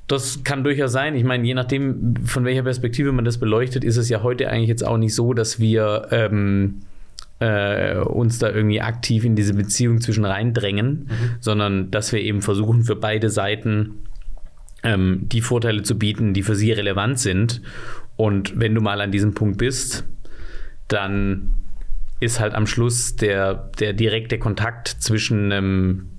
Das 0.07 0.43
kann 0.43 0.63
durchaus 0.63 0.91
sein. 0.91 1.15
Ich 1.15 1.23
meine, 1.23 1.45
je 1.45 1.53
nachdem, 1.53 2.15
von 2.25 2.45
welcher 2.45 2.63
Perspektive 2.63 3.11
man 3.11 3.25
das 3.25 3.37
beleuchtet, 3.37 3.83
ist 3.83 3.97
es 3.97 4.09
ja 4.09 4.23
heute 4.23 4.49
eigentlich 4.49 4.69
jetzt 4.69 4.85
auch 4.85 4.97
nicht 4.97 5.15
so, 5.15 5.33
dass 5.33 5.59
wir 5.59 6.07
ähm, 6.11 6.81
äh, 7.39 7.97
uns 7.97 8.39
da 8.39 8.49
irgendwie 8.49 8.81
aktiv 8.81 9.25
in 9.25 9.35
diese 9.35 9.53
Beziehung 9.53 10.01
zwischen 10.01 10.25
reindrängen, 10.25 11.09
mhm. 11.09 11.35
sondern 11.39 11.91
dass 11.91 12.11
wir 12.11 12.21
eben 12.21 12.41
versuchen, 12.41 12.83
für 12.83 12.95
beide 12.95 13.29
Seiten 13.29 14.03
ähm, 14.83 15.21
die 15.23 15.41
Vorteile 15.41 15.83
zu 15.83 15.97
bieten, 15.97 16.33
die 16.33 16.43
für 16.43 16.55
sie 16.55 16.71
relevant 16.71 17.19
sind 17.19 17.61
und 18.15 18.59
wenn 18.59 18.75
du 18.75 18.81
mal 18.81 19.01
an 19.01 19.11
diesem 19.11 19.33
Punkt 19.33 19.57
bist, 19.57 20.05
dann 20.87 21.53
ist 22.19 22.39
halt 22.39 22.53
am 22.53 22.67
Schluss 22.67 23.15
der, 23.15 23.71
der 23.79 23.93
direkte 23.93 24.39
Kontakt 24.39 24.87
zwischen 24.87 25.51
einem 25.51 26.09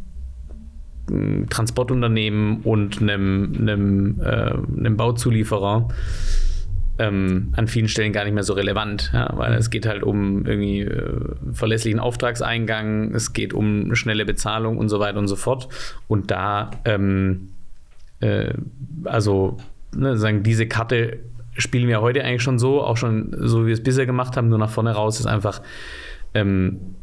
Transportunternehmen 1.51 2.63
und 2.63 3.01
einem, 3.01 3.53
einem, 3.59 4.21
äh, 4.21 4.55
einem 4.79 4.97
Bauzulieferer 4.97 5.89
ähm, 6.99 7.53
an 7.57 7.67
vielen 7.67 7.89
Stellen 7.89 8.13
gar 8.13 8.25
nicht 8.25 8.35
mehr 8.35 8.43
so 8.43 8.55
relevant, 8.55 9.11
ja, 9.13 9.31
weil 9.37 9.53
es 9.55 9.71
geht 9.71 9.87
halt 9.87 10.03
um 10.03 10.47
irgendwie 10.47 10.81
äh, 10.81 11.21
verlässlichen 11.53 12.01
Auftragseingang, 12.01 13.15
es 13.15 13.33
geht 13.33 13.53
um 13.53 13.95
schnelle 13.95 14.25
Bezahlung 14.25 14.79
und 14.79 14.89
so 14.89 15.01
weiter 15.01 15.19
und 15.19 15.29
so 15.29 15.37
fort. 15.37 15.69
Und 16.07 16.31
da, 16.31 16.71
ähm, 16.85 17.51
äh, 18.21 18.55
also 19.05 19.59
ne, 19.95 20.17
sagen, 20.17 20.43
diese 20.43 20.67
Karte 20.67 21.19
spielen 21.57 21.89
wir 21.89 22.01
heute 22.01 22.25
eigentlich 22.25 22.43
schon 22.43 22.59
so, 22.59 22.83
auch 22.83 22.97
schon 22.97 23.35
so 23.39 23.63
wie 23.63 23.67
wir 23.69 23.75
es 23.75 23.83
bisher 23.83 24.07
gemacht 24.07 24.37
haben, 24.37 24.49
nur 24.49 24.59
nach 24.59 24.71
vorne 24.71 24.93
raus 24.93 25.21
ist 25.21 25.27
einfach 25.27 25.63
ähm, 26.35 26.97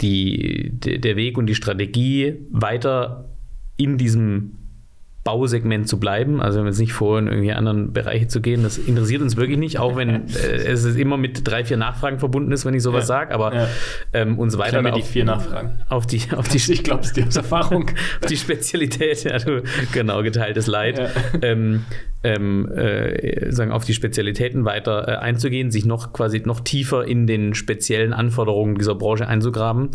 die, 0.00 0.70
der 0.72 1.16
Weg 1.16 1.38
und 1.38 1.46
die 1.46 1.54
Strategie 1.54 2.34
weiter 2.50 3.30
in 3.76 3.98
diesem 3.98 4.52
Bausegment 5.26 5.88
zu 5.88 5.98
bleiben. 5.98 6.40
Also 6.40 6.56
wir 6.56 6.60
haben 6.60 6.68
jetzt 6.68 6.78
nicht 6.78 6.92
vor, 6.92 7.18
in 7.18 7.26
irgendwie 7.26 7.50
anderen 7.50 7.92
Bereiche 7.92 8.28
zu 8.28 8.40
gehen. 8.40 8.62
Das 8.62 8.78
interessiert 8.78 9.22
uns 9.22 9.36
wirklich 9.36 9.58
nicht, 9.58 9.80
auch 9.80 9.96
wenn 9.96 10.08
äh, 10.08 10.38
es 10.68 10.84
immer 10.84 11.16
mit 11.16 11.46
drei, 11.46 11.64
vier 11.64 11.76
Nachfragen 11.76 12.20
verbunden 12.20 12.52
ist, 12.52 12.64
wenn 12.64 12.74
ich 12.74 12.82
sowas 12.84 13.02
ja. 13.02 13.06
sage. 13.06 13.34
Aber 13.34 13.52
ja. 13.52 13.68
ähm, 14.12 14.38
uns 14.38 14.56
weiter 14.56 14.82
mir 14.82 14.92
die 14.92 15.02
vier 15.02 15.24
Nachfragen. 15.24 15.80
Auf 15.88 16.06
die, 16.06 16.22
auf 16.36 16.46
die, 16.48 16.58
ich 16.58 16.84
glaube 16.84 17.02
es 17.02 17.12
dir 17.12 17.26
aus 17.26 17.34
Erfahrung. 17.34 17.90
auf 18.22 18.28
die 18.28 18.36
Spezialität, 18.36 19.24
ja, 19.24 19.38
du, 19.38 19.64
genau, 19.92 20.22
geteiltes 20.22 20.68
Leid. 20.68 20.98
Ja. 20.98 21.08
Ähm, 21.42 21.84
ähm, 22.22 22.70
äh, 22.70 23.50
sagen, 23.50 23.72
auf 23.72 23.84
die 23.84 23.94
Spezialitäten 23.94 24.64
weiter 24.64 25.08
äh, 25.08 25.16
einzugehen, 25.16 25.72
sich 25.72 25.84
noch 25.86 26.12
quasi 26.12 26.40
noch 26.44 26.60
tiefer 26.60 27.04
in 27.04 27.26
den 27.26 27.54
speziellen 27.54 28.12
Anforderungen 28.12 28.76
dieser 28.76 28.94
Branche 28.94 29.26
einzugraben 29.26 29.90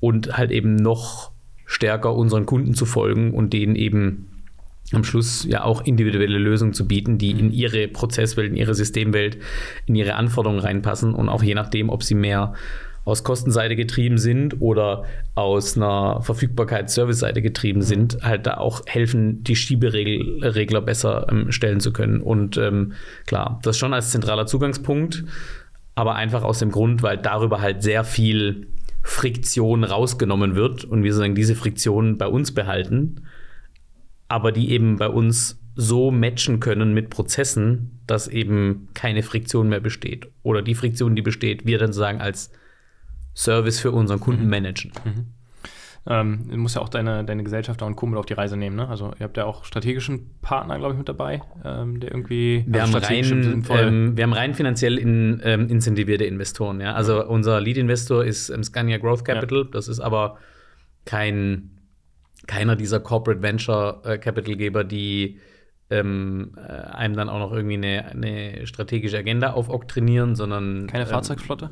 und 0.00 0.38
halt 0.38 0.50
eben 0.50 0.76
noch 0.76 1.30
stärker 1.66 2.14
unseren 2.14 2.46
Kunden 2.46 2.72
zu 2.72 2.86
folgen 2.86 3.34
und 3.34 3.52
denen 3.52 3.76
eben 3.76 4.31
am 4.92 5.04
Schluss 5.04 5.44
ja 5.44 5.64
auch 5.64 5.82
individuelle 5.82 6.38
Lösungen 6.38 6.74
zu 6.74 6.86
bieten, 6.86 7.18
die 7.18 7.30
in 7.30 7.46
mhm. 7.46 7.52
ihre 7.52 7.88
Prozesswelt, 7.88 8.50
in 8.50 8.56
ihre 8.56 8.74
Systemwelt, 8.74 9.38
in 9.86 9.94
ihre 9.94 10.14
Anforderungen 10.14 10.60
reinpassen 10.60 11.14
und 11.14 11.28
auch 11.28 11.42
je 11.42 11.54
nachdem, 11.54 11.88
ob 11.88 12.02
sie 12.02 12.14
mehr 12.14 12.54
aus 13.04 13.24
Kostenseite 13.24 13.74
getrieben 13.74 14.16
sind 14.16 14.60
oder 14.60 15.04
aus 15.34 15.76
einer 15.76 16.22
Verfügbarkeits-Service-Seite 16.22 17.42
getrieben 17.42 17.80
mhm. 17.80 17.84
sind, 17.84 18.18
halt 18.22 18.46
da 18.46 18.58
auch 18.58 18.82
helfen, 18.86 19.42
die 19.42 19.56
Schieberegler 19.56 20.80
besser 20.80 21.26
ähm, 21.28 21.50
stellen 21.50 21.80
zu 21.80 21.92
können. 21.92 22.20
Und 22.20 22.56
ähm, 22.58 22.92
klar, 23.26 23.60
das 23.62 23.78
schon 23.78 23.92
als 23.92 24.10
zentraler 24.10 24.46
Zugangspunkt, 24.46 25.24
aber 25.94 26.14
einfach 26.14 26.44
aus 26.44 26.60
dem 26.60 26.70
Grund, 26.70 27.02
weil 27.02 27.18
darüber 27.18 27.60
halt 27.60 27.82
sehr 27.82 28.04
viel 28.04 28.68
Friktion 29.02 29.82
rausgenommen 29.82 30.54
wird 30.54 30.84
und 30.84 31.02
wir 31.02 31.12
sozusagen 31.12 31.34
diese 31.34 31.56
Friktion 31.56 32.18
bei 32.18 32.28
uns 32.28 32.52
behalten 32.52 33.22
aber 34.32 34.50
die 34.50 34.70
eben 34.70 34.96
bei 34.96 35.08
uns 35.08 35.60
so 35.74 36.10
matchen 36.10 36.58
können 36.58 36.94
mit 36.94 37.10
Prozessen, 37.10 38.00
dass 38.06 38.28
eben 38.28 38.88
keine 38.94 39.22
Friktion 39.22 39.68
mehr 39.68 39.80
besteht. 39.80 40.26
Oder 40.42 40.62
die 40.62 40.74
Friktion, 40.74 41.14
die 41.14 41.22
besteht, 41.22 41.66
wir 41.66 41.78
dann 41.78 41.92
sagen 41.92 42.22
als 42.22 42.50
Service 43.34 43.78
für 43.78 43.92
unseren 43.92 44.20
Kunden 44.20 44.44
mhm. 44.44 44.50
managen. 44.50 44.92
Mhm. 45.04 45.26
Ähm, 46.06 46.46
du 46.50 46.56
musst 46.56 46.76
ja 46.76 46.82
auch 46.82 46.88
deine, 46.88 47.24
deine 47.24 47.44
Gesellschafter 47.44 47.84
und 47.84 47.94
Kumpel 47.94 48.18
auf 48.18 48.24
die 48.24 48.32
Reise 48.32 48.56
nehmen, 48.56 48.74
ne? 48.74 48.88
Also 48.88 49.12
ihr 49.18 49.24
habt 49.24 49.36
ja 49.36 49.44
auch 49.44 49.64
strategischen 49.64 50.30
Partner, 50.40 50.78
glaube 50.78 50.94
ich, 50.94 50.98
mit 50.98 51.08
dabei, 51.08 51.42
ähm, 51.62 52.00
der 52.00 52.10
irgendwie 52.10 52.64
wir, 52.66 52.82
also 52.82 52.94
haben 52.94 53.04
rein, 53.04 53.64
ähm, 53.70 54.16
wir 54.16 54.24
haben 54.24 54.32
rein 54.32 54.54
finanziell 54.54 54.98
in, 54.98 55.40
ähm, 55.44 55.68
incentivierte 55.68 56.24
Investoren, 56.24 56.80
ja. 56.80 56.94
Also 56.94 57.24
unser 57.24 57.60
Lead-Investor 57.60 58.24
ist 58.24 58.48
ähm, 58.48 58.64
Scania 58.64 58.98
Growth 58.98 59.24
Capital, 59.24 59.58
ja. 59.58 59.68
das 59.70 59.88
ist 59.88 60.00
aber 60.00 60.38
kein 61.04 61.70
keiner 62.46 62.76
dieser 62.76 63.00
Corporate 63.00 63.42
Venture 63.42 64.02
äh, 64.04 64.18
Capitalgeber, 64.18 64.84
die 64.84 65.40
ähm, 65.90 66.52
äh, 66.56 66.72
einem 66.72 67.16
dann 67.16 67.28
auch 67.28 67.38
noch 67.38 67.52
irgendwie 67.52 67.74
eine, 67.74 68.06
eine 68.06 68.66
strategische 68.66 69.18
Agenda 69.18 69.52
aufoktrinieren, 69.52 70.34
sondern. 70.34 70.86
Keine 70.86 71.04
ähm, 71.04 71.10
Fahrzeugflotte? 71.10 71.70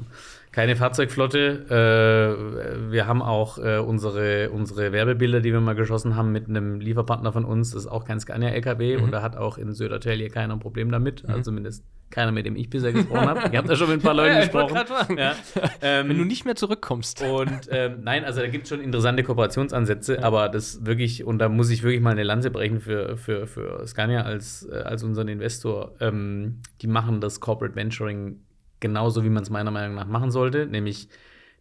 Keine 0.53 0.75
Fahrzeugflotte. 0.75 1.67
Äh, 1.71 2.91
wir 2.91 3.07
haben 3.07 3.23
auch 3.23 3.59
äh, 3.59 3.79
unsere, 3.79 4.51
unsere 4.51 4.93
Werbebilder, 4.93 5.41
die 5.41 5.53
wir 5.53 5.61
mal 5.61 5.75
geschossen 5.75 6.17
haben 6.17 6.33
mit 6.33 6.49
einem 6.49 6.81
Lieferpartner 6.81 7.33
von 7.33 7.45
uns. 7.45 7.71
Das 7.71 7.85
ist 7.85 7.91
auch 7.91 8.05
kein 8.05 8.19
Scania-LKW 8.19 8.97
mhm. 8.97 9.05
und 9.05 9.13
da 9.13 9.23
hat 9.23 9.37
auch 9.37 9.59
in 9.59 9.73
Södertälje 9.73 10.21
hier 10.25 10.31
keiner 10.31 10.55
ein 10.55 10.61
Problem 10.61 10.91
damit. 10.91 11.23
Mhm. 11.23 11.31
Also 11.31 11.43
zumindest 11.43 11.85
keiner, 12.11 12.33
mit 12.33 12.45
dem 12.45 12.57
ich 12.57 12.69
bisher 12.69 12.93
gesprochen 12.93 13.29
habe. 13.29 13.49
Ihr 13.53 13.59
habt 13.59 13.69
ja 13.69 13.77
schon 13.77 13.89
mit 13.89 14.01
ein 14.01 14.03
paar 14.03 14.15
Leuten 14.17 14.35
ja, 14.35 14.41
gesprochen. 14.41 15.17
Ja. 15.17 15.35
Ähm, 15.81 16.09
Wenn 16.09 16.19
du 16.19 16.25
nicht 16.25 16.45
mehr 16.45 16.57
zurückkommst. 16.57 17.23
Und 17.23 17.69
ähm, 17.71 17.99
nein, 18.03 18.25
also 18.25 18.41
da 18.41 18.49
gibt 18.49 18.65
es 18.65 18.69
schon 18.71 18.81
interessante 18.81 19.23
Kooperationsansätze, 19.23 20.17
ja. 20.17 20.23
aber 20.23 20.49
das 20.49 20.85
wirklich, 20.85 21.25
und 21.25 21.39
da 21.39 21.49
muss 21.49 21.71
ich 21.71 21.83
wirklich 21.83 22.03
mal 22.03 22.11
eine 22.11 22.25
Lanze 22.25 22.51
brechen 22.51 22.81
für, 22.81 23.17
für, 23.17 23.47
für 23.47 23.87
Scania 23.87 24.23
als, 24.23 24.69
äh, 24.71 24.75
als 24.75 25.05
unseren 25.05 25.29
Investor. 25.29 25.95
Ähm, 26.01 26.61
die 26.83 26.89
machen 26.89 27.21
das 27.21 27.39
Corporate 27.39 27.77
Venturing 27.77 28.41
genauso, 28.81 29.24
wie 29.24 29.31
man 29.31 29.43
es 29.43 29.51
meiner 29.51 29.70
Meinung 29.70 29.95
nach 29.95 30.07
machen 30.07 30.31
sollte, 30.31 30.66
nämlich 30.66 31.09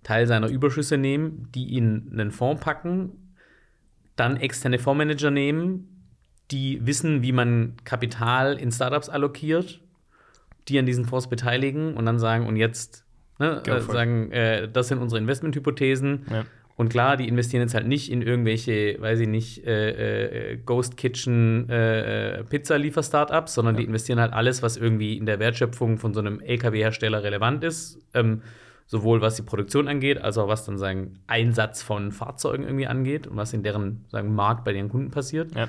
Teil 0.04 0.28
seiner 0.28 0.48
Überschüsse 0.48 0.98
nehmen, 0.98 1.50
die 1.54 1.78
in 1.78 2.10
einen 2.12 2.32
Fonds 2.32 2.64
packen, 2.64 3.12
dann 4.16 4.38
externe 4.38 4.80
Fondsmanager 4.80 5.32
nehmen, 5.32 6.06
die 6.52 6.86
wissen, 6.86 7.22
wie 7.22 7.32
man 7.32 7.76
Kapital 7.84 8.58
in 8.58 8.72
Startups 8.72 9.10
allokiert, 9.10 9.82
die 10.68 10.80
an 10.80 10.86
diesen 10.86 11.06
Fonds 11.06 11.30
beteiligen 11.30 11.96
und 11.96 12.06
dann 12.06 12.20
sagen, 12.20 12.48
und 12.48 12.56
jetzt 12.56 13.06
ne, 13.40 13.62
äh, 13.66 13.82
sagen, 13.82 14.32
äh, 14.32 14.70
das 14.70 14.88
sind 14.88 15.00
unsere 15.00 15.20
Investmenthypothesen. 15.20 16.26
Ja. 16.30 16.46
Und 16.80 16.88
klar, 16.88 17.18
die 17.18 17.28
investieren 17.28 17.62
jetzt 17.62 17.74
halt 17.74 17.88
nicht 17.88 18.10
in 18.10 18.22
irgendwelche, 18.22 18.96
weiß 19.02 19.20
ich 19.20 19.28
nicht, 19.28 19.68
äh, 19.68 20.54
äh, 20.54 20.58
Ghost 20.66 20.96
Kitchen 20.96 21.68
äh, 21.68 22.38
äh 22.38 22.44
Pizza-Liefer-Startups, 22.46 23.54
sondern 23.54 23.76
ja. 23.76 23.82
die 23.82 23.88
investieren 23.88 24.18
halt 24.18 24.32
alles, 24.32 24.64
was 24.64 24.78
irgendwie 24.78 25.18
in 25.18 25.26
der 25.26 25.40
Wertschöpfung 25.40 25.98
von 25.98 26.14
so 26.14 26.22
einem 26.22 26.40
LKW-Hersteller 26.40 27.22
relevant 27.22 27.66
ist. 27.66 28.00
Ähm, 28.14 28.44
sowohl 28.88 29.20
was 29.20 29.36
die 29.36 29.42
Produktion 29.42 29.90
angeht, 29.90 30.22
als 30.22 30.38
auch 30.38 30.48
was 30.48 30.64
dann 30.64 30.78
sagen 30.78 31.20
Einsatz 31.28 31.84
von 31.84 32.14
Fahrzeugen 32.14 32.64
irgendwie 32.64 32.88
angeht 32.88 33.28
und 33.28 33.36
was 33.36 33.52
in 33.52 33.62
deren 33.62 34.06
sagen 34.08 34.34
Markt 34.34 34.64
bei 34.64 34.72
den 34.72 34.88
Kunden 34.88 35.12
passiert. 35.12 35.54
Ja. 35.58 35.68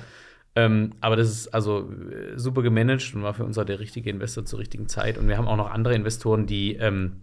Ähm, 0.55 0.93
aber 1.01 1.17
das 1.17 1.29
ist 1.29 1.53
also 1.53 1.91
äh, 1.91 2.39
super 2.39 2.61
gemanagt 2.61 3.13
und 3.13 3.23
war 3.23 3.33
für 3.33 3.43
uns 3.43 3.57
auch 3.57 3.65
der 3.65 3.81
richtige 3.81 4.09
Investor 4.09 4.45
zur 4.45 4.59
richtigen 4.59 4.87
Zeit. 4.87 5.17
Und 5.17 5.27
wir 5.27 5.37
haben 5.37 5.49
auch 5.49 5.57
noch 5.57 5.71
andere 5.71 5.93
Investoren, 5.93 6.45
die, 6.45 6.77
ähm, 6.77 7.17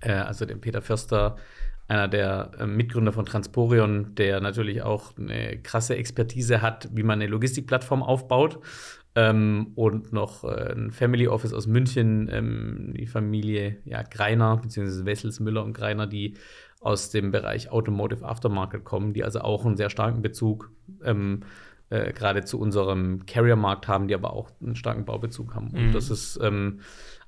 äh, 0.00 0.12
also 0.12 0.44
den 0.44 0.60
Peter 0.60 0.82
Förster, 0.82 1.38
einer 1.88 2.08
der 2.08 2.50
äh, 2.58 2.66
Mitgründer 2.66 3.12
von 3.12 3.26
Transporion, 3.26 4.14
der 4.14 4.40
natürlich 4.40 4.82
auch 4.82 5.16
eine 5.16 5.58
krasse 5.58 5.96
Expertise 5.96 6.62
hat, 6.62 6.88
wie 6.92 7.02
man 7.02 7.20
eine 7.20 7.30
Logistikplattform 7.30 8.02
aufbaut. 8.02 8.60
Ähm, 9.14 9.72
und 9.76 10.12
noch 10.12 10.44
äh, 10.44 10.74
ein 10.74 10.90
Family 10.90 11.26
Office 11.26 11.54
aus 11.54 11.66
München, 11.66 12.28
ähm, 12.30 12.92
die 12.94 13.06
Familie 13.06 13.78
ja, 13.86 14.02
Greiner, 14.02 14.58
beziehungsweise 14.58 15.06
Wessels, 15.06 15.40
Müller 15.40 15.64
und 15.64 15.72
Greiner, 15.72 16.06
die 16.06 16.34
aus 16.80 17.10
dem 17.10 17.30
Bereich 17.30 17.70
Automotive 17.70 18.24
Aftermarket 18.26 18.84
kommen, 18.84 19.14
die 19.14 19.24
also 19.24 19.40
auch 19.40 19.64
einen 19.64 19.78
sehr 19.78 19.88
starken 19.88 20.20
Bezug 20.20 20.70
ähm, 21.02 21.40
äh, 21.88 22.12
gerade 22.12 22.44
zu 22.44 22.60
unserem 22.60 23.24
Carrier-Markt 23.26 23.88
haben, 23.88 24.08
die 24.08 24.14
aber 24.14 24.32
auch 24.32 24.50
einen 24.60 24.76
starken 24.76 25.04
Baubezug 25.04 25.54
haben. 25.54 25.70
Mhm. 25.72 25.86
Und 25.86 25.94
das 25.94 26.10
ist, 26.10 26.38
ähm, 26.42 26.80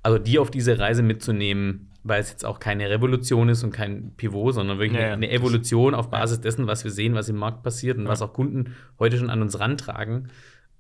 also 0.03 0.19
die 0.19 0.39
auf 0.39 0.51
diese 0.51 0.79
Reise 0.79 1.03
mitzunehmen, 1.03 1.91
weil 2.09 2.21
es 2.21 2.31
jetzt 2.31 2.45
auch 2.45 2.59
keine 2.59 2.89
Revolution 2.91 3.49
ist 3.49 3.63
und 3.63 3.71
kein 3.71 4.13
Pivot, 4.17 4.55
sondern 4.55 4.79
wirklich 4.79 5.01
ja, 5.01 5.13
eine, 5.13 5.31
Evolution 5.31 5.95
auf 5.95 6.11
Basis 6.11 6.41
dessen, 6.41 6.67
was 6.67 6.85
wir 6.85 6.91
sehen, 6.91 7.15
was 7.15 7.29
im 7.29 7.37
Markt 7.37 7.63
passiert 7.63 7.99
und 7.99 8.05
ja. 8.05 8.11
was 8.11 8.23
auch 8.23 8.33
Kunden 8.33 8.75
heute 8.99 9.19
schon 9.19 9.31
an 9.31 9.43
uns 9.43 9.61
rantragen. 9.61 10.29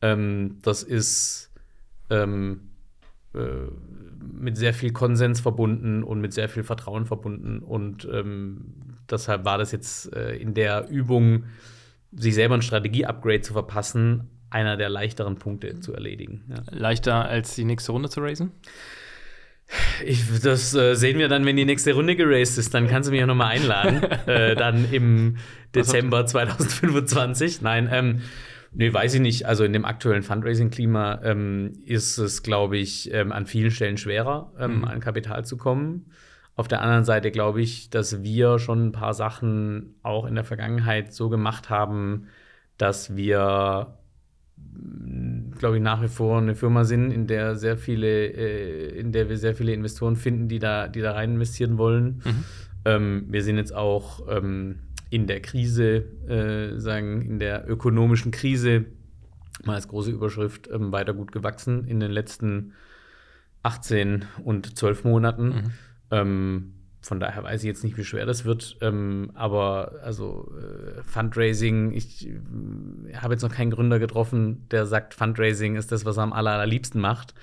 Ähm, 0.01 0.59
das 0.62 0.83
ist 0.83 1.53
ähm, 2.11 2.70
äh, 3.35 3.41
mit 4.20 4.57
sehr 4.57 4.74
viel 4.74 4.93
Konsens 4.93 5.41
verbunden 5.41 6.03
und 6.03 6.20
mit 6.20 6.33
sehr 6.33 6.49
viel 6.49 6.62
Vertrauen 6.62 7.07
verbunden. 7.07 7.61
Und 7.61 8.09
ähm, 8.11 8.74
deshalb 9.11 9.45
war 9.45 9.59
das 9.59 9.72
jetzt 9.72 10.12
äh, 10.14 10.37
in 10.37 10.55
der 10.55 10.89
Übung, 10.89 11.45
sich 12.12 12.35
selber 12.35 12.55
ein 12.55 12.62
Strategie-Upgrade 12.62 13.43
zu 13.43 13.53
verpassen, 13.53 14.31
einer 14.51 14.76
der 14.76 14.89
leichteren 14.89 15.37
Punkte 15.37 15.81
zu 15.81 15.93
erledigen. 15.93 16.45
Ja. 16.49 16.62
Leichter 16.70 17.26
als 17.26 17.55
die 17.55 17.64
nächste 17.64 17.93
Runde 17.93 18.09
zu 18.09 18.20
raisen? 18.20 18.53
Ich, 20.05 20.41
das 20.41 20.75
äh, 20.75 20.95
sehen 20.95 21.19
wir 21.19 21.29
dann, 21.29 21.45
wenn 21.45 21.57
die 21.57 21.64
nächste 21.64 21.93
Runde 21.93 22.16
geraced 22.16 22.59
ist. 22.59 22.73
Dann 22.73 22.89
kannst 22.89 23.09
du 23.09 23.11
mich 23.11 23.21
ja 23.21 23.27
nochmal 23.27 23.53
einladen. 23.53 24.03
äh, 24.27 24.55
dann 24.55 24.91
im 24.91 25.37
Dezember 25.75 26.25
2025. 26.25 27.61
Nein, 27.61 27.89
ähm, 27.93 28.23
nee, 28.73 28.93
weiß 28.93 29.14
ich 29.14 29.21
nicht. 29.21 29.47
Also 29.47 29.64
in 29.64 29.73
dem 29.73 29.85
aktuellen 29.85 30.23
Fundraising-Klima 30.23 31.21
ähm, 31.23 31.73
ist 31.85 32.19
es, 32.19 32.43
glaube 32.43 32.79
ich, 32.79 33.12
ähm, 33.12 33.33
an 33.33 33.47
vielen 33.47 33.71
Stellen 33.71 33.99
schwerer, 33.99 34.53
ähm, 34.59 34.79
mhm. 34.79 34.85
an 34.85 35.01
Kapital 35.01 35.45
zu 35.45 35.57
kommen. 35.57 36.11
Auf 36.57 36.66
der 36.66 36.81
anderen 36.81 37.05
Seite 37.05 37.31
glaube 37.31 37.61
ich, 37.61 37.91
dass 37.91 38.23
wir 38.23 38.59
schon 38.59 38.89
ein 38.89 38.93
paar 38.93 39.14
Sachen 39.14 39.95
auch 40.03 40.27
in 40.27 40.35
der 40.35 40.45
Vergangenheit 40.45 41.12
so 41.12 41.29
gemacht 41.29 41.71
haben, 41.71 42.27
dass 42.79 43.16
wir 43.16 43.99
glaube 45.59 45.76
ich, 45.76 45.82
nach 45.82 46.02
wie 46.02 46.09
vor 46.09 46.38
eine 46.38 46.54
Firma 46.54 46.84
sind, 46.84 47.11
in 47.11 47.26
der 47.26 47.56
sehr 47.56 47.76
viele, 47.76 48.26
äh, 48.26 48.98
in 48.98 49.12
der 49.12 49.28
wir 49.28 49.36
sehr 49.36 49.54
viele 49.54 49.72
Investoren 49.72 50.16
finden, 50.16 50.48
die 50.48 50.59
da, 50.59 50.88
die 50.88 51.00
da 51.00 51.12
rein 51.12 51.34
investieren 51.34 51.78
wollen. 51.78 52.22
Mhm. 52.24 52.44
Ähm, 52.84 53.26
wir 53.28 53.42
sind 53.42 53.56
jetzt 53.56 53.74
auch 53.74 54.26
ähm, 54.28 54.80
in 55.11 55.26
der 55.26 55.40
Krise, 55.40 56.04
äh, 56.28 56.78
sagen, 56.78 57.22
in 57.22 57.38
der 57.38 57.68
ökonomischen 57.68 58.30
Krise, 58.30 58.86
mal 59.64 59.74
als 59.74 59.88
große 59.88 60.11
Überschrift, 60.11 60.68
ähm, 60.72 60.92
weiter 60.92 61.14
gut 61.14 61.32
gewachsen 61.32 61.86
in 61.86 62.00
den 62.00 62.11
letzten 62.11 62.74
18 63.62 64.24
und 64.44 64.78
12 64.78 65.04
Monaten. 65.04 65.48
Mhm. 66.11 66.68
Von 67.01 67.20
daher 67.20 67.44
weiß 67.44 67.62
ich 67.62 67.66
jetzt 67.68 67.84
nicht, 67.84 67.96
wie 67.96 68.05
schwer 68.05 68.26
das 68.26 68.44
wird. 68.44 68.76
Ähm, 68.80 69.30
aber 69.34 70.01
also 70.03 70.53
äh, 70.59 71.03
Fundraising, 71.05 71.92
ich 71.92 72.28
äh, 72.28 73.14
habe 73.14 73.34
jetzt 73.34 73.42
noch 73.42 73.53
keinen 73.53 73.70
Gründer 73.70 73.99
getroffen, 73.99 74.66
der 74.70 74.84
sagt, 74.86 75.14
Fundraising 75.14 75.76
ist 75.76 75.92
das, 75.92 76.05
was 76.05 76.16
er 76.16 76.24
am 76.24 76.32
aller, 76.32 76.53
allerliebsten 76.53 77.01
macht. 77.01 77.34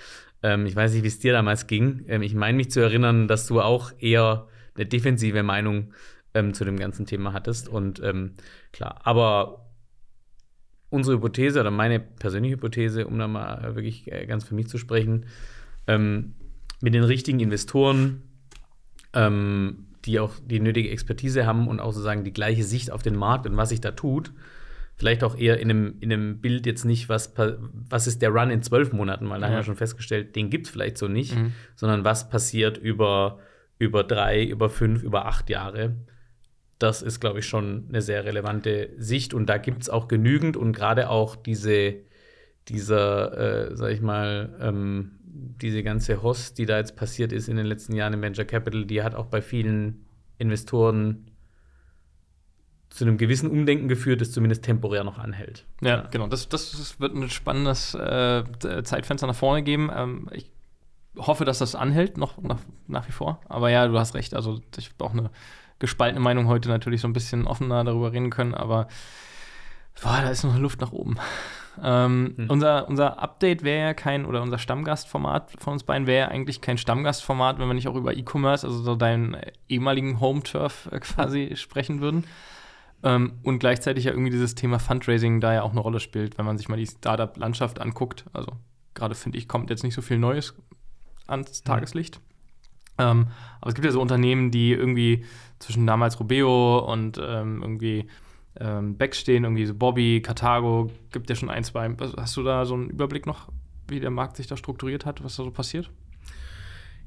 Ähm, 0.44 0.66
ich 0.66 0.76
weiß 0.76 0.94
nicht, 0.94 1.04
wie 1.04 1.08
es 1.08 1.20
dir 1.20 1.34
damals 1.34 1.68
ging. 1.68 2.04
Ähm, 2.08 2.22
ich 2.22 2.36
meine 2.36 2.58
mich 2.58 2.70
zu 2.70 2.82
erinnern, 2.82 3.28
dass 3.28 3.48
du 3.48 3.62
auch 3.62 3.92
eher 3.98 4.48
eine 4.76 4.86
defensive 4.86 5.42
Meinung 5.42 5.94
ähm, 6.34 6.54
zu 6.54 6.66
dem 6.66 6.78
ganzen 6.78 7.06
Thema 7.06 7.32
hattest. 7.32 7.70
Und 7.70 8.02
ähm, 8.04 8.34
klar, 8.74 9.00
aber 9.04 9.72
unsere 10.90 11.18
Hypothese 11.18 11.62
oder 11.62 11.72
meine 11.72 12.00
persönliche 12.00 12.56
Hypothese, 12.56 13.08
um 13.08 13.18
da 13.18 13.28
mal 13.28 13.76
wirklich 13.76 14.12
äh, 14.12 14.26
ganz 14.26 14.44
für 14.44 14.54
mich 14.54 14.68
zu 14.68 14.78
sprechen, 14.78 15.26
ähm, 15.88 16.36
mit 16.82 16.94
den 16.94 17.04
richtigen 17.04 17.40
Investoren 17.40 18.22
ähm, 19.16 19.88
die 20.06 20.20
auch 20.20 20.34
die 20.46 20.60
nötige 20.60 20.90
Expertise 20.90 21.46
haben 21.46 21.68
und 21.68 21.80
auch 21.80 21.92
sozusagen 21.92 22.24
die 22.24 22.34
gleiche 22.34 22.64
Sicht 22.64 22.92
auf 22.92 23.02
den 23.02 23.16
Markt 23.16 23.48
und 23.48 23.58
was 23.58 23.70
sich 23.70 23.82
da 23.82 23.92
tut. 23.92 24.32
Vielleicht 24.98 25.24
auch 25.24 25.38
eher 25.38 25.60
in 25.60 25.70
einem, 25.70 25.96
in 26.00 26.14
einem 26.14 26.40
Bild 26.40 26.66
jetzt 26.66 26.86
nicht, 26.86 27.10
was, 27.10 27.34
was 27.90 28.08
ist 28.08 28.22
der 28.22 28.30
Run 28.30 28.50
in 28.50 28.62
zwölf 28.62 28.94
Monaten, 28.94 29.30
weil 29.30 29.42
da 29.42 29.48
haben 29.48 29.56
wir 29.56 29.64
schon 29.64 29.76
festgestellt, 29.76 30.36
den 30.36 30.50
gibt 30.50 30.68
es 30.68 30.72
vielleicht 30.72 30.98
so 30.98 31.08
nicht, 31.08 31.36
mhm. 31.36 31.52
sondern 31.76 32.06
was 32.06 32.30
passiert 32.30 32.78
über, 32.78 33.40
über 33.78 34.04
drei, 34.04 34.46
über 34.46 34.70
fünf, 34.70 35.04
über 35.04 35.26
acht 35.26 35.50
Jahre. 35.50 35.96
Das 36.80 37.02
ist, 37.02 37.20
glaube 37.20 37.40
ich, 37.40 37.46
schon 37.46 37.86
eine 37.90 38.02
sehr 38.02 38.24
relevante 38.24 38.92
Sicht 38.98 39.34
und 39.34 39.48
da 39.48 39.58
gibt 39.58 39.82
es 39.82 39.90
auch 39.90 40.08
genügend 40.08 40.56
und 40.56 40.72
gerade 40.72 41.10
auch 41.10 41.36
diese, 41.36 41.96
dieser, 42.70 43.72
äh, 43.72 43.76
sag 43.76 43.92
ich 43.92 44.02
mal, 44.02 44.56
ähm, 44.62 45.12
diese 45.62 45.84
ganze 45.84 46.22
Host, 46.22 46.58
die 46.58 46.66
da 46.66 46.78
jetzt 46.78 46.96
passiert 46.96 47.32
ist 47.32 47.48
in 47.48 47.58
den 47.58 47.66
letzten 47.66 47.94
Jahren 47.94 48.14
im 48.14 48.22
Venture 48.22 48.46
Capital, 48.46 48.86
die 48.86 49.04
hat 49.04 49.16
auch 49.16 49.28
bei 49.28 49.42
vielen 49.42 50.06
Investoren 50.38 51.32
zu 52.90 53.04
einem 53.04 53.18
gewissen 53.18 53.50
Umdenken 53.50 53.90
geführt, 53.90 54.22
das 54.22 54.32
zumindest 54.32 54.64
temporär 54.64 55.04
noch 55.04 55.18
anhält. 55.18 55.66
Ja, 55.82 55.90
ja. 55.90 56.08
genau. 56.12 56.28
Das, 56.28 56.48
das 56.48 57.00
wird 57.00 57.14
ein 57.14 57.30
spannendes 57.30 57.94
äh, 57.94 58.44
Zeitfenster 58.84 59.28
nach 59.28 59.36
vorne 59.36 59.64
geben. 59.64 59.92
Ähm, 59.94 60.30
ich 60.32 60.50
hoffe, 61.18 61.44
dass 61.44 61.60
das 61.60 61.76
anhält, 61.76 62.18
noch 62.18 62.42
nach, 62.42 62.60
nach 62.88 63.08
wie 63.08 63.12
vor. 63.12 63.42
Aber 63.50 63.70
ja, 63.70 63.88
du 63.88 64.00
hast 64.00 64.16
recht. 64.16 64.34
Also, 64.34 64.62
ich 64.78 64.92
habe 64.92 65.04
auch 65.04 65.12
eine 65.12 65.30
gespaltene 65.80 66.22
Meinung 66.22 66.48
heute 66.48 66.70
natürlich 66.70 67.02
so 67.02 67.08
ein 67.08 67.14
bisschen 67.14 67.48
offener 67.48 67.84
darüber 67.84 68.14
reden 68.14 68.30
können. 68.30 68.54
Aber 68.54 68.88
boah, 70.02 70.22
da 70.22 70.30
ist 70.30 70.44
noch 70.44 70.58
Luft 70.58 70.82
nach 70.82 70.92
oben. 70.92 71.18
Ähm, 71.84 72.34
hm. 72.38 72.50
unser, 72.50 72.88
unser 72.88 73.22
Update 73.22 73.64
wäre 73.64 73.88
ja 73.88 73.94
kein, 73.94 74.26
oder 74.26 74.42
unser 74.42 74.58
Stammgastformat 74.58 75.52
von 75.60 75.74
uns 75.74 75.84
beiden 75.84 76.08
wäre 76.08 76.28
ja 76.28 76.28
eigentlich 76.30 76.62
kein 76.62 76.78
Stammgastformat, 76.78 77.60
wenn 77.60 77.68
wir 77.68 77.74
nicht 77.74 77.88
auch 77.88 77.96
über 77.96 78.16
E-Commerce, 78.16 78.66
also 78.66 78.82
so 78.82 78.96
deinen 78.96 79.36
ehemaligen 79.68 80.20
Home-Turf 80.20 80.90
äh, 80.92 81.00
quasi 81.00 81.54
sprechen 81.56 82.02
würden. 82.02 82.26
Ähm, 83.04 83.34
und 83.44 83.60
gleichzeitig 83.60 84.06
ja 84.06 84.12
irgendwie 84.12 84.32
dieses 84.32 84.56
Thema 84.56 84.80
Fundraising 84.80 85.42
da 85.42 85.54
ja 85.54 85.64
auch 85.64 85.72
eine 85.72 85.82
Rolle 85.82 86.00
spielt, 86.00 86.38
wenn 86.38 86.46
man 86.46 86.58
sich 86.58 86.70
mal 86.70 86.78
die 86.78 86.88
Startup-Landschaft 86.88 87.82
anguckt. 87.82 88.26
Also 88.34 88.54
gerade 88.94 89.16
finde 89.16 89.38
ich, 89.38 89.48
kommt 89.48 89.70
jetzt 89.70 89.84
nicht 89.84 89.96
so 89.96 90.02
viel 90.02 90.18
Neues 90.18 90.56
ans 91.28 91.62
mhm. 91.62 91.68
Tageslicht. 91.68 92.20
Ähm, 92.98 93.28
aber 93.60 93.70
es 93.70 93.76
gibt 93.76 93.86
ja 93.86 93.92
so 93.92 94.02
Unternehmen, 94.02 94.52
die 94.52 94.72
irgendwie 94.72 95.26
zwischen 95.60 95.86
damals 95.86 96.20
Rubeo 96.20 96.80
und 96.80 97.20
ähm, 97.22 97.62
irgendwie 97.62 98.08
ähm, 98.60 98.98
Beck 98.98 99.16
stehen, 99.16 99.44
irgendwie 99.44 99.66
so 99.66 99.74
Bobby, 99.74 100.22
Carthago, 100.22 100.92
gibt 101.12 101.30
ja 101.30 101.36
schon 101.36 101.50
ein, 101.50 101.64
zwei. 101.64 101.90
Hast 102.18 102.38
du 102.38 102.44
da 102.44 102.66
so 102.66 102.74
einen 102.74 102.90
Überblick 102.90 103.26
noch, 103.26 103.52
wie 103.88 104.00
der 104.00 104.12
Markt 104.12 104.38
sich 104.38 104.48
da 104.48 104.58
strukturiert 104.58 105.06
hat, 105.06 105.24
was 105.24 105.36
da 105.36 105.44
so 105.44 105.52
passiert? 105.52 105.90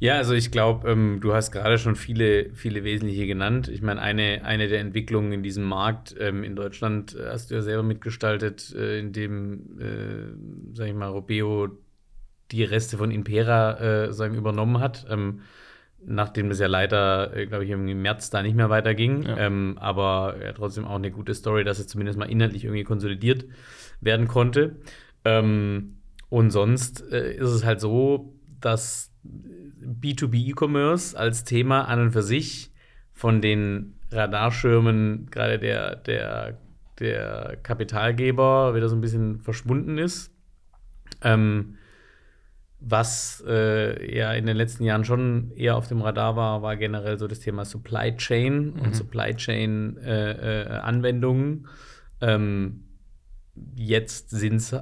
Ja, 0.00 0.14
also 0.14 0.34
ich 0.34 0.52
glaube, 0.52 0.88
ähm, 0.88 1.18
du 1.20 1.34
hast 1.34 1.50
gerade 1.50 1.76
schon 1.76 1.96
viele, 1.96 2.54
viele 2.54 2.84
wesentliche 2.84 3.26
genannt. 3.26 3.66
Ich 3.66 3.82
meine, 3.82 4.00
eine, 4.00 4.44
eine 4.44 4.68
der 4.68 4.80
Entwicklungen 4.80 5.32
in 5.32 5.42
diesem 5.42 5.64
Markt 5.64 6.14
ähm, 6.20 6.44
in 6.44 6.54
Deutschland 6.54 7.16
äh, 7.16 7.30
hast 7.30 7.50
du 7.50 7.56
ja 7.56 7.62
selber 7.62 7.82
mitgestaltet, 7.82 8.72
äh, 8.76 9.00
indem, 9.00 9.80
äh, 9.80 10.76
sag 10.76 10.86
ich 10.86 10.94
mal, 10.94 11.08
Robeo 11.08 11.68
die 12.52 12.62
Reste 12.62 12.96
von 12.96 13.10
Impera 13.10 14.06
äh, 14.06 14.12
sagen, 14.12 14.36
übernommen 14.36 14.78
hat. 14.78 15.04
Ähm, 15.10 15.40
nachdem 16.04 16.48
das 16.48 16.58
ja 16.58 16.66
leider, 16.66 17.36
äh, 17.36 17.46
glaube 17.46 17.64
ich, 17.64 17.70
im 17.70 18.02
März 18.02 18.30
da 18.30 18.42
nicht 18.42 18.54
mehr 18.54 18.70
weiterging. 18.70 19.22
Ja. 19.22 19.36
Ähm, 19.36 19.76
aber 19.80 20.36
ja, 20.42 20.52
trotzdem 20.52 20.84
auch 20.84 20.96
eine 20.96 21.10
gute 21.10 21.34
Story, 21.34 21.64
dass 21.64 21.78
es 21.78 21.86
zumindest 21.86 22.18
mal 22.18 22.30
inhaltlich 22.30 22.64
irgendwie 22.64 22.84
konsolidiert 22.84 23.44
werden 24.00 24.28
konnte. 24.28 24.76
Ähm, 25.24 25.98
und 26.28 26.50
sonst 26.50 27.02
äh, 27.10 27.34
ist 27.34 27.50
es 27.50 27.64
halt 27.64 27.80
so, 27.80 28.34
dass 28.60 29.12
B2B 29.24 30.50
E-Commerce 30.50 31.18
als 31.18 31.44
Thema 31.44 31.82
an 31.82 32.00
und 32.00 32.10
für 32.12 32.22
sich 32.22 32.72
von 33.12 33.40
den 33.40 33.94
Radarschirmen 34.10 35.26
gerade 35.30 35.58
der, 35.58 35.96
der, 35.96 36.58
der 36.98 37.58
Kapitalgeber 37.62 38.74
wieder 38.74 38.88
so 38.88 38.96
ein 38.96 39.00
bisschen 39.00 39.40
verschwunden 39.40 39.98
ist. 39.98 40.32
Ähm, 41.22 41.76
was 42.80 43.42
äh, 43.46 44.16
ja 44.16 44.32
in 44.32 44.46
den 44.46 44.56
letzten 44.56 44.84
Jahren 44.84 45.04
schon 45.04 45.50
eher 45.56 45.76
auf 45.76 45.88
dem 45.88 46.00
Radar 46.00 46.36
war, 46.36 46.62
war 46.62 46.76
generell 46.76 47.18
so 47.18 47.26
das 47.26 47.40
Thema 47.40 47.64
Supply 47.64 48.16
Chain 48.16 48.74
mhm. 48.74 48.80
und 48.80 48.96
Supply 48.96 49.34
Chain 49.34 49.96
äh, 49.98 50.62
äh, 50.62 50.68
Anwendungen. 50.78 51.66
Ähm, 52.20 52.84
jetzt 53.74 54.30
sind 54.30 54.56
es 54.56 54.74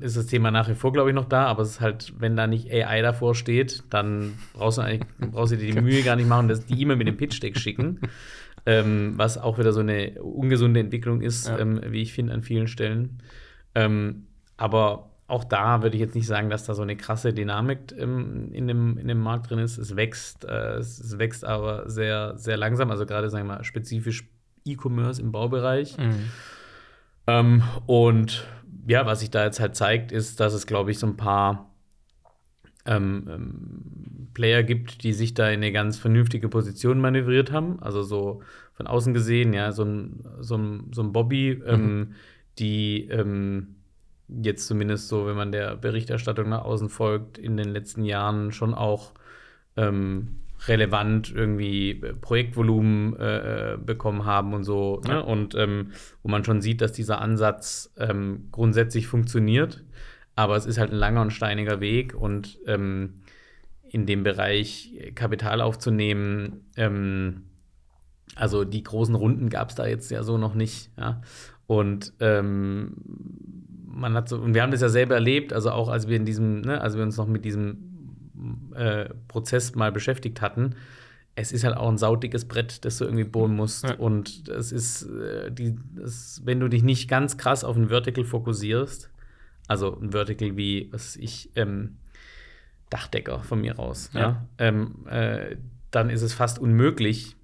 ist 0.00 0.16
das 0.16 0.26
Thema 0.26 0.50
nach 0.50 0.68
wie 0.68 0.74
vor, 0.74 0.92
glaube 0.92 1.10
ich, 1.10 1.14
noch 1.14 1.28
da, 1.28 1.46
aber 1.46 1.62
es 1.62 1.70
ist 1.70 1.80
halt, 1.80 2.14
wenn 2.18 2.34
da 2.36 2.48
nicht 2.48 2.70
AI 2.72 3.00
davor 3.00 3.34
steht, 3.36 3.84
dann 3.90 4.34
brauchst 4.54 4.78
du 4.78 4.82
eigentlich, 4.82 5.06
brauchst 5.30 5.52
du 5.52 5.56
dir 5.56 5.72
die 5.72 5.80
Mühe 5.80 6.02
gar 6.02 6.16
nicht 6.16 6.28
machen, 6.28 6.48
dass 6.48 6.66
die 6.66 6.80
E-Mail 6.80 6.96
mit 6.96 7.06
dem 7.06 7.16
Pitch-Deck 7.16 7.56
schicken. 7.56 8.00
ähm, 8.66 9.14
was 9.16 9.38
auch 9.38 9.58
wieder 9.58 9.72
so 9.72 9.80
eine 9.80 10.20
ungesunde 10.20 10.80
Entwicklung 10.80 11.20
ist, 11.20 11.46
ja. 11.46 11.58
ähm, 11.58 11.80
wie 11.86 12.02
ich 12.02 12.12
finde, 12.12 12.34
an 12.34 12.42
vielen 12.42 12.66
Stellen. 12.66 13.22
Ähm, 13.76 14.26
aber 14.56 15.15
auch 15.28 15.44
da 15.44 15.82
würde 15.82 15.96
ich 15.96 16.00
jetzt 16.00 16.14
nicht 16.14 16.26
sagen, 16.26 16.50
dass 16.50 16.64
da 16.64 16.74
so 16.74 16.82
eine 16.82 16.96
krasse 16.96 17.32
Dynamik 17.32 17.92
ähm, 17.98 18.52
in, 18.52 18.68
dem, 18.68 18.96
in 18.96 19.08
dem 19.08 19.18
Markt 19.18 19.50
drin 19.50 19.58
ist. 19.58 19.76
Es 19.76 19.96
wächst, 19.96 20.44
äh, 20.44 20.76
es, 20.76 21.18
wächst 21.18 21.44
aber 21.44 21.90
sehr, 21.90 22.38
sehr 22.38 22.56
langsam, 22.56 22.90
also 22.90 23.06
gerade, 23.06 23.28
sagen 23.28 23.48
wir 23.48 23.56
mal, 23.56 23.64
spezifisch 23.64 24.28
E-Commerce 24.64 25.20
im 25.20 25.32
Baubereich. 25.32 25.98
Mhm. 25.98 26.30
Ähm, 27.26 27.62
und 27.86 28.46
ja, 28.86 29.04
was 29.04 29.20
sich 29.20 29.30
da 29.30 29.44
jetzt 29.44 29.58
halt 29.58 29.74
zeigt, 29.74 30.12
ist, 30.12 30.38
dass 30.38 30.54
es, 30.54 30.66
glaube 30.66 30.92
ich, 30.92 30.98
so 31.00 31.08
ein 31.08 31.16
paar 31.16 31.70
ähm, 32.84 33.26
ähm, 33.28 34.28
Player 34.32 34.62
gibt, 34.62 35.02
die 35.02 35.12
sich 35.12 35.34
da 35.34 35.48
in 35.48 35.54
eine 35.54 35.72
ganz 35.72 35.98
vernünftige 35.98 36.48
Position 36.48 37.00
manövriert 37.00 37.50
haben. 37.50 37.82
Also 37.82 38.02
so 38.02 38.42
von 38.74 38.86
außen 38.86 39.12
gesehen, 39.12 39.52
ja, 39.54 39.72
so 39.72 39.84
ein, 39.84 40.22
so 40.38 40.56
ein, 40.56 40.92
so 40.92 41.02
ein 41.02 41.12
Bobby, 41.12 41.60
ähm, 41.66 41.98
mhm. 41.98 42.14
die 42.60 43.08
ähm, 43.08 43.75
jetzt 44.28 44.66
zumindest 44.66 45.08
so, 45.08 45.26
wenn 45.26 45.36
man 45.36 45.52
der 45.52 45.76
Berichterstattung 45.76 46.48
nach 46.48 46.64
außen 46.64 46.88
folgt, 46.88 47.38
in 47.38 47.56
den 47.56 47.68
letzten 47.68 48.04
Jahren 48.04 48.52
schon 48.52 48.74
auch 48.74 49.12
ähm, 49.76 50.40
relevant 50.66 51.32
irgendwie 51.34 51.90
äh, 51.90 52.14
Projektvolumen 52.14 53.16
äh, 53.18 53.74
äh, 53.74 53.76
bekommen 53.78 54.24
haben 54.24 54.54
und 54.54 54.64
so. 54.64 55.00
Ne? 55.06 55.22
Und 55.22 55.54
ähm, 55.54 55.92
wo 56.22 56.28
man 56.28 56.44
schon 56.44 56.60
sieht, 56.60 56.80
dass 56.80 56.92
dieser 56.92 57.20
Ansatz 57.20 57.92
ähm, 57.98 58.48
grundsätzlich 58.52 59.06
funktioniert. 59.06 59.84
Aber 60.34 60.56
es 60.56 60.66
ist 60.66 60.78
halt 60.78 60.92
ein 60.92 60.98
langer 60.98 61.22
und 61.22 61.30
steiniger 61.30 61.80
Weg 61.80 62.14
und 62.14 62.58
ähm, 62.66 63.20
in 63.88 64.06
dem 64.06 64.22
Bereich 64.22 65.12
Kapital 65.14 65.60
aufzunehmen, 65.60 66.66
ähm, 66.76 67.44
also 68.34 68.64
die 68.64 68.82
großen 68.82 69.14
Runden 69.14 69.48
gab 69.48 69.70
es 69.70 69.76
da 69.76 69.86
jetzt 69.86 70.10
ja 70.10 70.22
so 70.22 70.36
noch 70.36 70.54
nicht. 70.54 70.90
Ja? 70.98 71.22
Und 71.66 72.12
ähm, 72.20 72.94
man 73.96 74.14
hat 74.14 74.28
so, 74.28 74.36
und 74.38 74.54
wir 74.54 74.62
haben 74.62 74.70
das 74.70 74.82
ja 74.82 74.88
selber 74.88 75.14
erlebt, 75.14 75.52
also 75.52 75.70
auch 75.70 75.88
als 75.88 76.06
wir 76.08 76.16
in 76.16 76.24
diesem, 76.24 76.60
ne, 76.60 76.80
als 76.80 76.96
wir 76.96 77.02
uns 77.02 77.16
noch 77.16 77.26
mit 77.26 77.44
diesem 77.44 77.78
äh, 78.74 79.06
Prozess 79.28 79.74
mal 79.74 79.90
beschäftigt 79.90 80.40
hatten, 80.40 80.74
es 81.34 81.52
ist 81.52 81.64
halt 81.64 81.76
auch 81.76 81.88
ein 81.88 81.98
saudiges 81.98 82.46
Brett, 82.46 82.84
das 82.84 82.98
du 82.98 83.04
irgendwie 83.04 83.24
bohren 83.24 83.54
musst. 83.54 83.84
Ja. 83.84 83.94
Und 83.96 84.48
es 84.48 84.72
ist, 84.72 85.02
äh, 85.02 85.50
die, 85.50 85.76
das, 85.94 86.40
wenn 86.44 86.60
du 86.60 86.68
dich 86.68 86.82
nicht 86.82 87.08
ganz 87.08 87.36
krass 87.36 87.64
auf 87.64 87.76
ein 87.76 87.88
Vertical 87.88 88.24
fokussierst, 88.24 89.10
also 89.68 89.98
ein 90.00 90.12
Vertical 90.12 90.56
wie, 90.56 90.88
was 90.92 91.16
ich, 91.16 91.50
ähm, 91.56 91.96
Dachdecker 92.88 93.40
von 93.40 93.60
mir 93.60 93.76
raus, 93.76 94.10
ja. 94.14 94.20
ja 94.20 94.46
ähm, 94.58 95.06
äh, 95.10 95.56
dann 95.90 96.08
ist 96.08 96.22
es 96.22 96.34
fast 96.34 96.58
unmöglich, 96.58 97.36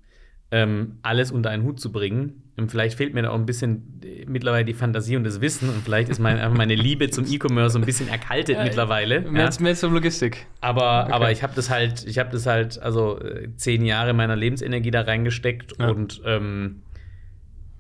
ähm, 0.51 0.99
alles 1.03 1.33
unter 1.33 1.51
einen 1.51 1.65
Hut 1.65 1.81
zu 1.81 1.91
bringen. 1.93 2.42
Und 2.57 2.71
vielleicht 2.71 2.99
fehlt 2.99 3.15
mir 3.15 3.23
da 3.23 3.31
auch 3.31 3.39
ein 3.39 3.47
bisschen 3.47 4.01
äh, 4.05 4.27
mittlerweile 4.27 4.65
die 4.65 4.75
Fantasie 4.75 5.17
und 5.17 5.25
das 5.25 5.41
Wissen 5.41 5.71
und 5.71 5.83
vielleicht 5.83 6.11
ist 6.11 6.19
mein, 6.19 6.39
einfach 6.39 6.57
meine 6.57 6.75
Liebe 6.75 7.09
zum 7.09 7.25
E-Commerce 7.25 7.73
so 7.73 7.79
ein 7.79 7.87
bisschen 7.87 8.09
erkaltet 8.09 8.57
ja, 8.59 8.65
mittlerweile. 8.65 9.23
Mehr, 9.23 9.49
ja. 9.51 9.61
mehr 9.61 9.75
zum 9.75 9.95
Logistik. 9.95 10.47
Aber, 10.61 11.05
okay. 11.05 11.13
aber 11.13 11.33
ich 11.33 11.43
habe 11.43 11.55
das 11.57 11.71
halt, 11.71 12.07
ich 12.07 12.19
habe 12.19 12.31
das 12.31 12.47
halt, 12.47 12.79
also 12.79 13.19
äh, 13.21 13.49
zehn 13.57 13.85
Jahre 13.85 14.13
meiner 14.13 14.37
Lebensenergie 14.37 14.91
da 14.91 15.01
reingesteckt 15.01 15.75
ja. 15.79 15.89
und 15.89 16.21
ähm, 16.27 16.83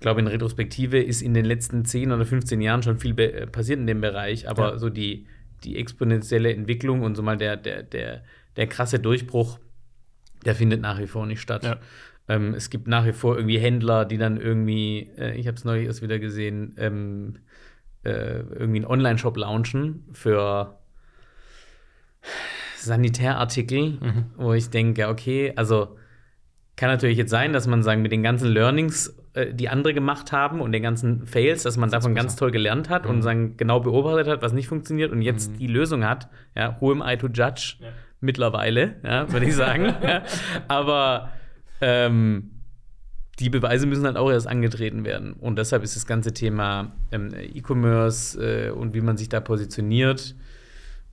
glaube 0.02 0.20
in 0.20 0.26
Retrospektive 0.26 1.00
ist 1.00 1.22
in 1.22 1.32
den 1.32 1.46
letzten 1.46 1.86
10 1.86 2.12
oder 2.12 2.26
15 2.26 2.60
Jahren 2.60 2.82
schon 2.82 2.98
viel 2.98 3.18
äh, 3.18 3.46
passiert 3.46 3.78
in 3.78 3.86
dem 3.86 4.02
Bereich, 4.02 4.48
aber 4.48 4.78
so 4.78 4.90
die, 4.90 5.26
die 5.64 5.78
exponentielle 5.78 6.52
Entwicklung 6.52 7.02
und 7.02 7.14
so 7.14 7.22
mal 7.22 7.38
der, 7.38 7.56
der, 7.56 7.82
der, 7.82 8.22
der 8.56 8.66
krasse 8.66 8.98
Durchbruch, 8.98 9.58
der 10.44 10.54
findet 10.54 10.82
nach 10.82 10.98
wie 10.98 11.06
vor 11.06 11.26
nicht 11.26 11.40
statt. 11.40 11.64
Ja. 11.64 11.78
Ähm, 12.28 12.54
es 12.54 12.70
gibt 12.70 12.86
nach 12.86 13.04
wie 13.04 13.12
vor 13.12 13.36
irgendwie 13.36 13.58
Händler, 13.58 14.04
die 14.04 14.18
dann 14.18 14.40
irgendwie, 14.40 15.10
äh, 15.18 15.34
ich 15.34 15.46
habe 15.46 15.56
es 15.56 15.64
neulich 15.64 15.86
erst 15.86 16.02
wieder 16.02 16.18
gesehen, 16.18 16.74
ähm, 16.78 17.38
äh, 18.04 18.40
irgendwie 18.40 18.78
einen 18.78 18.86
Online-Shop 18.86 19.36
launchen 19.36 20.04
für 20.12 20.78
Sanitärartikel, 22.76 23.98
mhm. 24.00 24.24
wo 24.36 24.52
ich 24.52 24.70
denke, 24.70 25.08
okay, 25.08 25.52
also 25.56 25.96
kann 26.76 26.90
natürlich 26.90 27.18
jetzt 27.18 27.30
sein, 27.30 27.52
dass 27.52 27.66
man 27.66 27.82
sagen, 27.82 28.02
mit 28.02 28.12
den 28.12 28.22
ganzen 28.22 28.48
Learnings, 28.48 29.16
äh, 29.34 29.52
die 29.52 29.68
andere 29.68 29.94
gemacht 29.94 30.32
haben 30.32 30.60
und 30.60 30.72
den 30.72 30.82
ganzen 30.82 31.26
Fails, 31.26 31.62
dass 31.62 31.76
man 31.76 31.90
das 31.90 32.02
davon 32.02 32.14
ganz 32.14 32.36
toll 32.36 32.50
gelernt 32.50 32.88
hat 32.88 33.04
mhm. 33.04 33.10
und 33.10 33.22
sagen, 33.22 33.56
genau 33.56 33.80
beobachtet 33.80 34.28
hat, 34.28 34.42
was 34.42 34.52
nicht 34.52 34.68
funktioniert 34.68 35.12
und 35.12 35.22
jetzt 35.22 35.52
mhm. 35.52 35.58
die 35.58 35.66
Lösung 35.66 36.04
hat. 36.04 36.28
Ja, 36.56 36.76
who 36.80 36.92
am 36.92 37.02
I 37.06 37.16
to 37.16 37.28
judge? 37.28 37.76
Ja. 37.80 37.88
Mittlerweile, 38.20 38.96
ja, 39.02 39.30
würde 39.32 39.46
ich 39.46 39.56
sagen. 39.56 39.94
ja. 40.02 40.22
Aber 40.68 41.30
ähm, 41.82 42.50
die 43.38 43.50
Beweise 43.50 43.86
müssen 43.86 44.06
halt 44.06 44.16
auch 44.16 44.30
erst 44.30 44.46
angetreten 44.46 45.04
werden. 45.04 45.32
Und 45.34 45.56
deshalb 45.56 45.82
ist 45.82 45.96
das 45.96 46.06
ganze 46.06 46.32
Thema 46.32 46.92
ähm, 47.10 47.34
E-Commerce 47.34 48.38
äh, 48.38 48.70
und 48.70 48.94
wie 48.94 49.00
man 49.00 49.16
sich 49.16 49.28
da 49.28 49.40
positioniert, 49.40 50.34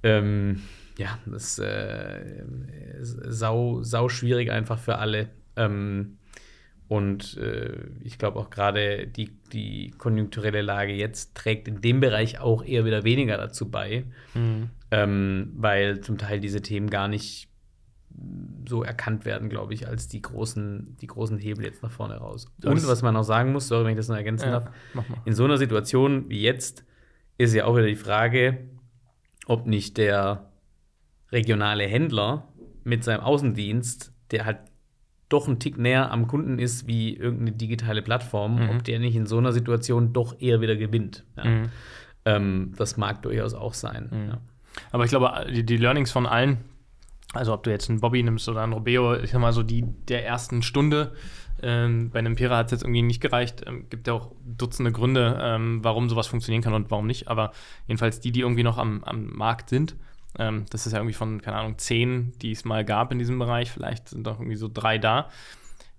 ähm, 0.04 0.62
ja, 0.98 1.18
das 1.26 1.60
äh, 1.60 2.44
sau, 3.02 3.84
sau 3.84 4.10
schwierig 4.10 4.52
einfach 4.52 4.78
für 4.78 4.98
alle. 4.98 5.30
Ähm, 5.56 6.18
und 6.88 7.38
äh, 7.38 7.78
ich 8.04 8.18
glaube 8.18 8.40
auch 8.40 8.50
gerade 8.50 9.08
die, 9.08 9.32
die 9.54 9.92
konjunkturelle 9.98 10.62
Lage 10.62 10.94
jetzt 10.94 11.36
trägt 11.36 11.68
in 11.68 11.82
dem 11.82 12.00
Bereich 12.00 12.40
auch 12.40 12.64
eher 12.64 12.84
wieder 12.84 13.04
weniger 13.04 13.38
dazu 13.38 13.70
bei, 13.70 14.06
mhm. 14.34 14.70
ähm, 14.92 15.52
weil 15.56 16.02
zum 16.02 16.18
Teil 16.18 16.40
diese 16.40 16.62
Themen 16.62 16.90
gar 16.90 17.08
nicht 17.08 17.49
so 18.70 18.84
erkannt 18.84 19.26
werden, 19.26 19.50
glaube 19.50 19.74
ich, 19.74 19.88
als 19.88 20.08
die 20.08 20.22
großen, 20.22 20.96
die 21.02 21.08
großen 21.08 21.38
Hebel 21.38 21.66
jetzt 21.66 21.84
nach 21.84 21.92
vorne 21.92 22.18
raus. 22.18 22.46
Und 22.64 22.88
was 22.88 23.02
man 23.02 23.18
auch 23.18 23.24
sagen 23.24 23.52
muss, 23.52 23.68
sorry, 23.68 23.84
wenn 23.86 23.92
ich 23.92 23.98
das 23.98 24.08
noch 24.08 24.16
ergänzen 24.16 24.46
ja, 24.46 24.60
darf, 24.60 24.72
in 25.26 25.34
so 25.34 25.44
einer 25.44 25.58
Situation 25.58 26.30
wie 26.30 26.42
jetzt 26.42 26.86
ist 27.38 27.54
ja 27.54 27.66
auch 27.66 27.76
wieder 27.76 27.88
die 27.88 27.96
Frage, 27.96 28.60
ob 29.48 29.66
nicht 29.66 29.98
der 29.98 30.52
regionale 31.32 31.86
Händler 31.86 32.48
mit 32.84 33.04
seinem 33.04 33.22
Außendienst, 33.22 34.14
der 34.32 34.46
halt 34.46 34.60
doch 35.30 35.48
ein 35.48 35.60
Tick 35.60 35.78
näher 35.78 36.12
am 36.12 36.28
Kunden 36.28 36.60
ist 36.60 36.88
wie 36.88 37.16
irgendeine 37.16 37.54
digitale 37.54 38.02
Plattform, 38.02 38.56
mhm. 38.56 38.70
ob 38.70 38.84
der 38.84 39.00
nicht 39.00 39.16
in 39.16 39.26
so 39.26 39.38
einer 39.38 39.52
Situation 39.52 40.12
doch 40.12 40.40
eher 40.40 40.60
wieder 40.62 40.76
gewinnt. 40.76 41.24
Ja. 41.38 41.46
Mhm. 41.46 41.70
Ähm, 42.26 42.74
das 42.78 42.98
mag 42.98 43.22
durchaus 43.22 43.54
auch 43.54 43.74
sein. 43.74 44.10
Mhm. 44.12 44.30
Ja. 44.30 44.38
Aber 44.92 45.04
ich 45.04 45.10
glaube, 45.10 45.48
die, 45.52 45.66
die 45.66 45.78
Learnings 45.78 46.12
von 46.12 46.26
allen 46.26 46.58
Also 47.34 47.54
ob 47.54 47.64
du 47.64 47.70
jetzt 47.70 47.90
einen 47.90 48.00
Bobby 48.00 48.24
nimmst 48.24 48.50
oder 48.50 48.62
einen 48.62 48.74
Robeo, 48.74 49.16
ich 49.16 49.32
sag 49.32 49.40
mal 49.40 49.54
so 49.54 49.64
die 49.64 49.84
der 50.08 50.26
ersten 50.26 50.64
Stunde. 50.64 51.14
Ähm, 51.62 52.10
bei 52.10 52.20
einem 52.20 52.36
Pira 52.36 52.58
hat 52.58 52.68
es 52.68 52.72
jetzt 52.72 52.84
irgendwie 52.84 53.02
nicht 53.02 53.22
gereicht. 53.22 53.64
Ähm, 53.68 53.86
gibt 53.90 54.08
ja 54.08 54.14
auch 54.14 54.32
Dutzende 54.46 54.92
Gründe, 54.92 55.38
ähm, 55.42 55.84
warum 55.84 56.10
sowas 56.10 56.28
funktionieren 56.28 56.64
kann 56.64 56.74
und 56.74 56.90
warum 56.90 57.06
nicht. 57.06 57.28
Aber 57.28 57.52
jedenfalls 57.88 58.20
die, 58.20 58.32
die 58.32 58.42
irgendwie 58.42 58.64
noch 58.64 58.78
am, 58.78 59.04
am 59.04 59.28
Markt 59.28 59.70
sind. 59.70 59.96
Ähm, 60.38 60.66
das 60.70 60.86
ist 60.86 60.94
ja 60.94 61.00
irgendwie 61.00 61.14
von, 61.14 61.42
keine 61.42 61.58
Ahnung, 61.58 61.78
zehn, 61.78 62.34
die 62.42 62.52
es 62.52 62.66
mal 62.66 62.86
gab 62.86 63.12
in 63.12 63.20
diesem 63.20 63.38
Bereich. 63.40 63.72
Vielleicht 63.72 64.10
sind 64.10 64.26
doch 64.26 64.40
irgendwie 64.40 64.56
so 64.56 64.70
drei 64.72 64.98
da. 64.98 65.30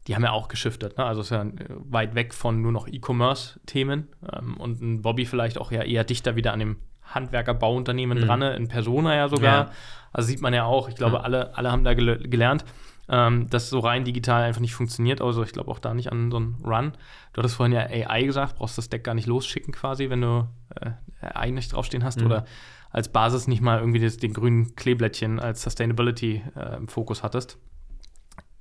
Die 0.06 0.14
haben 0.14 0.24
ja 0.24 0.32
auch 0.32 0.48
geschiftet. 0.48 0.96
Ne? 0.96 1.04
Also 1.04 1.20
ist 1.20 1.30
ja 1.30 1.42
äh, 1.42 1.52
weit 1.68 2.14
weg 2.14 2.32
von 2.32 2.62
nur 2.62 2.72
noch 2.72 2.88
E-Commerce-Themen. 2.88 4.08
Ähm, 4.32 4.56
und 4.56 4.80
ein 4.80 5.02
Bobby 5.02 5.26
vielleicht 5.26 5.58
auch 5.58 5.70
ja 5.70 5.82
eher 5.82 6.04
dichter 6.04 6.36
wieder 6.36 6.52
an 6.52 6.60
dem 6.60 6.76
Handwerker-Bauunternehmen 7.14 8.18
mhm. 8.18 8.26
dran, 8.26 8.42
in 8.42 8.68
Persona 8.68 9.14
ja 9.14 9.28
sogar. 9.28 9.66
Ja. 9.66 9.70
Also 10.12 10.28
sieht 10.28 10.40
man 10.40 10.54
ja 10.54 10.64
auch, 10.64 10.88
ich 10.88 10.96
glaube, 10.96 11.16
ja. 11.16 11.22
alle, 11.22 11.56
alle 11.56 11.70
haben 11.70 11.84
da 11.84 11.94
gel 11.94 12.18
gelernt, 12.28 12.64
ähm, 13.08 13.48
dass 13.48 13.70
so 13.70 13.78
rein 13.80 14.04
digital 14.04 14.42
einfach 14.42 14.61
nicht 14.61 14.74
funktioniert. 14.74 15.20
Also 15.20 15.42
ich 15.42 15.52
glaube 15.52 15.70
auch 15.70 15.78
da 15.78 15.94
nicht 15.94 16.11
an 16.11 16.30
so 16.30 16.38
einen 16.38 16.56
Run. 16.64 16.92
Du 17.32 17.38
hattest 17.38 17.56
vorhin 17.56 17.74
ja 17.74 17.82
AI 17.82 18.24
gesagt, 18.24 18.56
brauchst 18.56 18.78
das 18.78 18.88
Deck 18.88 19.04
gar 19.04 19.14
nicht 19.14 19.26
losschicken 19.26 19.72
quasi, 19.72 20.11
wenn 20.11 20.20
du 20.20 20.48
äh, 20.74 20.90
AI 21.20 21.50
nicht 21.50 21.72
draufstehen 21.72 22.04
hast 22.04 22.20
mhm. 22.20 22.26
oder 22.26 22.44
als 22.90 23.08
Basis 23.08 23.46
nicht 23.46 23.62
mal 23.62 23.78
irgendwie 23.78 24.00
das, 24.00 24.16
den 24.16 24.32
grünen 24.32 24.74
Kleeblättchen 24.74 25.38
als 25.38 25.62
Sustainability 25.62 26.42
äh, 26.56 26.76
im 26.76 26.88
Fokus 26.88 27.22
hattest. 27.22 27.58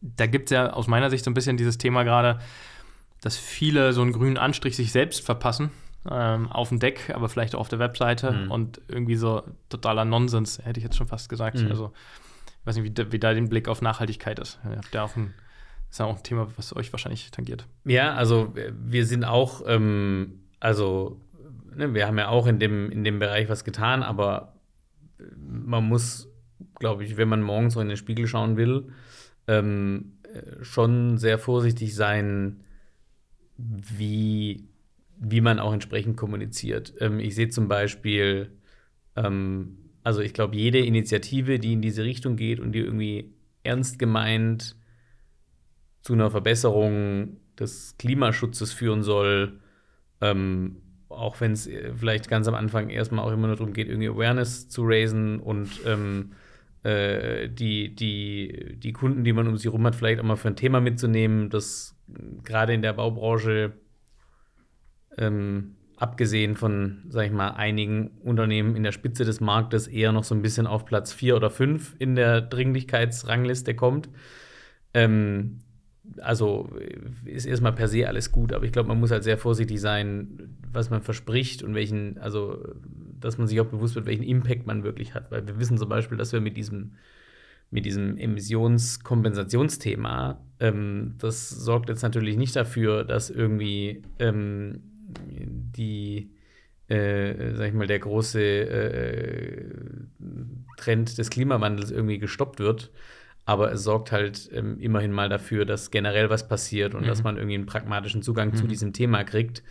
Da 0.01 0.27
gibt 0.27 0.49
es 0.49 0.55
ja 0.55 0.71
aus 0.71 0.87
meiner 0.87 1.09
Sicht 1.09 1.25
so 1.25 1.31
ein 1.31 1.33
bisschen 1.33 1.57
dieses 1.57 1.77
Thema 1.77 2.03
gerade, 2.03 2.39
dass 3.21 3.37
viele 3.37 3.91
so 3.91 4.01
einen 4.01 4.13
grünen 4.13 4.37
Anstrich 4.37 4.75
sich 4.75 4.91
selbst 4.91 5.25
verpassen 5.25 5.71
ähm, 6.09 6.51
auf 6.51 6.69
dem 6.69 6.79
Deck, 6.79 7.11
aber 7.13 7.29
vielleicht 7.29 7.55
auch 7.55 7.59
auf 7.59 7.69
der 7.69 7.79
Webseite 7.79 8.31
mhm. 8.31 8.51
und 8.51 8.81
irgendwie 8.87 9.15
so 9.15 9.43
totaler 9.69 10.05
Nonsens, 10.05 10.59
hätte 10.63 10.79
ich 10.79 10.83
jetzt 10.83 10.97
schon 10.97 11.07
fast 11.07 11.29
gesagt. 11.29 11.61
Mhm. 11.61 11.69
Also, 11.69 11.91
ich 12.61 12.65
weiß 12.65 12.77
nicht, 12.77 12.97
wie, 12.97 13.11
wie 13.11 13.19
da 13.19 13.33
den 13.33 13.49
Blick 13.49 13.67
auf 13.67 13.81
Nachhaltigkeit 13.81 14.39
ist. 14.39 14.59
Ihr 14.65 14.77
habt 14.77 14.93
ja 14.93 15.03
auch 15.03 15.15
ein, 15.15 15.33
ist 15.89 15.99
ja 15.99 16.05
auch 16.05 16.17
ein 16.17 16.23
Thema, 16.23 16.47
was 16.57 16.75
euch 16.75 16.91
wahrscheinlich 16.91 17.31
tangiert. 17.31 17.65
Ja, 17.85 18.13
also 18.13 18.53
wir 18.71 19.05
sind 19.05 19.23
auch, 19.23 19.63
ähm, 19.65 20.41
also 20.59 21.19
ne, 21.75 21.93
wir 21.93 22.07
haben 22.07 22.17
ja 22.17 22.29
auch 22.29 22.47
in 22.47 22.59
dem, 22.59 22.91
in 22.91 23.03
dem 23.03 23.19
Bereich 23.19 23.49
was 23.49 23.63
getan, 23.63 24.03
aber 24.03 24.53
man 25.37 25.85
muss, 25.85 26.27
glaube 26.75 27.03
ich, 27.03 27.17
wenn 27.17 27.29
man 27.29 27.41
morgens 27.41 27.73
so 27.73 27.81
in 27.81 27.87
den 27.87 27.97
Spiegel 27.97 28.27
schauen 28.27 28.57
will, 28.57 28.89
ähm, 29.47 30.13
schon 30.61 31.17
sehr 31.17 31.39
vorsichtig 31.39 31.95
sein, 31.95 32.63
wie 33.57 34.67
wie 35.19 35.41
man 35.41 35.59
auch 35.59 35.73
entsprechend 35.73 36.17
kommuniziert. 36.17 36.93
Ähm, 36.99 37.19
ich 37.19 37.35
sehe 37.35 37.49
zum 37.49 37.67
Beispiel, 37.67 38.57
ähm, 39.15 39.77
also 40.03 40.21
ich 40.21 40.33
glaube, 40.33 40.55
jede 40.55 40.79
Initiative, 40.79 41.59
die 41.59 41.73
in 41.73 41.81
diese 41.81 42.03
Richtung 42.03 42.35
geht 42.35 42.59
und 42.59 42.71
die 42.71 42.79
irgendwie 42.79 43.33
ernst 43.63 43.99
gemeint 43.99 44.75
zu 46.01 46.13
einer 46.13 46.31
Verbesserung 46.31 47.37
des 47.59 47.95
Klimaschutzes 47.97 48.71
führen 48.71 49.03
soll, 49.03 49.59
ähm, 50.21 50.77
auch 51.09 51.41
wenn 51.41 51.51
es 51.51 51.67
äh, 51.67 51.93
vielleicht 51.93 52.29
ganz 52.29 52.47
am 52.47 52.55
Anfang 52.55 52.89
erstmal 52.89 53.25
auch 53.25 53.33
immer 53.33 53.47
nur 53.47 53.57
darum 53.57 53.73
geht, 53.73 53.89
irgendwie 53.89 54.07
Awareness 54.07 54.69
zu 54.69 54.83
raisen 54.85 55.39
und 55.39 55.69
ähm, 55.85 56.31
äh, 56.83 57.49
die, 57.49 57.93
die, 57.93 58.77
die 58.77 58.93
Kunden, 58.93 59.25
die 59.25 59.33
man 59.33 59.47
um 59.47 59.57
sich 59.57 59.65
herum 59.65 59.85
hat, 59.85 59.95
vielleicht 59.95 60.21
auch 60.21 60.25
mal 60.25 60.37
für 60.37 60.47
ein 60.47 60.55
Thema 60.55 60.79
mitzunehmen, 60.79 61.49
das 61.49 61.97
gerade 62.43 62.73
in 62.73 62.81
der 62.81 62.93
Baubranche 62.93 63.73
ähm, 65.19 65.75
abgesehen 65.97 66.55
von, 66.55 67.03
sag 67.09 67.25
ich 67.25 67.31
mal, 67.31 67.49
einigen 67.49 68.11
Unternehmen 68.23 68.75
in 68.75 68.83
der 68.83 68.93
Spitze 68.93 69.25
des 69.25 69.41
Marktes 69.41 69.87
eher 69.87 70.11
noch 70.11 70.23
so 70.23 70.33
ein 70.33 70.41
bisschen 70.41 70.65
auf 70.65 70.85
Platz 70.85 71.13
4 71.13 71.35
oder 71.35 71.49
5 71.49 71.95
in 71.99 72.15
der 72.15 72.41
Dringlichkeitsrangliste 72.41 73.75
kommt. 73.75 74.09
Ähm, 74.93 75.59
also 76.21 76.69
ist 77.25 77.45
erstmal 77.45 77.73
per 77.73 77.87
se 77.87 78.07
alles 78.07 78.31
gut, 78.31 78.53
aber 78.53 78.65
ich 78.65 78.71
glaube, 78.71 78.87
man 78.87 78.99
muss 78.99 79.11
halt 79.11 79.23
sehr 79.23 79.37
vorsichtig 79.37 79.79
sein, 79.79 80.55
was 80.71 80.89
man 80.89 81.01
verspricht 81.01 81.61
und 81.63 81.75
welchen, 81.75 82.17
also 82.17 82.63
dass 83.19 83.37
man 83.37 83.47
sich 83.47 83.59
auch 83.59 83.67
bewusst 83.67 83.95
wird, 83.95 84.05
welchen 84.05 84.23
Impact 84.23 84.65
man 84.65 84.83
wirklich 84.83 85.13
hat. 85.13 85.29
Weil 85.31 85.45
wir 85.45 85.59
wissen 85.59 85.77
zum 85.77 85.89
Beispiel, 85.89 86.17
dass 86.17 86.31
wir 86.31 86.39
mit 86.41 86.57
diesem, 86.57 86.93
mit 87.69 87.85
diesem 87.85 88.17
Emissionskompensationsthema, 88.17 90.39
ähm, 90.59 91.15
das 91.19 91.49
sorgt 91.49 91.89
jetzt 91.89 92.03
natürlich 92.03 92.37
nicht 92.37 92.55
dafür, 92.55 93.03
dass 93.03 93.29
irgendwie 93.29 94.03
ähm, 94.19 94.88
die, 95.09 96.31
äh, 96.87 97.53
sag 97.55 97.67
ich 97.67 97.73
mal, 97.73 97.87
der 97.87 97.99
große 97.99 98.41
äh, 98.41 99.65
Trend 100.77 101.17
des 101.17 101.29
Klimawandels 101.29 101.91
irgendwie 101.91 102.19
gestoppt 102.19 102.59
wird. 102.59 102.91
Aber 103.45 103.71
es 103.71 103.83
sorgt 103.83 104.11
halt 104.11 104.49
ähm, 104.53 104.79
immerhin 104.79 105.11
mal 105.11 105.27
dafür, 105.27 105.65
dass 105.65 105.89
generell 105.89 106.29
was 106.29 106.47
passiert 106.47 106.93
und 106.93 107.01
mhm. 107.01 107.07
dass 107.07 107.23
man 107.23 107.37
irgendwie 107.37 107.55
einen 107.55 107.65
pragmatischen 107.65 108.21
Zugang 108.21 108.49
mhm. 108.49 108.55
zu 108.55 108.67
diesem 108.67 108.93
Thema 108.93 109.23
kriegt, 109.23 109.63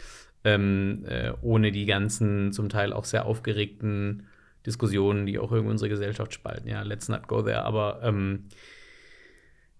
ähm, 0.42 1.04
äh, 1.06 1.32
ohne 1.42 1.70
die 1.70 1.86
ganzen 1.86 2.52
zum 2.52 2.68
Teil 2.68 2.92
auch 2.92 3.04
sehr 3.04 3.24
aufgeregten 3.24 4.24
Diskussionen, 4.66 5.26
die 5.26 5.38
auch 5.38 5.52
irgendwie 5.52 5.70
unsere 5.70 5.88
Gesellschaft 5.88 6.34
spalten. 6.34 6.68
Ja, 6.68 6.82
let's 6.82 7.08
not 7.08 7.28
go 7.28 7.42
there. 7.42 7.62
Aber 7.62 8.00
ähm, 8.02 8.46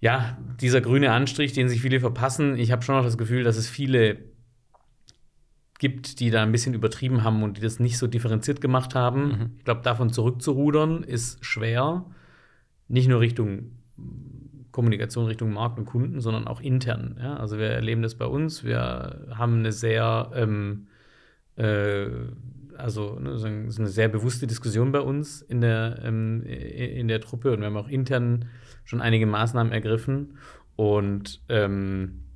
ja, 0.00 0.38
dieser 0.60 0.80
grüne 0.80 1.10
Anstrich, 1.12 1.52
den 1.52 1.68
sich 1.68 1.80
viele 1.80 2.00
verpassen, 2.00 2.56
ich 2.56 2.70
habe 2.70 2.82
schon 2.82 2.94
noch 2.94 3.04
das 3.04 3.18
Gefühl, 3.18 3.42
dass 3.42 3.56
es 3.56 3.68
viele 3.68 4.18
gibt, 5.78 6.20
die 6.20 6.30
da 6.30 6.42
ein 6.42 6.52
bisschen 6.52 6.74
übertrieben 6.74 7.24
haben 7.24 7.42
und 7.42 7.56
die 7.56 7.60
das 7.60 7.78
nicht 7.78 7.98
so 7.98 8.06
differenziert 8.06 8.60
gemacht 8.60 8.94
haben. 8.94 9.28
Mhm. 9.28 9.50
Ich 9.58 9.64
glaube, 9.64 9.82
davon 9.82 10.12
zurückzurudern 10.12 11.04
ist 11.04 11.44
schwer. 11.44 12.04
Nicht 12.88 13.08
nur 13.08 13.20
Richtung 13.20 13.72
Kommunikation 14.78 15.26
Richtung 15.26 15.52
Markt 15.52 15.78
und 15.78 15.86
Kunden, 15.86 16.20
sondern 16.20 16.46
auch 16.46 16.60
intern. 16.60 17.18
Ja? 17.20 17.36
Also 17.36 17.58
wir 17.58 17.66
erleben 17.66 18.02
das 18.02 18.14
bei 18.14 18.26
uns. 18.26 18.62
Wir 18.62 19.26
haben 19.34 19.58
eine 19.58 19.72
sehr, 19.72 20.30
ähm, 20.34 20.86
äh, 21.56 22.06
also 22.76 23.18
ne, 23.18 23.38
so 23.38 23.46
eine 23.46 23.88
sehr 23.88 24.08
bewusste 24.08 24.46
Diskussion 24.46 24.92
bei 24.92 25.00
uns 25.00 25.42
in 25.42 25.60
der, 25.60 26.00
ähm, 26.04 26.44
in 26.44 27.08
der 27.08 27.20
Truppe 27.20 27.52
und 27.52 27.58
wir 27.58 27.66
haben 27.66 27.76
auch 27.76 27.88
intern 27.88 28.44
schon 28.84 29.00
einige 29.00 29.26
Maßnahmen 29.26 29.72
ergriffen. 29.72 30.38
Und 30.76 31.42
ähm, 31.48 32.20
äh, 32.20 32.27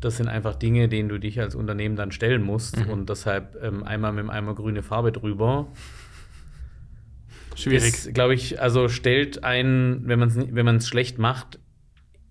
das 0.00 0.16
sind 0.16 0.28
einfach 0.28 0.54
Dinge, 0.54 0.88
denen 0.88 1.08
du 1.08 1.18
dich 1.18 1.40
als 1.40 1.54
Unternehmen 1.54 1.96
dann 1.96 2.12
stellen 2.12 2.42
musst. 2.42 2.78
Mhm. 2.78 2.90
Und 2.90 3.10
deshalb 3.10 3.56
ähm, 3.62 3.82
einmal 3.82 4.12
mit 4.12 4.28
einmal 4.28 4.54
grüne 4.54 4.82
Farbe 4.82 5.12
drüber. 5.12 5.68
Schwierig. 7.54 8.12
glaube 8.12 8.34
ich, 8.34 8.60
also 8.60 8.88
stellt 8.88 9.42
einen, 9.42 10.06
wenn 10.06 10.18
man 10.18 10.28
es 10.28 10.36
wenn 10.36 10.80
schlecht 10.80 11.18
macht, 11.18 11.58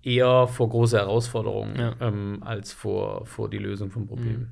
eher 0.02 0.46
vor 0.46 0.68
große 0.68 0.96
Herausforderungen 0.96 1.76
ja. 1.76 1.94
ähm, 2.00 2.38
als 2.42 2.72
vor, 2.72 3.26
vor 3.26 3.50
die 3.50 3.58
Lösung 3.58 3.90
vom 3.90 4.06
Problem. 4.06 4.38
Mhm. 4.38 4.48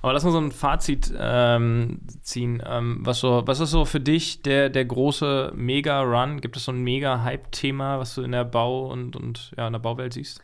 Aber 0.00 0.12
lass 0.12 0.24
uns 0.24 0.34
so 0.34 0.40
ein 0.40 0.52
Fazit 0.52 1.12
ähm, 1.16 2.00
ziehen. 2.22 2.62
Ähm, 2.64 2.98
was, 3.00 3.20
so, 3.20 3.42
was 3.46 3.60
ist 3.60 3.70
so 3.70 3.84
für 3.84 4.00
dich 4.00 4.42
der, 4.42 4.68
der 4.68 4.84
große 4.84 5.52
Mega-Run? 5.54 6.40
Gibt 6.40 6.56
es 6.56 6.64
so 6.64 6.72
ein 6.72 6.82
Mega-Hype-Thema, 6.82 7.98
was 7.98 8.14
du 8.14 8.22
in 8.22 8.32
der 8.32 8.44
Bau- 8.44 8.90
und, 8.92 9.16
und 9.16 9.52
ja, 9.56 9.66
in 9.66 9.72
der 9.72 9.80
Bauwelt 9.80 10.12
siehst? 10.12 10.40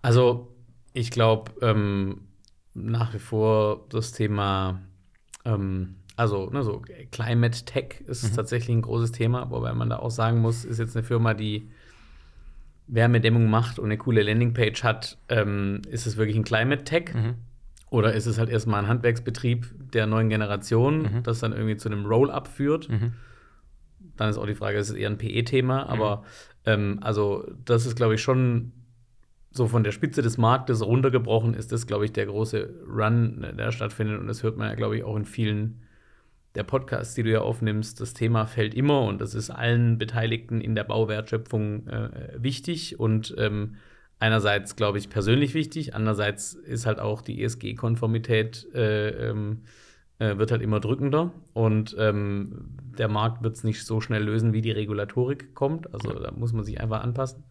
Also 0.00 0.48
ich 0.92 1.10
glaube 1.10 1.52
ähm, 1.62 2.22
nach 2.74 3.14
wie 3.14 3.18
vor 3.18 3.86
das 3.90 4.12
Thema, 4.12 4.80
ähm, 5.44 5.96
also 6.16 6.50
ne, 6.50 6.62
so 6.62 6.82
Climate 7.10 7.64
Tech 7.64 8.02
ist 8.06 8.30
mhm. 8.30 8.36
tatsächlich 8.36 8.76
ein 8.76 8.82
großes 8.82 9.12
Thema, 9.12 9.50
wobei 9.50 9.72
man 9.72 9.90
da 9.90 9.98
auch 9.98 10.10
sagen 10.10 10.40
muss, 10.40 10.64
ist 10.64 10.78
jetzt 10.78 10.96
eine 10.96 11.04
Firma, 11.04 11.34
die 11.34 11.70
Wärmedämmung 12.88 13.48
macht 13.48 13.78
und 13.78 13.86
eine 13.86 13.98
coole 13.98 14.22
Landingpage 14.22 14.82
hat, 14.84 15.18
ähm, 15.28 15.82
ist 15.88 16.06
es 16.06 16.16
wirklich 16.16 16.36
ein 16.36 16.44
Climate 16.44 16.84
Tech? 16.84 17.14
Mhm. 17.14 17.34
Oder 17.90 18.14
ist 18.14 18.26
es 18.26 18.38
halt 18.38 18.48
erstmal 18.48 18.82
ein 18.82 18.88
Handwerksbetrieb 18.88 19.92
der 19.92 20.06
neuen 20.06 20.30
Generation, 20.30 21.02
mhm. 21.02 21.22
das 21.22 21.40
dann 21.40 21.52
irgendwie 21.52 21.76
zu 21.76 21.90
einem 21.90 22.06
Roll-up 22.06 22.48
führt? 22.48 22.88
Mhm. 22.88 23.12
Dann 24.16 24.30
ist 24.30 24.38
auch 24.38 24.46
die 24.46 24.54
Frage, 24.54 24.78
ist 24.78 24.88
es 24.88 24.96
eher 24.96 25.10
ein 25.10 25.18
PE-Thema? 25.18 25.88
Aber 25.88 26.18
mhm. 26.18 26.22
ähm, 26.66 26.98
also, 27.02 27.46
das 27.64 27.84
ist, 27.86 27.94
glaube 27.94 28.14
ich, 28.14 28.22
schon 28.22 28.72
so 29.52 29.68
von 29.68 29.84
der 29.84 29.92
Spitze 29.92 30.22
des 30.22 30.38
Marktes 30.38 30.84
runtergebrochen 30.84 31.54
ist 31.54 31.72
das, 31.72 31.86
glaube 31.86 32.06
ich, 32.06 32.12
der 32.12 32.26
große 32.26 32.70
Run, 32.88 33.46
der 33.56 33.70
stattfindet. 33.70 34.18
Und 34.18 34.26
das 34.26 34.42
hört 34.42 34.56
man 34.56 34.68
ja, 34.68 34.74
glaube 34.74 34.96
ich, 34.96 35.04
auch 35.04 35.16
in 35.16 35.26
vielen 35.26 35.82
der 36.54 36.64
Podcasts, 36.64 37.14
die 37.14 37.22
du 37.22 37.30
ja 37.30 37.40
aufnimmst. 37.40 38.00
Das 38.00 38.14
Thema 38.14 38.46
fällt 38.46 38.74
immer 38.74 39.02
und 39.02 39.20
das 39.20 39.34
ist 39.34 39.50
allen 39.50 39.98
Beteiligten 39.98 40.60
in 40.60 40.74
der 40.74 40.84
Bauwertschöpfung 40.84 41.86
äh, 41.86 42.10
wichtig 42.36 42.98
und 42.98 43.34
ähm, 43.38 43.76
einerseits, 44.18 44.76
glaube 44.76 44.98
ich, 44.98 45.08
persönlich 45.08 45.54
wichtig, 45.54 45.94
andererseits 45.94 46.54
ist 46.54 46.86
halt 46.86 46.98
auch 46.98 47.22
die 47.22 47.42
ESG-Konformität 47.42 48.68
äh, 48.74 49.30
ähm, 49.30 49.62
äh, 50.18 50.36
wird 50.38 50.50
halt 50.50 50.62
immer 50.62 50.80
drückender 50.80 51.32
und 51.54 51.96
ähm, 51.98 52.76
der 52.98 53.08
Markt 53.08 53.42
wird 53.42 53.56
es 53.56 53.64
nicht 53.64 53.84
so 53.84 54.00
schnell 54.00 54.22
lösen, 54.22 54.52
wie 54.52 54.60
die 54.60 54.70
Regulatorik 54.70 55.54
kommt. 55.54 55.92
Also 55.92 56.12
da 56.18 56.30
muss 56.30 56.52
man 56.52 56.64
sich 56.64 56.80
einfach 56.80 57.02
anpassen. 57.02 57.44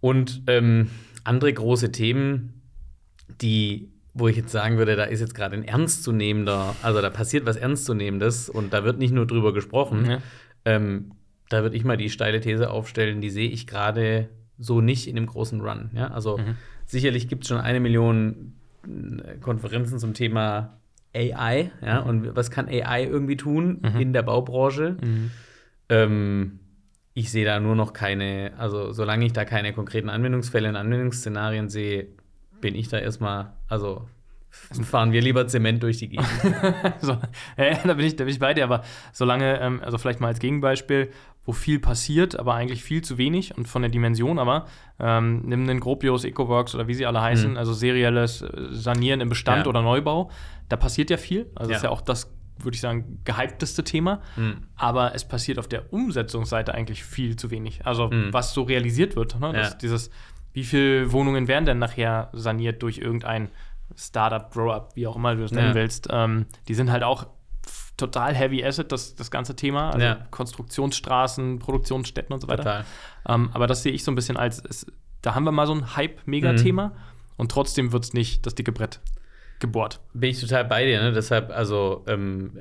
Und 0.00 0.42
ähm, 0.46 0.90
andere 1.24 1.52
große 1.52 1.92
Themen, 1.92 2.62
die, 3.40 3.90
wo 4.14 4.28
ich 4.28 4.36
jetzt 4.36 4.52
sagen 4.52 4.78
würde, 4.78 4.96
da 4.96 5.04
ist 5.04 5.20
jetzt 5.20 5.34
gerade 5.34 5.56
ein 5.56 5.64
ernstzunehmender, 5.64 6.74
also 6.82 7.00
da 7.00 7.10
passiert 7.10 7.46
was 7.46 7.56
Ernstzunehmendes 7.56 8.48
und 8.48 8.72
da 8.72 8.84
wird 8.84 8.98
nicht 8.98 9.12
nur 9.12 9.26
drüber 9.26 9.52
gesprochen. 9.52 10.06
Ja. 10.06 10.18
Ähm, 10.64 11.12
da 11.48 11.62
würde 11.62 11.76
ich 11.76 11.84
mal 11.84 11.96
die 11.96 12.10
steile 12.10 12.40
These 12.40 12.70
aufstellen, 12.70 13.20
die 13.20 13.30
sehe 13.30 13.48
ich 13.48 13.66
gerade 13.66 14.28
so 14.58 14.80
nicht 14.80 15.08
in 15.08 15.16
dem 15.16 15.26
großen 15.26 15.60
Run. 15.60 15.90
Ja? 15.94 16.08
Also 16.08 16.38
mhm. 16.38 16.56
sicherlich 16.84 17.28
gibt 17.28 17.44
es 17.44 17.48
schon 17.48 17.58
eine 17.58 17.80
Million 17.80 18.54
äh, 18.84 19.38
Konferenzen 19.38 19.98
zum 19.98 20.14
Thema 20.14 20.78
AI, 21.14 21.70
ja, 21.80 22.02
mhm. 22.02 22.08
und 22.08 22.36
was 22.36 22.50
kann 22.50 22.68
AI 22.68 23.04
irgendwie 23.04 23.36
tun 23.36 23.80
mhm. 23.82 24.00
in 24.00 24.12
der 24.12 24.22
Baubranche? 24.22 24.96
Mhm. 25.02 25.30
Ähm, 25.88 26.60
ich 27.18 27.32
sehe 27.32 27.44
da 27.44 27.58
nur 27.58 27.74
noch 27.74 27.92
keine, 27.92 28.52
also 28.58 28.92
solange 28.92 29.26
ich 29.26 29.32
da 29.32 29.44
keine 29.44 29.72
konkreten 29.72 30.08
Anwendungsfälle 30.08 30.68
und 30.68 30.76
Anwendungsszenarien 30.76 31.68
sehe, 31.68 32.06
bin 32.60 32.76
ich 32.76 32.88
da 32.88 32.98
erstmal, 32.98 33.54
also 33.66 34.06
fahren 34.50 35.10
wir 35.10 35.20
lieber 35.20 35.48
Zement 35.48 35.82
durch 35.82 35.98
die 35.98 36.10
Gegend. 36.10 36.28
so, 37.00 37.18
ja, 37.56 37.74
da 37.84 37.94
bin, 37.94 38.06
ich, 38.06 38.14
da 38.14 38.22
bin 38.22 38.32
ich 38.32 38.38
bei 38.38 38.54
dir, 38.54 38.62
aber 38.62 38.84
solange, 39.12 39.60
ähm, 39.60 39.80
also 39.84 39.98
vielleicht 39.98 40.20
mal 40.20 40.28
als 40.28 40.38
Gegenbeispiel, 40.38 41.10
wo 41.44 41.50
viel 41.50 41.80
passiert, 41.80 42.38
aber 42.38 42.54
eigentlich 42.54 42.84
viel 42.84 43.02
zu 43.02 43.18
wenig 43.18 43.56
und 43.58 43.66
von 43.66 43.82
der 43.82 43.90
Dimension 43.90 44.38
aber, 44.38 44.66
ähm, 45.00 45.42
nimm 45.44 45.66
den 45.66 45.80
Gropius, 45.80 46.24
Ecoworks 46.24 46.76
oder 46.76 46.86
wie 46.86 46.94
sie 46.94 47.04
alle 47.04 47.20
heißen, 47.20 47.52
mhm. 47.52 47.56
also 47.56 47.72
serielles 47.72 48.42
äh, 48.42 48.68
Sanieren 48.70 49.20
im 49.20 49.28
Bestand 49.28 49.66
ja. 49.66 49.70
oder 49.70 49.82
Neubau, 49.82 50.30
da 50.68 50.76
passiert 50.76 51.10
ja 51.10 51.16
viel. 51.16 51.50
Also 51.56 51.72
ja. 51.72 51.78
ist 51.78 51.82
ja 51.82 51.90
auch 51.90 52.00
das, 52.00 52.32
würde 52.64 52.74
ich 52.74 52.80
sagen, 52.80 53.20
gehypteste 53.24 53.84
Thema. 53.84 54.20
Mhm. 54.36 54.66
Aber 54.76 55.14
es 55.14 55.26
passiert 55.26 55.58
auf 55.58 55.68
der 55.68 55.92
Umsetzungsseite 55.92 56.74
eigentlich 56.74 57.04
viel 57.04 57.36
zu 57.36 57.50
wenig. 57.50 57.86
Also 57.86 58.08
mhm. 58.08 58.32
was 58.32 58.54
so 58.54 58.62
realisiert 58.62 59.16
wird. 59.16 59.38
Ne? 59.40 59.52
Ja. 59.54 59.70
Dieses, 59.70 60.10
wie 60.52 60.64
viele 60.64 61.12
Wohnungen 61.12 61.48
werden 61.48 61.66
denn 61.66 61.78
nachher 61.78 62.30
saniert 62.32 62.82
durch 62.82 62.98
irgendein 62.98 63.50
Startup, 63.96 64.52
Grow-up, 64.52 64.94
wie 64.96 65.06
auch 65.06 65.16
immer 65.16 65.34
du 65.34 65.44
es 65.44 65.52
nennen 65.52 65.74
willst, 65.74 66.08
ähm, 66.10 66.46
die 66.68 66.74
sind 66.74 66.90
halt 66.90 67.02
auch 67.02 67.26
total 67.96 68.34
heavy 68.34 68.64
asset, 68.64 68.92
das, 68.92 69.14
das 69.14 69.30
ganze 69.30 69.56
Thema. 69.56 69.90
Also 69.90 70.06
ja. 70.06 70.26
Konstruktionsstraßen, 70.30 71.58
Produktionsstätten 71.58 72.32
und 72.32 72.40
so 72.40 72.48
weiter. 72.48 72.84
Ähm, 73.26 73.50
aber 73.52 73.66
das 73.66 73.82
sehe 73.82 73.92
ich 73.92 74.04
so 74.04 74.12
ein 74.12 74.14
bisschen 74.14 74.36
als, 74.36 74.62
es, 74.64 74.86
da 75.22 75.34
haben 75.34 75.44
wir 75.44 75.52
mal 75.52 75.66
so 75.66 75.74
ein 75.74 75.96
Hype-Mega-Thema 75.96 76.88
mhm. 76.88 76.94
und 77.36 77.50
trotzdem 77.50 77.92
wird 77.92 78.04
es 78.04 78.12
nicht 78.12 78.46
das 78.46 78.54
dicke 78.54 78.72
Brett 78.72 79.00
gebohrt. 79.60 80.00
Bin 80.14 80.30
ich 80.30 80.40
total 80.40 80.64
bei 80.64 80.84
dir, 80.84 81.02
ne? 81.02 81.12
Deshalb, 81.12 81.50
also, 81.50 82.04
ähm, 82.06 82.58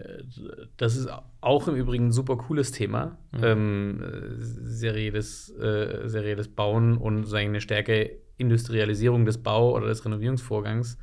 das 0.77 0.95
ist 0.95 1.09
auch 1.41 1.67
im 1.67 1.75
Übrigen 1.75 2.07
ein 2.07 2.11
super 2.11 2.37
cooles 2.37 2.71
Thema. 2.71 3.17
Mhm. 3.31 3.43
Ähm, 3.43 4.03
serielles, 4.39 5.49
äh, 5.57 6.07
serielles 6.07 6.47
Bauen 6.47 6.97
und 6.97 7.25
sagen, 7.25 7.49
eine 7.49 7.61
stärke 7.61 8.17
Industrialisierung 8.37 9.25
des 9.25 9.37
Bau- 9.37 9.75
oder 9.75 9.87
des 9.87 10.05
Renovierungsvorgangs. 10.05 10.97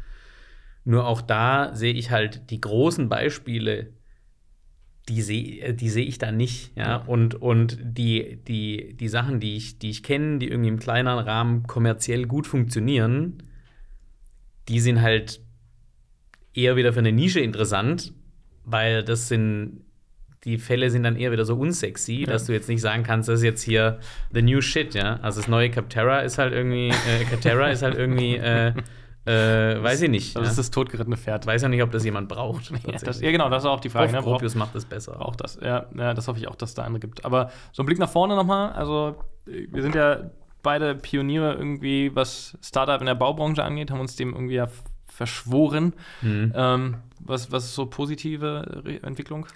Nur 0.84 1.06
auch 1.06 1.22
da 1.22 1.74
sehe 1.74 1.94
ich 1.94 2.10
halt 2.10 2.50
die 2.50 2.60
großen 2.60 3.08
Beispiele, 3.08 3.92
die 5.08 5.22
sehe 5.22 5.74
die 5.74 5.88
seh 5.88 6.02
ich 6.02 6.18
da 6.18 6.32
nicht. 6.32 6.76
Ja? 6.76 6.96
Und, 6.96 7.34
und 7.34 7.78
die, 7.82 8.38
die, 8.46 8.94
die 8.94 9.08
Sachen, 9.08 9.40
die 9.40 9.56
ich, 9.56 9.78
die 9.78 9.90
ich 9.90 10.02
kenne, 10.02 10.38
die 10.38 10.48
irgendwie 10.48 10.68
im 10.68 10.78
kleineren 10.78 11.24
Rahmen 11.24 11.62
kommerziell 11.64 12.26
gut 12.26 12.46
funktionieren, 12.46 13.42
die 14.68 14.80
sind 14.80 15.02
halt 15.02 15.43
eher 16.54 16.76
wieder 16.76 16.92
für 16.92 17.00
eine 17.00 17.12
Nische 17.12 17.40
interessant, 17.40 18.12
weil 18.64 19.02
das 19.02 19.28
sind 19.28 19.80
die 20.44 20.58
Fälle 20.58 20.90
sind 20.90 21.04
dann 21.04 21.16
eher 21.16 21.32
wieder 21.32 21.46
so 21.46 21.56
unsexy, 21.56 22.20
ja. 22.20 22.26
dass 22.26 22.44
du 22.44 22.52
jetzt 22.52 22.68
nicht 22.68 22.82
sagen 22.82 23.02
kannst, 23.02 23.30
das 23.30 23.38
ist 23.40 23.44
jetzt 23.44 23.62
hier 23.62 23.98
the 24.30 24.42
new 24.42 24.60
shit, 24.60 24.94
ja. 24.94 25.18
Also 25.22 25.40
das 25.40 25.48
neue 25.48 25.70
Capterra 25.70 26.20
ist 26.20 26.36
halt 26.36 26.52
irgendwie, 26.52 26.88
äh, 26.88 27.24
Capterra 27.30 27.70
ist 27.70 27.82
halt 27.82 27.94
irgendwie 27.94 28.36
äh, 28.36 28.74
äh, 29.26 29.82
weiß 29.82 30.02
ich 30.02 30.10
nicht. 30.10 30.36
Das 30.36 30.44
ja? 30.44 30.50
ist 30.50 30.58
das 30.58 30.70
totgerittene 30.70 31.16
Pferd. 31.16 31.46
Weiß 31.46 31.62
ja 31.62 31.68
nicht, 31.68 31.82
ob 31.82 31.90
das 31.90 32.04
jemand 32.04 32.28
braucht. 32.28 32.70
ja, 32.70 32.98
das, 32.98 33.20
ja, 33.20 33.30
genau, 33.30 33.48
das 33.48 33.62
ist 33.62 33.68
auch 33.68 33.80
die 33.80 33.88
Frage. 33.88 34.12
Ne? 34.12 34.20
Gropius 34.20 34.54
macht 34.54 34.74
das 34.74 34.84
besser. 34.84 35.24
Auch 35.24 35.34
das, 35.34 35.58
ja, 35.62 35.86
ja, 35.96 36.12
das 36.12 36.28
hoffe 36.28 36.38
ich 36.38 36.46
auch, 36.46 36.56
dass 36.56 36.70
es 36.70 36.74
da 36.74 36.82
andere 36.82 37.00
gibt. 37.00 37.24
Aber 37.24 37.50
so 37.72 37.82
ein 37.82 37.86
Blick 37.86 37.98
nach 37.98 38.10
vorne 38.10 38.36
nochmal. 38.36 38.72
Also, 38.72 39.16
wir 39.46 39.82
sind 39.82 39.94
ja 39.94 40.30
beide 40.62 40.94
Pioniere 40.94 41.54
irgendwie, 41.54 42.14
was 42.14 42.58
Startup 42.62 43.00
in 43.00 43.06
der 43.06 43.14
Baubranche 43.14 43.64
angeht, 43.64 43.90
haben 43.90 44.00
uns 44.00 44.16
dem 44.16 44.34
irgendwie 44.34 44.54
ja 44.54 44.68
verschworen. 45.14 45.94
Mhm. 46.22 46.52
Ähm, 46.54 46.96
was, 47.20 47.52
was 47.52 47.64
ist 47.64 47.74
so 47.74 47.86
positive 47.86 48.82
Re 48.84 49.02
Entwicklung? 49.02 49.46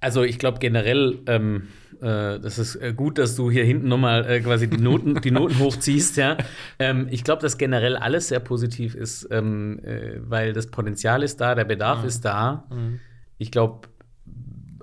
Also 0.00 0.22
ich 0.22 0.38
glaube 0.38 0.58
generell, 0.60 1.18
ähm, 1.26 1.68
äh, 2.00 2.38
das 2.38 2.58
ist 2.58 2.76
äh, 2.76 2.92
gut, 2.94 3.18
dass 3.18 3.34
du 3.34 3.50
hier 3.50 3.64
hinten 3.64 3.88
nochmal 3.88 4.24
äh, 4.30 4.40
quasi 4.40 4.68
die 4.68 4.76
Noten, 4.76 5.20
die 5.20 5.32
Noten 5.32 5.58
hochziehst, 5.58 6.16
ja. 6.18 6.36
Ähm, 6.78 7.08
ich 7.10 7.24
glaube, 7.24 7.42
dass 7.42 7.58
generell 7.58 7.96
alles 7.96 8.28
sehr 8.28 8.38
positiv 8.38 8.94
ist, 8.94 9.26
ähm, 9.32 9.80
äh, 9.82 10.20
weil 10.20 10.52
das 10.52 10.68
Potenzial 10.68 11.24
ist 11.24 11.40
da, 11.40 11.56
der 11.56 11.64
Bedarf 11.64 12.02
mhm. 12.02 12.08
ist 12.08 12.24
da. 12.24 12.64
Mhm. 12.70 13.00
Ich 13.38 13.50
glaube 13.50 13.88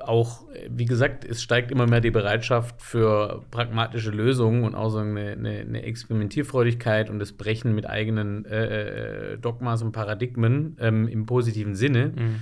auch, 0.08 0.43
wie 0.70 0.86
gesagt, 0.86 1.26
es 1.26 1.41
steigt 1.41 1.72
immer 1.72 1.88
mehr 1.88 2.01
die 2.01 2.12
Bereitschaft 2.12 2.82
für 2.82 3.43
pragmatische 3.51 4.12
Lösungen 4.12 4.64
und 4.64 4.76
auch 4.76 4.89
so 4.89 4.99
eine, 4.99 5.32
eine, 5.32 5.60
eine 5.60 5.84
Experimentierfreudigkeit 5.84 7.10
und 7.10 7.20
das 7.20 7.34
Brechen 7.34 7.76
mit 7.76 7.89
eigenen 7.89 8.45
äh, 8.45 9.34
äh, 9.34 9.38
Dogmas 9.38 9.82
und 9.82 9.91
Paradigmen 9.91 10.78
ähm, 10.80 11.08
im 11.08 11.26
positiven 11.26 11.76
Sinne. 11.76 12.14
Mhm. 12.16 12.41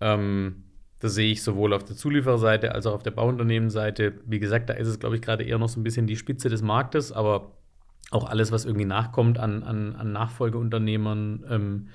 Ähm, 0.00 0.64
das 1.00 1.14
sehe 1.14 1.32
ich 1.32 1.42
sowohl 1.42 1.74
auf 1.74 1.84
der 1.84 1.96
Zuliefererseite 1.96 2.74
als 2.74 2.86
auch 2.86 2.94
auf 2.94 3.02
der 3.02 3.10
Bauunternehmensseite. 3.10 4.14
Wie 4.24 4.38
gesagt, 4.38 4.70
da 4.70 4.74
ist 4.74 4.88
es, 4.88 4.98
glaube 4.98 5.16
ich, 5.16 5.22
gerade 5.22 5.44
eher 5.44 5.58
noch 5.58 5.68
so 5.68 5.78
ein 5.78 5.84
bisschen 5.84 6.06
die 6.06 6.16
Spitze 6.16 6.48
des 6.48 6.62
Marktes, 6.62 7.12
aber 7.12 7.52
auch 8.10 8.28
alles, 8.28 8.52
was 8.52 8.64
irgendwie 8.64 8.86
nachkommt 8.86 9.38
an, 9.38 9.62
an, 9.62 9.96
an 9.96 10.12
Nachfolgeunternehmern, 10.12 11.44
ähm, 11.50 11.88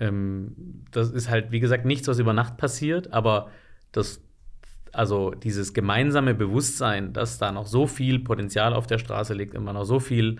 ähm, 0.00 0.84
das 0.90 1.10
ist 1.10 1.28
halt, 1.28 1.52
wie 1.52 1.60
gesagt, 1.60 1.84
nichts, 1.84 2.08
was 2.08 2.18
über 2.18 2.32
Nacht 2.32 2.56
passiert, 2.56 3.12
aber 3.12 3.50
das, 3.92 4.22
also 4.92 5.30
dieses 5.30 5.74
gemeinsame 5.74 6.34
Bewusstsein, 6.34 7.12
dass 7.12 7.38
da 7.38 7.52
noch 7.52 7.66
so 7.66 7.86
viel 7.86 8.18
Potenzial 8.20 8.74
auf 8.74 8.86
der 8.86 8.98
Straße 8.98 9.34
liegt 9.34 9.54
und 9.54 9.64
man 9.64 9.74
noch 9.74 9.84
so 9.84 10.00
viel 10.00 10.38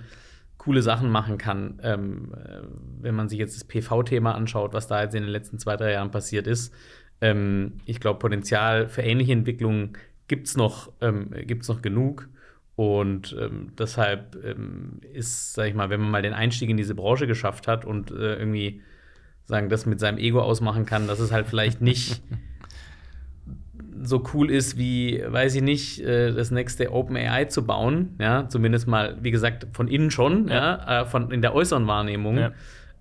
coole 0.58 0.82
Sachen 0.82 1.10
machen 1.10 1.38
kann, 1.38 1.80
ähm, 1.82 2.34
äh, 2.34 2.60
wenn 3.00 3.14
man 3.14 3.28
sich 3.28 3.38
jetzt 3.38 3.56
das 3.56 3.64
PV-Thema 3.64 4.34
anschaut, 4.34 4.74
was 4.74 4.86
da 4.86 5.02
jetzt 5.02 5.14
in 5.14 5.22
den 5.22 5.32
letzten 5.32 5.58
zwei, 5.58 5.76
drei 5.76 5.92
Jahren 5.92 6.10
passiert 6.10 6.46
ist, 6.46 6.74
ähm, 7.20 7.78
ich 7.86 8.00
glaube, 8.00 8.18
Potenzial 8.18 8.88
für 8.88 9.02
ähnliche 9.02 9.32
Entwicklungen 9.32 9.94
gibt 10.28 10.46
es 10.46 10.56
noch, 10.56 10.92
ähm, 11.00 11.30
noch 11.66 11.82
genug. 11.82 12.28
Und 12.76 13.36
ähm, 13.38 13.72
deshalb 13.78 14.42
ähm, 14.42 15.00
ist, 15.12 15.52
sag 15.54 15.66
ich 15.66 15.74
mal, 15.74 15.90
wenn 15.90 16.00
man 16.00 16.10
mal 16.10 16.22
den 16.22 16.32
Einstieg 16.32 16.70
in 16.70 16.76
diese 16.76 16.94
Branche 16.94 17.26
geschafft 17.26 17.66
hat 17.68 17.84
und 17.84 18.10
äh, 18.10 18.36
irgendwie 18.36 18.80
sagen, 19.44 19.68
das 19.68 19.84
mit 19.84 20.00
seinem 20.00 20.18
Ego 20.18 20.40
ausmachen 20.40 20.86
kann, 20.86 21.06
dass 21.06 21.20
es 21.20 21.32
halt 21.32 21.46
vielleicht 21.46 21.82
nicht 21.82 22.22
so 24.02 24.22
cool 24.34 24.50
ist 24.50 24.78
wie, 24.78 25.22
weiß 25.26 25.54
ich 25.54 25.62
nicht, 25.62 26.00
äh, 26.00 26.32
das 26.32 26.50
nächste 26.50 26.92
OpenAI 26.92 27.46
zu 27.46 27.66
bauen. 27.66 28.16
Ja, 28.18 28.48
zumindest 28.48 28.86
mal, 28.86 29.16
wie 29.20 29.30
gesagt, 29.30 29.66
von 29.72 29.88
innen 29.88 30.10
schon, 30.10 30.48
ja, 30.48 30.54
ja 30.54 31.02
äh, 31.02 31.06
von 31.06 31.30
in 31.30 31.42
der 31.42 31.54
äußeren 31.54 31.86
Wahrnehmung. 31.86 32.38
Ja. 32.38 32.52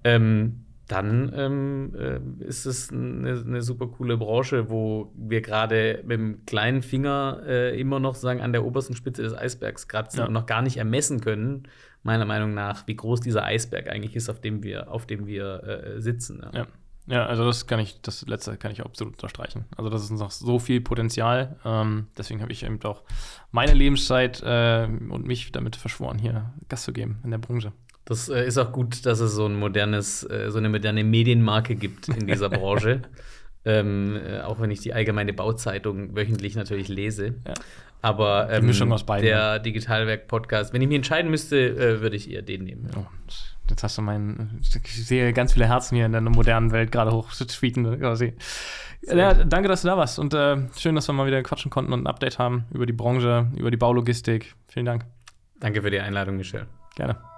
Ähm, 0.04 0.66
dann 0.88 1.32
ähm, 1.36 1.94
äh, 1.96 2.44
ist 2.44 2.66
es 2.66 2.92
eine, 2.92 3.44
eine, 3.46 3.62
super 3.62 3.88
coole 3.88 4.18
Branche, 4.18 4.72
wo 4.72 5.14
wir 5.16 5.42
gerade 5.42 6.02
mit 6.04 6.18
dem 6.18 6.46
kleinen 6.46 6.82
Finger 6.82 7.44
äh, 7.46 7.80
immer 7.80 8.00
noch 8.00 8.16
sagen 8.16 8.42
an 8.42 8.54
der 8.54 8.66
obersten 8.66 8.96
Spitze 8.96 9.22
des 9.22 9.36
Eisbergs 9.36 9.88
kratzen 9.88 10.22
ja. 10.22 10.26
und 10.26 10.34
noch 10.34 10.48
gar 10.48 10.64
nicht 10.64 10.78
ermessen 10.78 11.22
können, 11.22 11.68
meiner 12.02 12.26
Meinung 12.26 12.56
nach, 12.56 12.88
wie 12.88 12.96
groß 12.96 13.20
dieser 13.20 13.44
Eisberg 13.44 13.88
eigentlich 13.88 14.16
ist, 14.16 14.30
auf 14.30 14.42
dem 14.42 14.64
wir, 14.64 14.92
auf 14.92 15.06
dem 15.06 15.28
wir 15.28 15.64
äh, 15.64 16.02
sitzen. 16.02 16.44
Ja. 16.54 16.66
Ja. 17.10 17.18
ja. 17.18 17.26
also 17.26 17.46
das 17.46 17.68
kann 17.68 17.80
ich, 17.80 18.02
das 18.02 18.26
letzte 18.28 18.58
kann 18.58 18.72
ich 18.72 18.82
absolut 18.84 19.16
unterstreichen. 19.16 19.66
Also 19.76 19.90
das 19.90 20.04
ist 20.04 20.12
noch 20.12 20.32
so 20.32 20.60
viel 20.60 20.82
Potenzial. 20.82 21.58
Ähm, 21.66 22.08
deswegen 22.18 22.42
habe 22.42 22.52
ich 22.52 22.64
eben 22.64 22.82
auch 22.84 23.04
meine 23.52 23.74
Lebenszeit 23.74 24.42
äh, 24.44 24.88
und 24.88 25.26
mich 25.26 25.52
damit 25.52 25.76
verschworen, 25.76 26.20
hier 26.20 26.54
Gas 26.70 26.84
zu 26.84 26.94
geben 26.94 27.20
in 27.24 27.32
der 27.32 27.38
Branche. 27.38 27.74
Das 28.06 28.30
äh, 28.30 28.46
ist 28.46 28.58
auch 28.58 28.72
gut, 28.72 29.06
dass 29.06 29.20
es 29.20 29.34
so 29.34 29.46
ein 29.46 29.56
modernes, 29.56 30.24
äh, 30.24 30.50
so 30.50 30.58
eine 30.58 30.70
moderne 30.70 31.04
Medienmarke 31.04 31.76
gibt 31.76 32.08
in 32.08 32.28
dieser 32.28 32.50
Branche. 32.50 33.04
ähm, 33.66 34.16
äh, 34.16 34.42
auch 34.42 34.60
wenn 34.60 34.72
ich 34.72 34.80
die 34.80 34.94
allgemeine 34.94 35.34
Bauzeitung 35.34 36.16
wöchentlich 36.16 36.56
natürlich 36.56 36.88
lese. 36.88 37.36
Ja. 37.48 37.54
Aber 38.02 38.50
ähm, 38.50 38.72
beiden, 39.06 39.26
der 39.26 39.60
Digitalwerk-Podcast, 39.60 40.74
wenn 40.74 40.82
ich 40.82 40.88
mich 40.88 40.96
entscheiden 40.96 41.30
müsste, 41.30 41.58
äh, 41.58 42.02
würde 42.02 42.16
ich 42.16 42.32
eher 42.32 42.42
den 42.42 42.64
nehmen. 42.64 42.90
Oh, 42.96 43.06
jetzt 43.70 43.84
hast 43.84 43.98
du 43.98 44.02
meinen, 44.02 44.62
ich 44.62 45.06
sehe 45.06 45.34
ganz 45.34 45.54
viele 45.54 45.68
Herzen 45.68 45.96
hier 45.96 46.06
in 46.06 46.12
der 46.12 46.22
modernen 46.22 46.72
Welt 46.72 46.92
gerade 46.92 47.12
hochschwieten 47.12 48.00
quasi. 48.00 48.34
Ja, 49.02 49.34
danke, 49.34 49.70
dass 49.70 49.84
du 49.84 49.88
da 49.88 49.98
warst 49.98 50.20
und 50.20 50.34
äh, 50.34 50.58
schön, 50.78 50.96
dass 50.96 51.08
wir 51.08 51.14
mal 51.14 51.28
wieder 51.28 51.42
quatschen 51.42 51.72
konnten 51.72 51.94
und 51.94 52.04
ein 52.04 52.08
Update 52.08 52.38
haben 52.38 52.66
über 52.72 52.86
die 52.86 52.94
Branche, 52.94 53.48
über 53.56 53.72
die 53.72 53.78
Baulogistik. 53.78 54.56
Vielen 54.68 54.86
Dank. 54.86 55.06
Danke 55.60 55.82
für 55.82 55.92
die 55.92 56.00
Einladung, 56.00 56.38
Michelle. 56.38 56.68
Gerne. 56.96 57.29